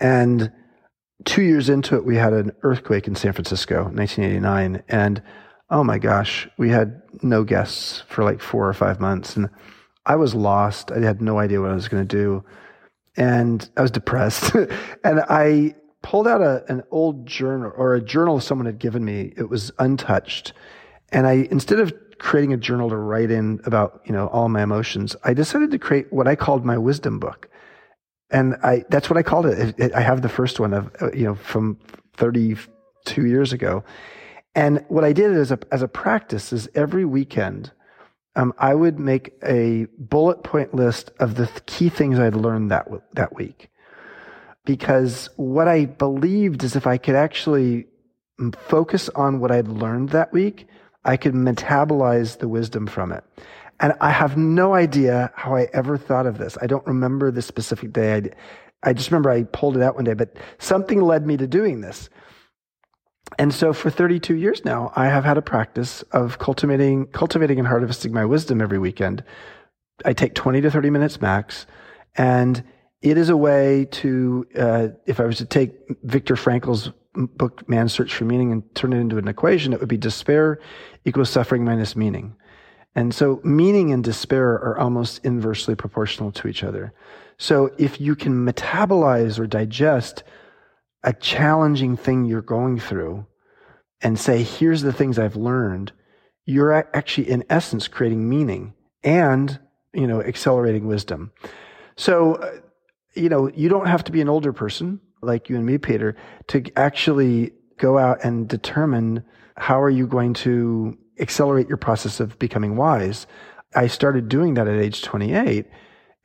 And 0.00 0.50
two 1.24 1.42
years 1.42 1.68
into 1.68 1.96
it, 1.96 2.04
we 2.04 2.16
had 2.16 2.32
an 2.32 2.52
earthquake 2.62 3.06
in 3.06 3.14
San 3.14 3.32
Francisco, 3.32 3.84
1989, 3.84 4.82
and 4.88 5.22
oh 5.70 5.84
my 5.84 5.98
gosh, 5.98 6.48
we 6.56 6.70
had 6.70 7.02
no 7.22 7.44
guests 7.44 8.02
for 8.08 8.24
like 8.24 8.40
four 8.40 8.68
or 8.68 8.72
five 8.72 9.00
months, 9.00 9.36
and 9.36 9.50
I 10.06 10.16
was 10.16 10.34
lost. 10.34 10.90
I 10.90 11.00
had 11.00 11.20
no 11.20 11.38
idea 11.38 11.60
what 11.60 11.70
I 11.70 11.74
was 11.74 11.88
going 11.88 12.06
to 12.06 12.16
do, 12.16 12.44
and 13.16 13.68
I 13.76 13.82
was 13.82 13.90
depressed. 13.90 14.54
and 15.04 15.20
I 15.28 15.74
pulled 16.02 16.28
out 16.28 16.40
a, 16.40 16.64
an 16.68 16.82
old 16.90 17.26
journal 17.26 17.72
or 17.76 17.94
a 17.94 18.00
journal 18.00 18.40
someone 18.40 18.66
had 18.66 18.78
given 18.78 19.04
me. 19.04 19.32
It 19.36 19.48
was 19.48 19.70
untouched, 19.78 20.52
and 21.10 21.26
I 21.26 21.48
instead 21.50 21.80
of 21.80 21.92
creating 22.18 22.52
a 22.52 22.56
journal 22.56 22.88
to 22.90 22.96
write 22.96 23.30
in 23.30 23.60
about 23.64 24.02
you 24.04 24.12
know 24.12 24.28
all 24.28 24.48
my 24.48 24.62
emotions, 24.62 25.16
I 25.24 25.34
decided 25.34 25.70
to 25.70 25.78
create 25.78 26.12
what 26.12 26.28
I 26.28 26.36
called 26.36 26.64
my 26.64 26.78
wisdom 26.78 27.18
book 27.18 27.48
and 28.30 28.56
I 28.62 28.84
that's 28.88 29.08
what 29.08 29.16
I 29.16 29.22
called 29.22 29.46
it. 29.46 29.92
I 29.94 30.00
have 30.00 30.22
the 30.22 30.28
first 30.28 30.60
one 30.60 30.74
of 30.74 30.90
uh, 31.00 31.12
you 31.12 31.24
know 31.24 31.34
from 31.34 31.78
32 32.16 33.26
years 33.26 33.52
ago, 33.52 33.84
and 34.54 34.84
what 34.88 35.04
I 35.04 35.12
did 35.12 35.32
as 35.32 35.50
a 35.50 35.58
as 35.72 35.82
a 35.82 35.88
practice 35.88 36.52
is 36.52 36.68
every 36.74 37.04
weekend, 37.04 37.72
um, 38.36 38.52
I 38.58 38.74
would 38.74 38.98
make 38.98 39.32
a 39.42 39.86
bullet 39.98 40.42
point 40.42 40.74
list 40.74 41.10
of 41.18 41.36
the 41.36 41.46
th- 41.46 41.66
key 41.66 41.88
things 41.88 42.18
I'd 42.18 42.34
learned 42.34 42.70
that 42.70 42.88
that 43.14 43.34
week, 43.34 43.70
because 44.68 45.30
what 45.36 45.66
I 45.66 45.86
believed 45.86 46.62
is 46.62 46.76
if 46.76 46.86
I 46.86 46.98
could 46.98 47.14
actually 47.14 47.86
focus 48.68 49.08
on 49.14 49.40
what 49.40 49.50
I'd 49.50 49.66
learned 49.66 50.10
that 50.10 50.30
week, 50.30 50.66
I 51.06 51.16
could 51.16 51.32
metabolize 51.32 52.38
the 52.38 52.48
wisdom 52.48 52.86
from 52.86 53.10
it. 53.10 53.24
And 53.80 53.94
I 54.02 54.10
have 54.10 54.36
no 54.36 54.74
idea 54.74 55.32
how 55.34 55.56
I 55.56 55.68
ever 55.72 55.96
thought 55.96 56.26
of 56.26 56.36
this. 56.36 56.58
I 56.60 56.66
don't 56.66 56.86
remember 56.86 57.30
the 57.30 57.40
specific 57.40 57.94
day. 57.94 58.16
I, 58.16 58.90
I 58.90 58.92
just 58.92 59.10
remember 59.10 59.30
I 59.30 59.44
pulled 59.44 59.78
it 59.78 59.82
out 59.82 59.94
one 59.94 60.04
day, 60.04 60.12
but 60.12 60.36
something 60.58 61.00
led 61.00 61.26
me 61.26 61.38
to 61.38 61.46
doing 61.46 61.80
this. 61.80 62.10
And 63.38 63.54
so 63.54 63.72
for 63.72 63.88
32 63.88 64.36
years 64.36 64.66
now, 64.66 64.92
I 64.94 65.06
have 65.06 65.24
had 65.24 65.38
a 65.38 65.42
practice 65.42 66.02
of 66.12 66.38
cultivating, 66.38 67.06
cultivating 67.06 67.58
and 67.58 67.66
harvesting 67.66 68.12
my 68.12 68.26
wisdom 68.26 68.60
every 68.60 68.78
weekend. 68.78 69.24
I 70.04 70.12
take 70.12 70.34
20 70.34 70.60
to 70.60 70.70
30 70.70 70.90
minutes 70.90 71.22
max. 71.22 71.64
And 72.16 72.62
it 73.00 73.16
is 73.16 73.28
a 73.28 73.36
way 73.36 73.86
to, 73.86 74.46
uh, 74.56 74.88
if 75.06 75.20
I 75.20 75.24
was 75.24 75.38
to 75.38 75.44
take 75.44 75.72
Viktor 76.02 76.36
Frankl's 76.36 76.90
book, 77.14 77.68
Man's 77.68 77.92
Search 77.92 78.14
for 78.14 78.24
Meaning, 78.24 78.52
and 78.52 78.74
turn 78.74 78.92
it 78.92 78.98
into 78.98 79.18
an 79.18 79.28
equation, 79.28 79.72
it 79.72 79.80
would 79.80 79.88
be 79.88 79.96
despair 79.96 80.60
equals 81.04 81.30
suffering 81.30 81.64
minus 81.64 81.96
meaning. 81.96 82.34
And 82.94 83.14
so 83.14 83.40
meaning 83.44 83.92
and 83.92 84.02
despair 84.02 84.52
are 84.52 84.78
almost 84.78 85.24
inversely 85.24 85.74
proportional 85.74 86.32
to 86.32 86.48
each 86.48 86.64
other. 86.64 86.92
So 87.38 87.70
if 87.78 88.00
you 88.00 88.16
can 88.16 88.44
metabolize 88.44 89.38
or 89.38 89.46
digest 89.46 90.24
a 91.04 91.12
challenging 91.12 91.96
thing 91.96 92.24
you're 92.24 92.42
going 92.42 92.80
through 92.80 93.26
and 94.00 94.18
say, 94.18 94.42
here's 94.42 94.82
the 94.82 94.92
things 94.92 95.18
I've 95.18 95.36
learned, 95.36 95.92
you're 96.44 96.72
actually 96.96 97.30
in 97.30 97.44
essence 97.48 97.86
creating 97.86 98.28
meaning 98.28 98.74
and, 99.04 99.60
you 99.92 100.06
know, 100.06 100.20
accelerating 100.20 100.88
wisdom. 100.88 101.30
So, 101.96 102.34
uh, 102.34 102.58
you 103.14 103.28
know, 103.28 103.50
you 103.54 103.68
don't 103.68 103.86
have 103.86 104.04
to 104.04 104.12
be 104.12 104.20
an 104.20 104.28
older 104.28 104.52
person 104.52 105.00
like 105.22 105.48
you 105.48 105.56
and 105.56 105.66
me, 105.66 105.78
Peter, 105.78 106.16
to 106.48 106.64
actually 106.76 107.52
go 107.78 107.98
out 107.98 108.22
and 108.24 108.48
determine 108.48 109.24
how 109.56 109.80
are 109.80 109.90
you 109.90 110.06
going 110.06 110.34
to 110.34 110.96
accelerate 111.18 111.68
your 111.68 111.76
process 111.76 112.20
of 112.20 112.38
becoming 112.38 112.76
wise. 112.76 113.26
I 113.74 113.86
started 113.86 114.28
doing 114.28 114.54
that 114.54 114.68
at 114.68 114.78
age 114.78 115.02
28, 115.02 115.66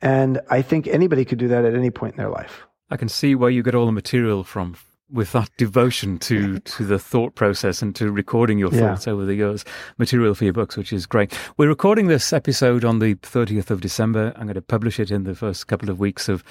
and 0.00 0.40
I 0.50 0.62
think 0.62 0.86
anybody 0.86 1.24
could 1.24 1.38
do 1.38 1.48
that 1.48 1.64
at 1.64 1.74
any 1.74 1.90
point 1.90 2.14
in 2.14 2.18
their 2.18 2.30
life. 2.30 2.66
I 2.90 2.96
can 2.96 3.08
see 3.08 3.34
where 3.34 3.50
you 3.50 3.62
get 3.62 3.74
all 3.74 3.86
the 3.86 3.92
material 3.92 4.44
from 4.44 4.76
with 5.10 5.32
that 5.32 5.50
devotion 5.58 6.18
to 6.18 6.58
to 6.60 6.84
the 6.84 6.98
thought 6.98 7.34
process 7.34 7.82
and 7.82 7.94
to 7.94 8.10
recording 8.10 8.58
your 8.58 8.72
Yeah. 8.72 8.80
thoughts 8.80 9.06
over 9.06 9.24
the 9.24 9.34
years. 9.34 9.64
Material 9.98 10.34
for 10.34 10.44
your 10.44 10.52
books, 10.54 10.76
which 10.76 10.92
is 10.92 11.04
great. 11.06 11.38
We're 11.58 11.68
recording 11.68 12.06
this 12.06 12.32
episode 12.32 12.84
on 12.84 12.98
the 13.00 13.14
30th 13.16 13.70
of 13.70 13.80
December. 13.82 14.32
I'm 14.36 14.44
going 14.44 14.54
to 14.54 14.62
publish 14.62 14.98
it 14.98 15.10
in 15.10 15.24
the 15.24 15.34
first 15.34 15.66
couple 15.66 15.90
of 15.90 15.98
weeks 15.98 16.28
of 16.28 16.42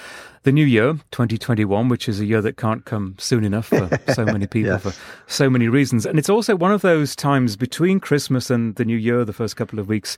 the 0.44 0.52
new 0.52 0.64
year, 0.64 0.94
2021, 1.10 1.88
which 1.88 2.08
is 2.08 2.20
a 2.20 2.24
year 2.26 2.40
that 2.42 2.56
can't 2.56 2.84
come 2.84 3.16
soon 3.18 3.44
enough 3.44 3.66
for 3.66 3.88
so 4.14 4.24
many 4.36 4.46
people 4.46 4.70
Yes. 4.72 4.82
for 4.82 4.92
so 5.26 5.50
many 5.50 5.68
reasons. 5.68 6.06
And 6.06 6.18
it's 6.18 6.30
also 6.30 6.54
one 6.54 6.72
of 6.72 6.82
those 6.82 7.16
times 7.16 7.56
between 7.56 7.98
Christmas 7.98 8.50
and 8.50 8.76
the 8.76 8.84
new 8.84 8.96
year, 8.96 9.24
the 9.24 9.32
first 9.32 9.56
couple 9.56 9.78
of 9.80 9.88
weeks 9.88 10.16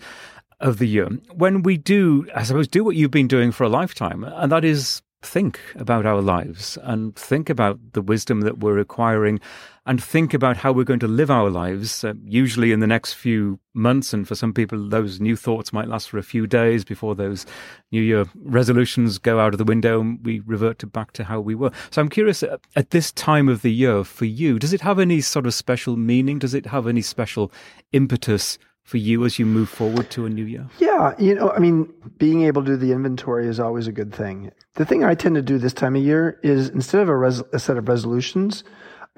of 0.61 0.79
the 0.79 0.87
year, 0.89 1.09
when 1.35 1.63
we 1.63 1.77
do, 1.77 2.27
I 2.35 2.43
suppose, 2.43 2.69
do 2.69 2.83
what 2.85 2.97
you've 2.97 3.11
been 3.11 3.29
doing 3.29 3.51
for 3.53 3.65
a 3.65 3.69
lifetime, 3.69 4.25
and 4.25 4.51
that 4.53 4.65
is 4.65 5.03
think 5.27 5.61
about 5.75 6.07
our 6.07 6.23
lives 6.23 6.79
and 6.83 7.15
think 7.17 7.51
about 7.51 7.79
the 7.93 8.01
wisdom 8.01 8.43
that 8.43 8.59
we're 8.59 8.79
acquiring 8.79 9.41
and 9.87 10.03
think 10.03 10.35
about 10.35 10.57
how 10.57 10.73
we're 10.73 10.85
going 10.85 11.01
to 11.01 11.07
live 11.07 11.31
our 11.31 11.49
lives, 11.49 12.03
uh, 12.03 12.15
usually 12.25 12.73
in 12.73 12.81
the 12.81 12.87
next 12.87 13.13
few 13.13 13.61
months. 13.73 14.13
And 14.13 14.27
for 14.27 14.35
some 14.35 14.53
people, 14.53 14.89
those 14.89 15.21
new 15.21 15.37
thoughts 15.37 15.73
might 15.73 15.89
last 15.89 16.11
for 16.11 16.19
a 16.19 16.25
few 16.25 16.47
days 16.47 16.85
before 16.85 17.15
those 17.15 17.47
New 17.93 18.03
Year 18.03 18.27
resolutions 18.35 19.19
go 19.19 19.39
out 19.39 19.55
of 19.55 19.59
the 19.59 19.65
window 19.65 20.01
and 20.01 20.25
we 20.25 20.41
revert 20.41 20.81
to 20.81 20.87
back 20.87 21.13
to 21.13 21.25
how 21.25 21.41
we 21.41 21.55
were. 21.55 21.71
So 21.91 22.03
I'm 22.03 22.09
curious 22.09 22.43
uh, 22.43 22.57
at 22.75 22.91
this 22.91 23.13
time 23.13 23.49
of 23.49 23.63
the 23.63 23.73
year 23.73 24.03
for 24.03 24.25
you, 24.25 24.59
does 24.59 24.73
it 24.73 24.81
have 24.81 24.99
any 24.99 25.21
sort 25.21 25.47
of 25.47 25.55
special 25.55 25.97
meaning? 25.97 26.41
Does 26.41 26.55
it 26.55 26.67
have 26.67 26.89
any 26.89 27.03
special 27.03 27.53
impetus 27.93 28.59
for 28.87 28.99
you 28.99 29.25
as 29.25 29.37
you 29.37 29.45
move 29.45 29.69
forward 29.69 30.09
to 30.11 30.27
a 30.27 30.31
new 30.31 30.45
year? 30.45 30.65
Yeah, 30.79 31.15
you 31.19 31.35
know, 31.35 31.51
I 31.51 31.59
mean, 31.59 31.93
being 32.19 32.43
able 32.43 32.63
to 32.65 32.71
do 32.71 32.77
the 32.77 32.93
inventory 32.93 33.49
is 33.49 33.59
always 33.59 33.89
a 33.89 33.93
good 33.93 34.15
thing. 34.15 34.53
The 34.75 34.87
thing 34.87 35.05
I 35.05 35.17
tend 35.17 35.35
to 35.35 35.43
do 35.43 35.59
this 35.59 35.73
time 35.73 35.97
of 35.97 36.03
year 36.03 36.39
is 36.45 36.69
instead 36.69 37.03
of 37.03 37.09
a, 37.09 37.17
res- 37.17 37.43
a 37.53 37.59
set 37.59 37.77
of 37.77 37.89
resolutions, 37.89 38.63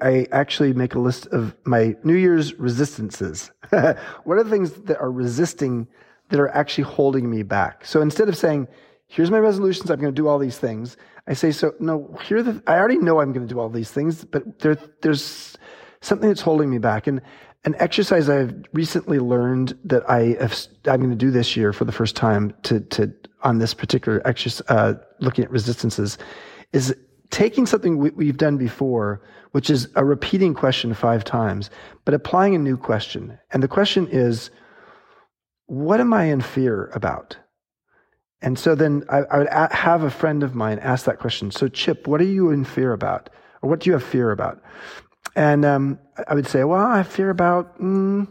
I 0.01 0.25
actually 0.31 0.73
make 0.73 0.95
a 0.95 0.99
list 0.99 1.27
of 1.27 1.55
my 1.65 1.95
New 2.03 2.15
Year's 2.15 2.55
resistances. 2.55 3.51
what 3.69 4.37
are 4.37 4.43
the 4.43 4.49
things 4.49 4.71
that 4.71 4.99
are 4.99 5.11
resisting 5.11 5.87
that 6.29 6.39
are 6.39 6.49
actually 6.49 6.85
holding 6.85 7.29
me 7.29 7.43
back? 7.43 7.85
So 7.85 8.01
instead 8.01 8.27
of 8.27 8.35
saying, 8.35 8.67
here's 9.05 9.29
my 9.29 9.39
resolutions, 9.39 9.91
I'm 9.91 9.99
going 9.99 10.13
to 10.13 10.19
do 10.21 10.27
all 10.27 10.39
these 10.39 10.57
things, 10.57 10.97
I 11.27 11.33
say, 11.33 11.51
so 11.51 11.75
no, 11.79 12.17
here 12.23 12.41
the, 12.41 12.63
I 12.65 12.77
already 12.77 12.97
know 12.97 13.21
I'm 13.21 13.33
going 13.33 13.47
to 13.47 13.53
do 13.53 13.59
all 13.59 13.69
these 13.69 13.91
things, 13.91 14.25
but 14.25 14.59
there, 14.59 14.77
there's 15.01 15.55
something 16.01 16.27
that's 16.27 16.41
holding 16.41 16.71
me 16.71 16.79
back. 16.79 17.05
And 17.05 17.21
an 17.65 17.75
exercise 17.79 18.29
I've 18.29 18.53
recently 18.73 19.19
learned 19.19 19.77
that 19.83 20.09
I 20.09 20.37
have, 20.39 20.57
I'm 20.85 20.99
going 20.99 21.09
to 21.09 21.15
do 21.15 21.31
this 21.31 21.57
year 21.57 21.73
for 21.73 21.85
the 21.85 21.91
first 21.91 22.15
time 22.15 22.53
to, 22.63 22.79
to, 22.79 23.13
on 23.43 23.57
this 23.59 23.73
particular 23.73 24.21
exercise, 24.25 24.65
uh, 24.69 24.93
looking 25.19 25.43
at 25.43 25.51
resistances 25.51 26.17
is 26.71 26.95
taking 27.31 27.65
something 27.65 27.97
we, 27.97 28.11
we've 28.11 28.37
done 28.37 28.57
before, 28.57 29.21
which 29.51 29.69
is 29.69 29.89
a 29.95 30.05
repeating 30.05 30.53
question 30.53 30.93
five 30.93 31.23
times, 31.23 31.69
but 32.05 32.13
applying 32.13 32.55
a 32.55 32.59
new 32.59 32.77
question. 32.77 33.37
And 33.51 33.61
the 33.61 33.67
question 33.67 34.07
is, 34.07 34.51
what 35.65 35.99
am 35.99 36.13
I 36.13 36.25
in 36.25 36.41
fear 36.41 36.89
about? 36.95 37.37
And 38.41 38.57
so 38.57 38.73
then 38.73 39.03
I, 39.09 39.17
I 39.17 39.37
would 39.37 39.47
a- 39.47 39.75
have 39.75 40.03
a 40.03 40.09
friend 40.09 40.43
of 40.43 40.55
mine 40.55 40.79
ask 40.79 41.05
that 41.05 41.19
question. 41.19 41.51
So, 41.51 41.67
Chip, 41.67 42.07
what 42.07 42.21
are 42.21 42.25
you 42.25 42.51
in 42.51 42.63
fear 42.63 42.93
about? 42.93 43.29
Or 43.61 43.69
what 43.69 43.81
do 43.81 43.89
you 43.89 43.93
have 43.93 44.03
fear 44.03 44.31
about? 44.31 44.61
And 45.39 45.63
um, 45.63 45.99
I 46.27 46.33
would 46.33 46.47
say, 46.47 46.65
well, 46.65 46.85
I 46.85 47.01
fear 47.01 47.29
about, 47.29 47.79
mm, 47.79 48.27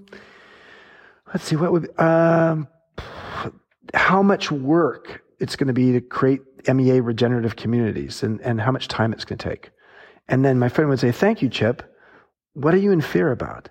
let's 1.32 1.42
see, 1.42 1.56
what 1.56 1.72
would, 1.72 1.98
um, 1.98 2.68
how 3.94 4.22
much 4.22 4.52
work 4.52 5.22
it's 5.38 5.56
going 5.56 5.68
to 5.68 5.72
be 5.72 5.92
to 5.92 6.02
create 6.02 6.42
MEA 6.68 7.00
regenerative 7.00 7.56
communities 7.56 8.22
and, 8.22 8.42
and 8.42 8.60
how 8.60 8.70
much 8.70 8.88
time 8.88 9.14
it's 9.14 9.24
going 9.24 9.38
to 9.38 9.48
take. 9.48 9.70
And 10.28 10.44
then 10.44 10.58
my 10.58 10.68
friend 10.68 10.90
would 10.90 11.00
say, 11.00 11.10
Thank 11.10 11.40
you, 11.40 11.48
Chip. 11.48 11.82
What 12.52 12.74
are 12.74 12.78
you 12.78 12.92
in 12.92 13.00
fear 13.00 13.32
about? 13.32 13.70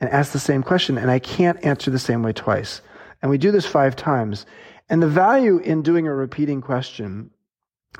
And 0.00 0.08
ask 0.08 0.32
the 0.32 0.38
same 0.38 0.62
question. 0.62 0.96
And 0.96 1.10
I 1.10 1.18
can't 1.18 1.62
answer 1.62 1.90
the 1.90 1.98
same 1.98 2.22
way 2.22 2.32
twice. 2.32 2.80
And 3.20 3.30
we 3.30 3.36
do 3.36 3.50
this 3.50 3.66
five 3.66 3.96
times. 3.96 4.46
And 4.88 5.02
the 5.02 5.08
value 5.08 5.58
in 5.58 5.82
doing 5.82 6.06
a 6.06 6.14
repeating 6.14 6.62
question 6.62 7.32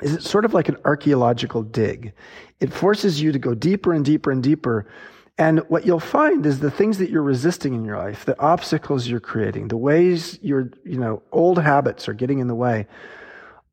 is 0.01 0.13
it's 0.13 0.29
sort 0.29 0.45
of 0.45 0.53
like 0.53 0.69
an 0.69 0.77
archaeological 0.85 1.63
dig. 1.63 2.13
It 2.59 2.73
forces 2.73 3.21
you 3.21 3.31
to 3.31 3.39
go 3.39 3.53
deeper 3.53 3.93
and 3.93 4.03
deeper 4.03 4.31
and 4.31 4.41
deeper. 4.41 4.87
And 5.37 5.59
what 5.69 5.85
you'll 5.85 5.99
find 5.99 6.45
is 6.45 6.59
the 6.59 6.71
things 6.71 6.97
that 6.97 7.09
you're 7.09 7.23
resisting 7.23 7.73
in 7.73 7.85
your 7.85 7.97
life, 7.97 8.25
the 8.25 8.39
obstacles 8.39 9.07
you're 9.07 9.19
creating, 9.19 9.69
the 9.69 9.77
ways 9.77 10.37
your, 10.41 10.71
you 10.83 10.97
know, 10.97 11.21
old 11.31 11.61
habits 11.61 12.09
are 12.09 12.13
getting 12.13 12.39
in 12.39 12.47
the 12.47 12.55
way, 12.55 12.87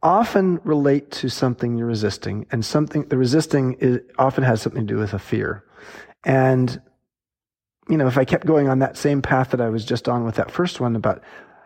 often 0.03 0.61
relate 0.63 1.11
to 1.11 1.29
something 1.29 1.77
you're 1.77 1.87
resisting. 1.87 2.47
And 2.53 2.65
something, 2.65 3.09
the 3.09 3.19
resisting 3.19 3.75
is, 3.75 4.01
often 4.19 4.45
has 4.45 4.63
something 4.63 4.87
to 4.87 4.95
do 4.95 4.99
with 4.99 5.13
a 5.13 5.19
fear. 5.19 5.65
And, 6.25 6.81
you 7.89 7.97
know, 7.97 8.07
if 8.07 8.19
I 8.19 8.25
kept 8.25 8.47
going 8.47 8.69
on 8.69 8.79
that 8.81 8.97
same 8.97 9.23
path 9.23 9.51
that 9.51 9.61
I 9.61 9.69
was 9.69 9.85
just 9.85 10.09
on 10.09 10.25
with 10.25 10.37
that 10.37 10.51
first 10.51 10.81
one 10.81 10.95
about 10.95 11.23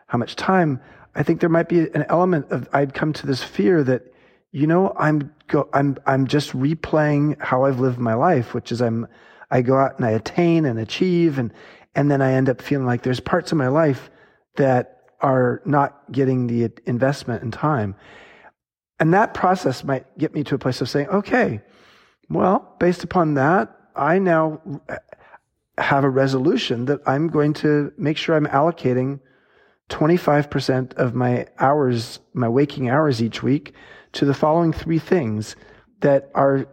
how 0.06 0.18
much 0.18 0.36
time, 0.36 0.80
I 1.14 1.22
think 1.22 1.40
there 1.40 1.50
might 1.50 1.68
be 1.68 1.80
an 1.80 2.04
element 2.08 2.50
of, 2.50 2.68
I'd 2.72 2.94
come 2.94 3.12
to 3.14 3.26
this 3.26 3.42
fear 3.42 3.84
that, 3.84 4.14
you 4.52 4.66
know, 4.66 4.92
I'm 4.96 5.32
go, 5.46 5.68
I'm, 5.72 5.96
I'm 6.06 6.26
just 6.26 6.50
replaying 6.52 7.40
how 7.40 7.64
I've 7.64 7.80
lived 7.80 7.98
my 7.98 8.14
life, 8.14 8.54
which 8.54 8.72
is 8.72 8.80
I'm, 8.80 9.06
I 9.50 9.62
go 9.62 9.76
out 9.76 9.96
and 9.96 10.04
I 10.04 10.10
attain 10.10 10.64
and 10.64 10.78
achieve 10.78 11.38
and, 11.38 11.52
and 11.94 12.10
then 12.10 12.22
I 12.22 12.32
end 12.32 12.48
up 12.48 12.62
feeling 12.62 12.86
like 12.86 13.02
there's 13.02 13.20
parts 13.20 13.52
of 13.52 13.58
my 13.58 13.68
life 13.68 14.10
that 14.56 15.02
are 15.20 15.60
not 15.64 16.10
getting 16.10 16.46
the 16.46 16.70
investment 16.86 17.42
and 17.42 17.52
time. 17.52 17.94
And 18.98 19.14
that 19.14 19.34
process 19.34 19.84
might 19.84 20.06
get 20.18 20.34
me 20.34 20.44
to 20.44 20.54
a 20.54 20.58
place 20.58 20.80
of 20.80 20.88
saying, 20.88 21.08
okay, 21.08 21.60
well, 22.28 22.76
based 22.78 23.04
upon 23.04 23.34
that, 23.34 23.76
I 23.96 24.18
now 24.18 24.60
have 25.78 26.04
a 26.04 26.10
resolution 26.10 26.84
that 26.86 27.00
I'm 27.06 27.28
going 27.28 27.54
to 27.54 27.92
make 27.96 28.16
sure 28.16 28.36
I'm 28.36 28.46
allocating 28.46 29.20
25% 29.88 30.94
of 30.94 31.14
my 31.14 31.46
hours, 31.58 32.20
my 32.34 32.48
waking 32.48 32.88
hours 32.88 33.22
each 33.22 33.42
week 33.42 33.74
to 34.12 34.24
the 34.24 34.34
following 34.34 34.72
three 34.72 34.98
things 34.98 35.56
that 36.00 36.30
are 36.34 36.66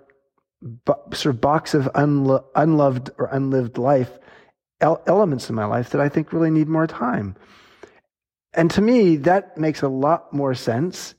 sort 1.14 1.36
of 1.36 1.42
box 1.42 1.74
of 1.74 1.86
unlo- 1.94 2.44
unloved 2.56 3.12
or 3.18 3.28
unlived 3.32 3.78
life 3.78 4.18
elements 4.82 5.50
in 5.50 5.56
my 5.56 5.66
life 5.66 5.90
that 5.92 6.02
I 6.02 6.10
think 6.10 6.34
really 6.34 6.52
need 6.52 6.68
more 6.68 6.88
time. 6.88 7.36
And 8.54 8.70
to 8.72 8.82
me, 8.82 9.18
that 9.18 9.58
makes 9.58 9.82
a 9.82 9.88
lot 9.88 10.32
more 10.34 10.56
sense 10.56 11.16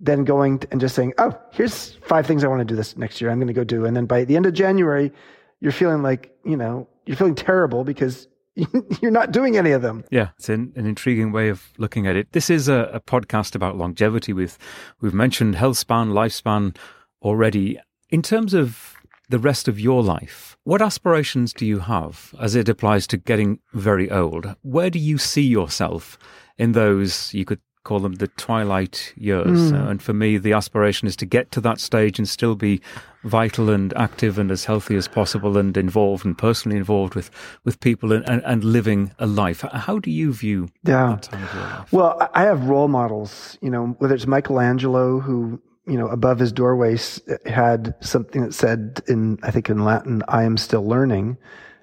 than 0.00 0.24
going 0.24 0.62
and 0.70 0.80
just 0.80 0.94
saying, 0.94 1.14
oh, 1.18 1.38
here's 1.52 1.94
five 2.02 2.26
things 2.26 2.44
I 2.44 2.48
want 2.48 2.60
to 2.60 2.64
do 2.64 2.74
this 2.74 2.96
next 2.96 3.20
year. 3.20 3.30
I'm 3.30 3.38
going 3.38 3.46
to 3.46 3.52
go 3.52 3.64
do. 3.64 3.84
And 3.84 3.96
then 3.96 4.06
by 4.06 4.24
the 4.24 4.36
end 4.36 4.46
of 4.46 4.52
January, 4.52 5.12
you're 5.60 5.72
feeling 5.72 6.02
like, 6.02 6.34
you 6.44 6.56
know, 6.56 6.88
you're 7.06 7.16
feeling 7.16 7.34
terrible 7.34 7.84
because 7.84 8.26
you're 9.00 9.10
not 9.10 9.32
doing 9.32 9.56
any 9.56 9.72
of 9.72 9.82
them. 9.82 10.04
Yeah, 10.10 10.28
it's 10.38 10.48
an, 10.48 10.72
an 10.76 10.86
intriguing 10.86 11.32
way 11.32 11.48
of 11.48 11.72
looking 11.78 12.06
at 12.06 12.16
it. 12.16 12.32
This 12.32 12.50
is 12.50 12.68
a, 12.68 12.90
a 12.92 13.00
podcast 13.00 13.54
about 13.54 13.76
longevity. 13.76 14.32
With 14.32 14.58
we've 15.00 15.14
mentioned 15.14 15.56
health 15.56 15.78
span, 15.78 16.10
lifespan 16.10 16.76
already. 17.22 17.78
In 18.10 18.20
terms 18.20 18.52
of 18.52 18.96
the 19.30 19.38
rest 19.38 19.68
of 19.68 19.80
your 19.80 20.02
life, 20.02 20.58
what 20.64 20.82
aspirations 20.82 21.54
do 21.54 21.64
you 21.64 21.78
have 21.78 22.34
as 22.38 22.54
it 22.54 22.68
applies 22.68 23.06
to 23.08 23.16
getting 23.16 23.58
very 23.72 24.10
old? 24.10 24.54
Where 24.62 24.90
do 24.90 24.98
you 24.98 25.16
see 25.16 25.42
yourself 25.42 26.18
in 26.58 26.72
those, 26.72 27.32
you 27.32 27.46
could 27.46 27.60
call 27.84 28.00
them 28.00 28.14
the 28.14 28.28
twilight 28.28 29.14
years? 29.16 29.72
Mm. 29.72 29.86
Uh, 29.86 29.90
and 29.90 30.02
for 30.02 30.12
me, 30.12 30.36
the 30.36 30.52
aspiration 30.52 31.08
is 31.08 31.16
to 31.16 31.26
get 31.26 31.50
to 31.52 31.60
that 31.62 31.80
stage 31.80 32.18
and 32.18 32.28
still 32.28 32.54
be 32.54 32.82
vital 33.24 33.70
and 33.70 33.92
active 33.94 34.38
and 34.38 34.50
as 34.50 34.64
healthy 34.64 34.96
as 34.96 35.08
possible 35.08 35.56
and 35.56 35.76
involved 35.76 36.24
and 36.24 36.36
personally 36.36 36.76
involved 36.76 37.14
with, 37.14 37.30
with 37.64 37.80
people 37.80 38.12
and, 38.12 38.28
and, 38.28 38.42
and 38.44 38.64
living 38.64 39.12
a 39.18 39.26
life. 39.26 39.62
How 39.72 39.98
do 39.98 40.10
you 40.10 40.32
view 40.32 40.68
yeah. 40.84 41.06
that 41.06 41.22
time 41.22 41.42
of 41.42 41.54
your 41.54 41.62
life? 41.62 41.92
Well, 41.92 42.30
I 42.34 42.42
have 42.42 42.64
role 42.64 42.88
models, 42.88 43.58
you 43.60 43.70
know, 43.70 43.94
whether 43.98 44.14
it's 44.14 44.26
Michelangelo, 44.26 45.20
who 45.20 45.60
you 45.86 45.98
know, 45.98 46.06
above 46.08 46.38
his 46.38 46.52
doorway 46.52 46.96
had 47.44 47.94
something 48.00 48.42
that 48.42 48.54
said 48.54 49.02
in, 49.08 49.38
I 49.42 49.50
think 49.50 49.68
in 49.68 49.84
Latin, 49.84 50.22
I 50.28 50.44
am 50.44 50.56
still 50.56 50.86
learning. 50.86 51.38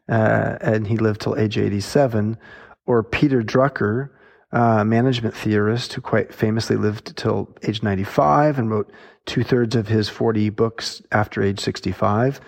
Uh, 0.07 0.57
and 0.61 0.87
he 0.87 0.97
lived 0.97 1.21
till 1.21 1.37
age 1.37 1.57
87. 1.57 2.37
Or 2.85 3.03
Peter 3.03 3.41
Drucker, 3.41 4.09
uh, 4.51 4.83
management 4.83 5.35
theorist 5.35 5.93
who 5.93 6.01
quite 6.01 6.33
famously 6.33 6.75
lived 6.75 7.15
till 7.15 7.55
age 7.67 7.83
95 7.83 8.57
and 8.57 8.71
wrote 8.71 8.91
two 9.29 9.43
thirds 9.43 9.75
of 9.75 9.87
his 9.87 10.09
40 10.09 10.49
books 10.49 11.03
after 11.11 11.43
age 11.43 11.59
65. 11.59 12.41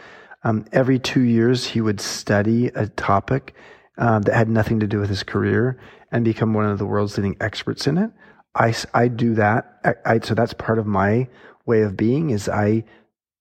Um, 0.44 0.66
every 0.72 0.98
two 0.98 1.22
years, 1.22 1.68
he 1.68 1.80
would 1.80 2.02
study 2.02 2.68
a 2.68 2.88
topic 2.88 3.54
uh, 4.00 4.18
that 4.20 4.34
had 4.34 4.50
nothing 4.50 4.80
to 4.80 4.88
do 4.88 5.00
with 5.00 5.10
his 5.10 5.22
career 5.22 5.80
and 6.12 6.26
become 6.26 6.56
one 6.56 6.66
of 6.66 6.80
the 6.80 6.86
world's 6.88 7.18
leading 7.18 7.38
experts 7.40 7.86
in 7.86 8.00
it. 8.00 8.10
I, 8.56 8.74
I 8.96 9.10
do 9.10 9.36
that. 9.36 9.80
I, 9.86 10.14
I, 10.14 10.20
so 10.20 10.34
that's 10.34 10.54
part 10.54 10.80
of 10.80 10.88
my 10.88 11.30
way 11.68 11.84
of 11.84 11.96
being 11.96 12.32
is 12.32 12.50
I 12.50 12.84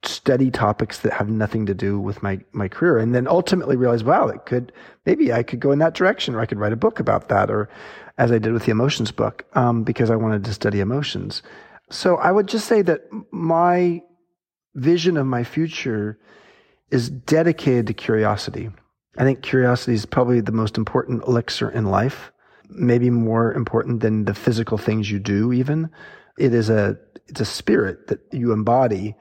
study 0.02 0.50
topics 0.50 0.98
that 0.98 1.14
have 1.14 1.30
nothing 1.30 1.64
to 1.64 1.74
do 1.74 1.98
with 1.98 2.22
my, 2.22 2.40
my 2.52 2.68
career 2.68 2.98
and 2.98 3.14
then 3.14 3.26
ultimately 3.26 3.76
realize, 3.76 4.04
wow, 4.04 4.28
it 4.28 4.44
could, 4.44 4.70
maybe 5.06 5.32
I 5.32 5.42
could 5.42 5.60
go 5.60 5.72
in 5.72 5.78
that 5.78 5.94
direction 5.94 6.34
or 6.34 6.40
I 6.40 6.46
could 6.46 6.58
write 6.58 6.74
a 6.74 6.76
book 6.76 7.00
about 7.00 7.28
that 7.28 7.50
or 7.50 7.70
as 8.18 8.30
I 8.30 8.38
did 8.38 8.52
with 8.52 8.66
the 8.66 8.70
emotions 8.70 9.10
book, 9.10 9.46
um, 9.54 9.82
because 9.82 10.10
I 10.10 10.16
wanted 10.16 10.44
to 10.44 10.52
study 10.52 10.80
emotions. 10.80 11.42
So 11.90 12.16
I 12.16 12.30
would 12.30 12.46
just 12.46 12.66
say 12.66 12.82
that 12.82 13.02
my 13.30 14.02
vision 14.74 15.16
of 15.16 15.26
my 15.26 15.44
future 15.44 16.18
is 16.90 17.10
dedicated 17.10 17.86
to 17.88 17.94
curiosity. 17.94 18.70
I 19.18 19.24
think 19.24 19.42
curiosity 19.42 19.94
is 19.94 20.06
probably 20.06 20.40
the 20.40 20.52
most 20.52 20.78
important 20.78 21.24
elixir 21.24 21.70
in 21.70 21.86
life 21.86 22.32
maybe 22.70 23.10
more 23.10 23.52
important 23.52 24.00
than 24.00 24.24
the 24.24 24.34
physical 24.34 24.78
things 24.78 25.10
you 25.10 25.18
do 25.18 25.52
even. 25.52 25.90
It 26.38 26.54
is 26.54 26.70
a 26.70 26.96
it's 27.26 27.40
a 27.40 27.44
spirit 27.44 28.08
that 28.08 28.20
you 28.32 28.52
embody 28.52 29.14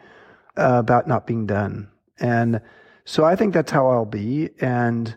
uh, 0.57 0.77
about 0.79 1.07
not 1.07 1.27
being 1.27 1.45
done. 1.45 1.89
And 2.19 2.61
so 3.05 3.23
i 3.23 3.35
think 3.35 3.53
that's 3.53 3.71
how 3.71 3.87
i'll 3.87 4.05
be. 4.05 4.49
And 4.61 5.15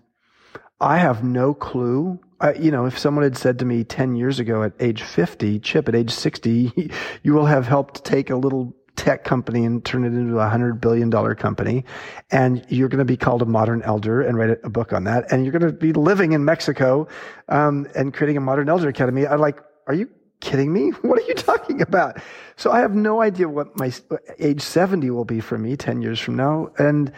i 0.83 0.99
have 0.99 1.25
no 1.25 1.55
clue 1.55 2.19
I, 2.41 2.55
you 2.55 2.71
know 2.71 2.87
if 2.87 2.99
someone 2.99 3.23
had 3.23 3.37
said 3.37 3.59
to 3.61 3.65
me 3.65 3.85
10 3.85 4.17
years 4.17 4.41
ago 4.41 4.63
at 4.63 4.73
age 4.81 5.03
50 5.03 5.61
chip 5.61 5.89
at 5.89 5.95
age 5.95 6.11
60 6.11 6.91
you 7.23 7.33
will 7.33 7.47
have 7.47 7.67
helped 7.67 8.05
take 8.05 8.31
a 8.31 8.37
little 8.37 8.75
tech 8.97 9.25
company 9.25 9.65
and 9.65 9.85
turn 9.85 10.05
it 10.05 10.09
into 10.09 10.39
a 10.39 10.49
hundred 10.49 10.81
billion 10.81 11.11
dollar 11.11 11.35
company. 11.35 11.85
And 12.31 12.65
you're 12.69 12.89
going 12.89 12.99
to 12.99 13.05
be 13.05 13.17
called 13.17 13.43
a 13.43 13.47
modern 13.47 13.83
elder 13.83 14.23
and 14.23 14.37
write 14.37 14.59
a 14.63 14.71
book 14.71 14.93
on 14.93 15.05
that. 15.05 15.33
And 15.33 15.45
you're 15.45 15.53
going 15.53 15.67
to 15.67 15.73
be 15.73 15.93
living 15.93 16.33
in 16.33 16.45
Mexico, 16.45 17.09
um, 17.49 17.89
and 17.97 18.13
creating 18.15 18.37
a 18.37 18.41
modern 18.41 18.69
elder 18.69 18.89
academy. 18.89 19.27
I'm 19.27 19.41
like, 19.41 19.61
are 19.87 19.95
you 19.95 20.09
kidding 20.41 20.73
me? 20.73 20.91
What 21.03 21.19
are 21.19 21.27
you 21.27 21.35
talking 21.35 21.83
about? 21.83 22.21
So 22.57 22.71
I 22.71 22.81
have 22.81 22.95
no 22.95 23.23
idea 23.23 23.49
what 23.49 23.77
my 23.77 23.93
age 24.39 24.61
70 24.61 25.11
will 25.11 25.25
be 25.25 25.41
for 25.41 25.59
me 25.59 25.77
10 25.77 26.03
years 26.03 26.21
from 26.21 26.37
now. 26.37 26.69
And 26.79 27.13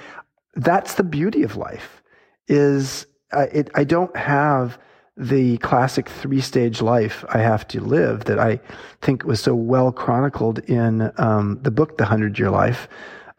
that's 0.54 0.94
the 0.94 1.02
beauty 1.02 1.42
of 1.42 1.56
life 1.56 2.02
is 2.46 3.06
uh, 3.34 3.46
it, 3.52 3.70
I 3.74 3.84
don't 3.84 4.14
have 4.16 4.78
the 5.16 5.58
classic 5.58 6.08
three 6.08 6.40
stage 6.40 6.82
life 6.82 7.24
I 7.28 7.38
have 7.38 7.68
to 7.68 7.80
live 7.80 8.24
that 8.24 8.38
I 8.38 8.60
think 9.00 9.24
was 9.24 9.40
so 9.40 9.54
well 9.54 9.92
chronicled 9.92 10.58
in 10.60 11.12
um, 11.18 11.60
the 11.62 11.70
book, 11.70 11.98
The 11.98 12.04
Hundred 12.04 12.38
Year 12.38 12.50
Life, 12.50 12.88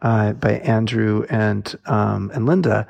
uh, 0.02 0.32
by 0.32 0.52
Andrew 0.58 1.26
and 1.28 1.74
um, 1.86 2.30
and 2.34 2.46
Linda, 2.46 2.86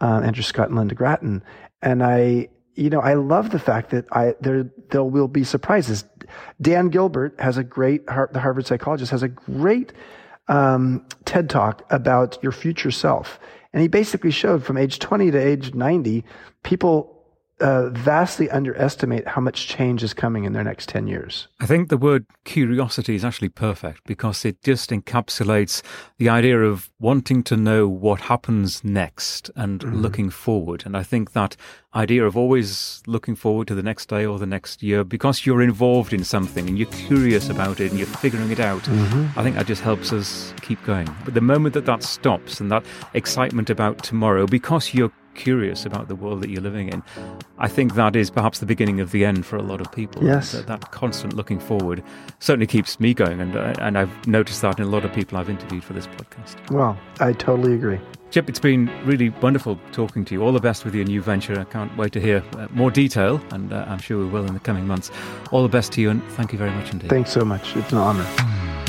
uh, 0.00 0.20
Andrew 0.24 0.42
Scott 0.42 0.68
and 0.68 0.78
Linda 0.78 0.94
Gratton. 0.94 1.42
And 1.82 2.02
I, 2.02 2.48
you 2.74 2.90
know, 2.90 3.00
I 3.00 3.14
love 3.14 3.50
the 3.50 3.58
fact 3.58 3.90
that 3.90 4.06
I 4.12 4.34
there 4.40 4.70
there 4.90 5.04
will 5.04 5.28
be 5.28 5.44
surprises. 5.44 6.04
Dan 6.60 6.88
Gilbert 6.88 7.34
has 7.40 7.58
a 7.58 7.64
great 7.64 8.06
the 8.06 8.40
Harvard 8.40 8.66
psychologist 8.66 9.10
has 9.10 9.22
a 9.22 9.28
great 9.28 9.92
um, 10.48 11.06
TED 11.24 11.50
talk 11.50 11.84
about 11.90 12.38
your 12.42 12.52
future 12.52 12.90
self. 12.90 13.38
And 13.72 13.82
he 13.82 13.88
basically 13.88 14.30
showed 14.30 14.64
from 14.64 14.76
age 14.76 14.98
20 14.98 15.30
to 15.30 15.38
age 15.38 15.74
90, 15.74 16.24
people 16.62 17.19
uh, 17.60 17.90
vastly 17.90 18.50
underestimate 18.50 19.26
how 19.26 19.40
much 19.40 19.68
change 19.68 20.02
is 20.02 20.14
coming 20.14 20.44
in 20.44 20.52
their 20.52 20.64
next 20.64 20.88
10 20.88 21.06
years. 21.06 21.48
I 21.60 21.66
think 21.66 21.88
the 21.88 21.96
word 21.96 22.26
curiosity 22.44 23.14
is 23.14 23.24
actually 23.24 23.50
perfect 23.50 24.02
because 24.06 24.44
it 24.44 24.62
just 24.62 24.90
encapsulates 24.90 25.82
the 26.18 26.28
idea 26.28 26.60
of 26.62 26.90
wanting 26.98 27.42
to 27.44 27.56
know 27.56 27.88
what 27.88 28.22
happens 28.22 28.82
next 28.84 29.50
and 29.56 29.80
mm-hmm. 29.80 29.96
looking 29.96 30.30
forward. 30.30 30.84
And 30.86 30.96
I 30.96 31.02
think 31.02 31.32
that 31.32 31.56
idea 31.94 32.24
of 32.24 32.36
always 32.36 33.02
looking 33.06 33.34
forward 33.34 33.66
to 33.68 33.74
the 33.74 33.82
next 33.82 34.08
day 34.08 34.24
or 34.24 34.38
the 34.38 34.46
next 34.46 34.82
year 34.82 35.02
because 35.02 35.44
you're 35.44 35.62
involved 35.62 36.12
in 36.12 36.22
something 36.22 36.68
and 36.68 36.78
you're 36.78 36.88
curious 36.88 37.48
about 37.48 37.80
it 37.80 37.90
and 37.90 37.98
you're 37.98 38.06
figuring 38.06 38.50
it 38.50 38.60
out. 38.60 38.82
Mm-hmm. 38.82 39.38
I 39.38 39.42
think 39.42 39.56
that 39.56 39.66
just 39.66 39.82
helps 39.82 40.12
us 40.12 40.54
keep 40.62 40.82
going. 40.84 41.08
But 41.24 41.34
the 41.34 41.40
moment 41.40 41.74
that 41.74 41.86
that 41.86 42.02
stops 42.02 42.60
and 42.60 42.70
that 42.70 42.84
excitement 43.14 43.70
about 43.70 44.02
tomorrow, 44.04 44.46
because 44.46 44.94
you're 44.94 45.12
curious 45.34 45.86
about 45.86 46.08
the 46.08 46.14
world 46.14 46.42
that 46.42 46.50
you're 46.50 46.62
living 46.62 46.88
in, 46.88 47.02
I 47.58 47.68
think 47.68 47.94
that 47.94 48.16
is 48.16 48.30
perhaps 48.30 48.58
the 48.58 48.66
beginning 48.66 49.00
of 49.00 49.10
the 49.10 49.24
end 49.24 49.46
for 49.46 49.56
a 49.56 49.62
lot 49.62 49.80
of 49.80 49.90
people. 49.92 50.24
Yes. 50.24 50.52
That, 50.52 50.66
that 50.66 50.90
constant 50.90 51.34
looking 51.34 51.58
forward 51.58 52.02
certainly 52.38 52.66
keeps 52.66 53.00
me 53.00 53.14
going, 53.14 53.40
and, 53.40 53.56
uh, 53.56 53.74
and 53.80 53.98
I've 53.98 54.26
noticed 54.26 54.62
that 54.62 54.78
in 54.78 54.84
a 54.84 54.88
lot 54.88 55.04
of 55.04 55.12
people 55.12 55.38
I've 55.38 55.50
interviewed 55.50 55.84
for 55.84 55.92
this 55.92 56.06
podcast. 56.06 56.70
Well, 56.70 56.98
I 57.20 57.32
totally 57.32 57.74
agree. 57.74 58.00
Chip, 58.30 58.48
it's 58.48 58.60
been 58.60 58.88
really 59.04 59.30
wonderful 59.30 59.76
talking 59.90 60.24
to 60.26 60.34
you. 60.34 60.42
All 60.42 60.52
the 60.52 60.60
best 60.60 60.84
with 60.84 60.94
your 60.94 61.04
new 61.04 61.20
venture. 61.20 61.58
I 61.58 61.64
can't 61.64 61.94
wait 61.96 62.12
to 62.12 62.20
hear 62.20 62.44
uh, 62.56 62.68
more 62.70 62.90
detail, 62.90 63.40
and 63.50 63.72
uh, 63.72 63.84
I'm 63.88 63.98
sure 63.98 64.18
we 64.18 64.26
will 64.26 64.46
in 64.46 64.54
the 64.54 64.60
coming 64.60 64.86
months. 64.86 65.10
All 65.50 65.62
the 65.64 65.68
best 65.68 65.90
to 65.92 66.00
you, 66.00 66.10
and 66.10 66.22
thank 66.34 66.52
you 66.52 66.58
very 66.58 66.70
much 66.70 66.92
indeed. 66.92 67.10
Thanks 67.10 67.32
so 67.32 67.44
much. 67.44 67.76
It's 67.76 67.90
an 67.90 67.98
honor. 67.98 68.24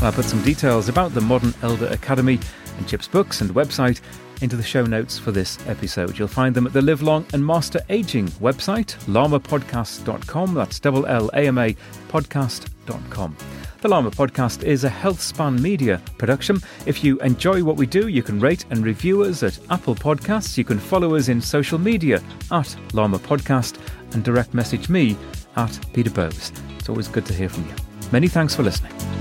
I'll 0.04 0.12
put 0.12 0.26
some 0.26 0.44
details 0.44 0.90
about 0.90 1.14
the 1.16 1.22
Modern 1.22 1.56
Elder 1.64 1.88
Academy 1.88 2.40
and 2.78 2.88
Chip's 2.88 3.08
books 3.08 3.42
and 3.42 3.50
website 3.52 4.00
into 4.42 4.56
the 4.56 4.64
show 4.64 4.86
notes 4.86 5.18
for 5.18 5.32
this 5.32 5.58
episode. 5.68 6.18
You'll 6.18 6.28
find 6.28 6.56
them 6.56 6.68
at 6.68 6.74
the 6.74 6.82
Live 6.82 7.02
Long 7.02 7.26
and 7.34 7.46
Master 7.46 7.80
Aging 7.90 8.28
website, 8.40 8.98
llamapodcast.com. 9.06 10.54
That's 10.54 10.80
double 10.80 11.06
L 11.06 11.30
A 11.34 11.48
M 11.48 11.58
A 11.58 11.76
podcast.com. 12.10 13.36
The 13.82 13.88
Llama 13.88 14.12
Podcast 14.12 14.62
is 14.62 14.84
a 14.84 14.90
HealthSpan 14.92 15.60
Media 15.60 16.00
production. 16.20 16.62
If 16.86 17.04
you 17.04 17.20
enjoy 17.22 17.64
what 17.64 17.78
we 17.78 17.88
do, 17.88 18.10
you 18.10 18.22
can 18.22 18.40
rate 18.40 18.64
and 18.70 18.86
review 18.86 19.24
us 19.24 19.42
at 19.42 19.58
Apple 19.72 19.96
Podcasts. 19.96 20.56
You 20.56 20.64
can 20.64 20.78
follow 20.78 21.16
us 21.16 21.30
in 21.30 21.42
social 21.42 21.80
media 21.80 22.22
at 22.52 22.76
Llama 22.94 23.18
Podcast 23.18 23.80
and 24.14 24.24
direct 24.24 24.54
message 24.54 24.88
me 24.88 25.18
at 25.56 25.80
Peter 25.94 26.12
Bowes. 26.12 26.52
It's 26.78 26.90
always 26.90 27.08
good 27.08 27.26
to 27.26 27.34
hear 27.34 27.50
from 27.50 27.68
you. 27.68 27.74
Many 28.12 28.28
thanks 28.28 28.54
for 28.54 28.62
listening. 28.62 29.21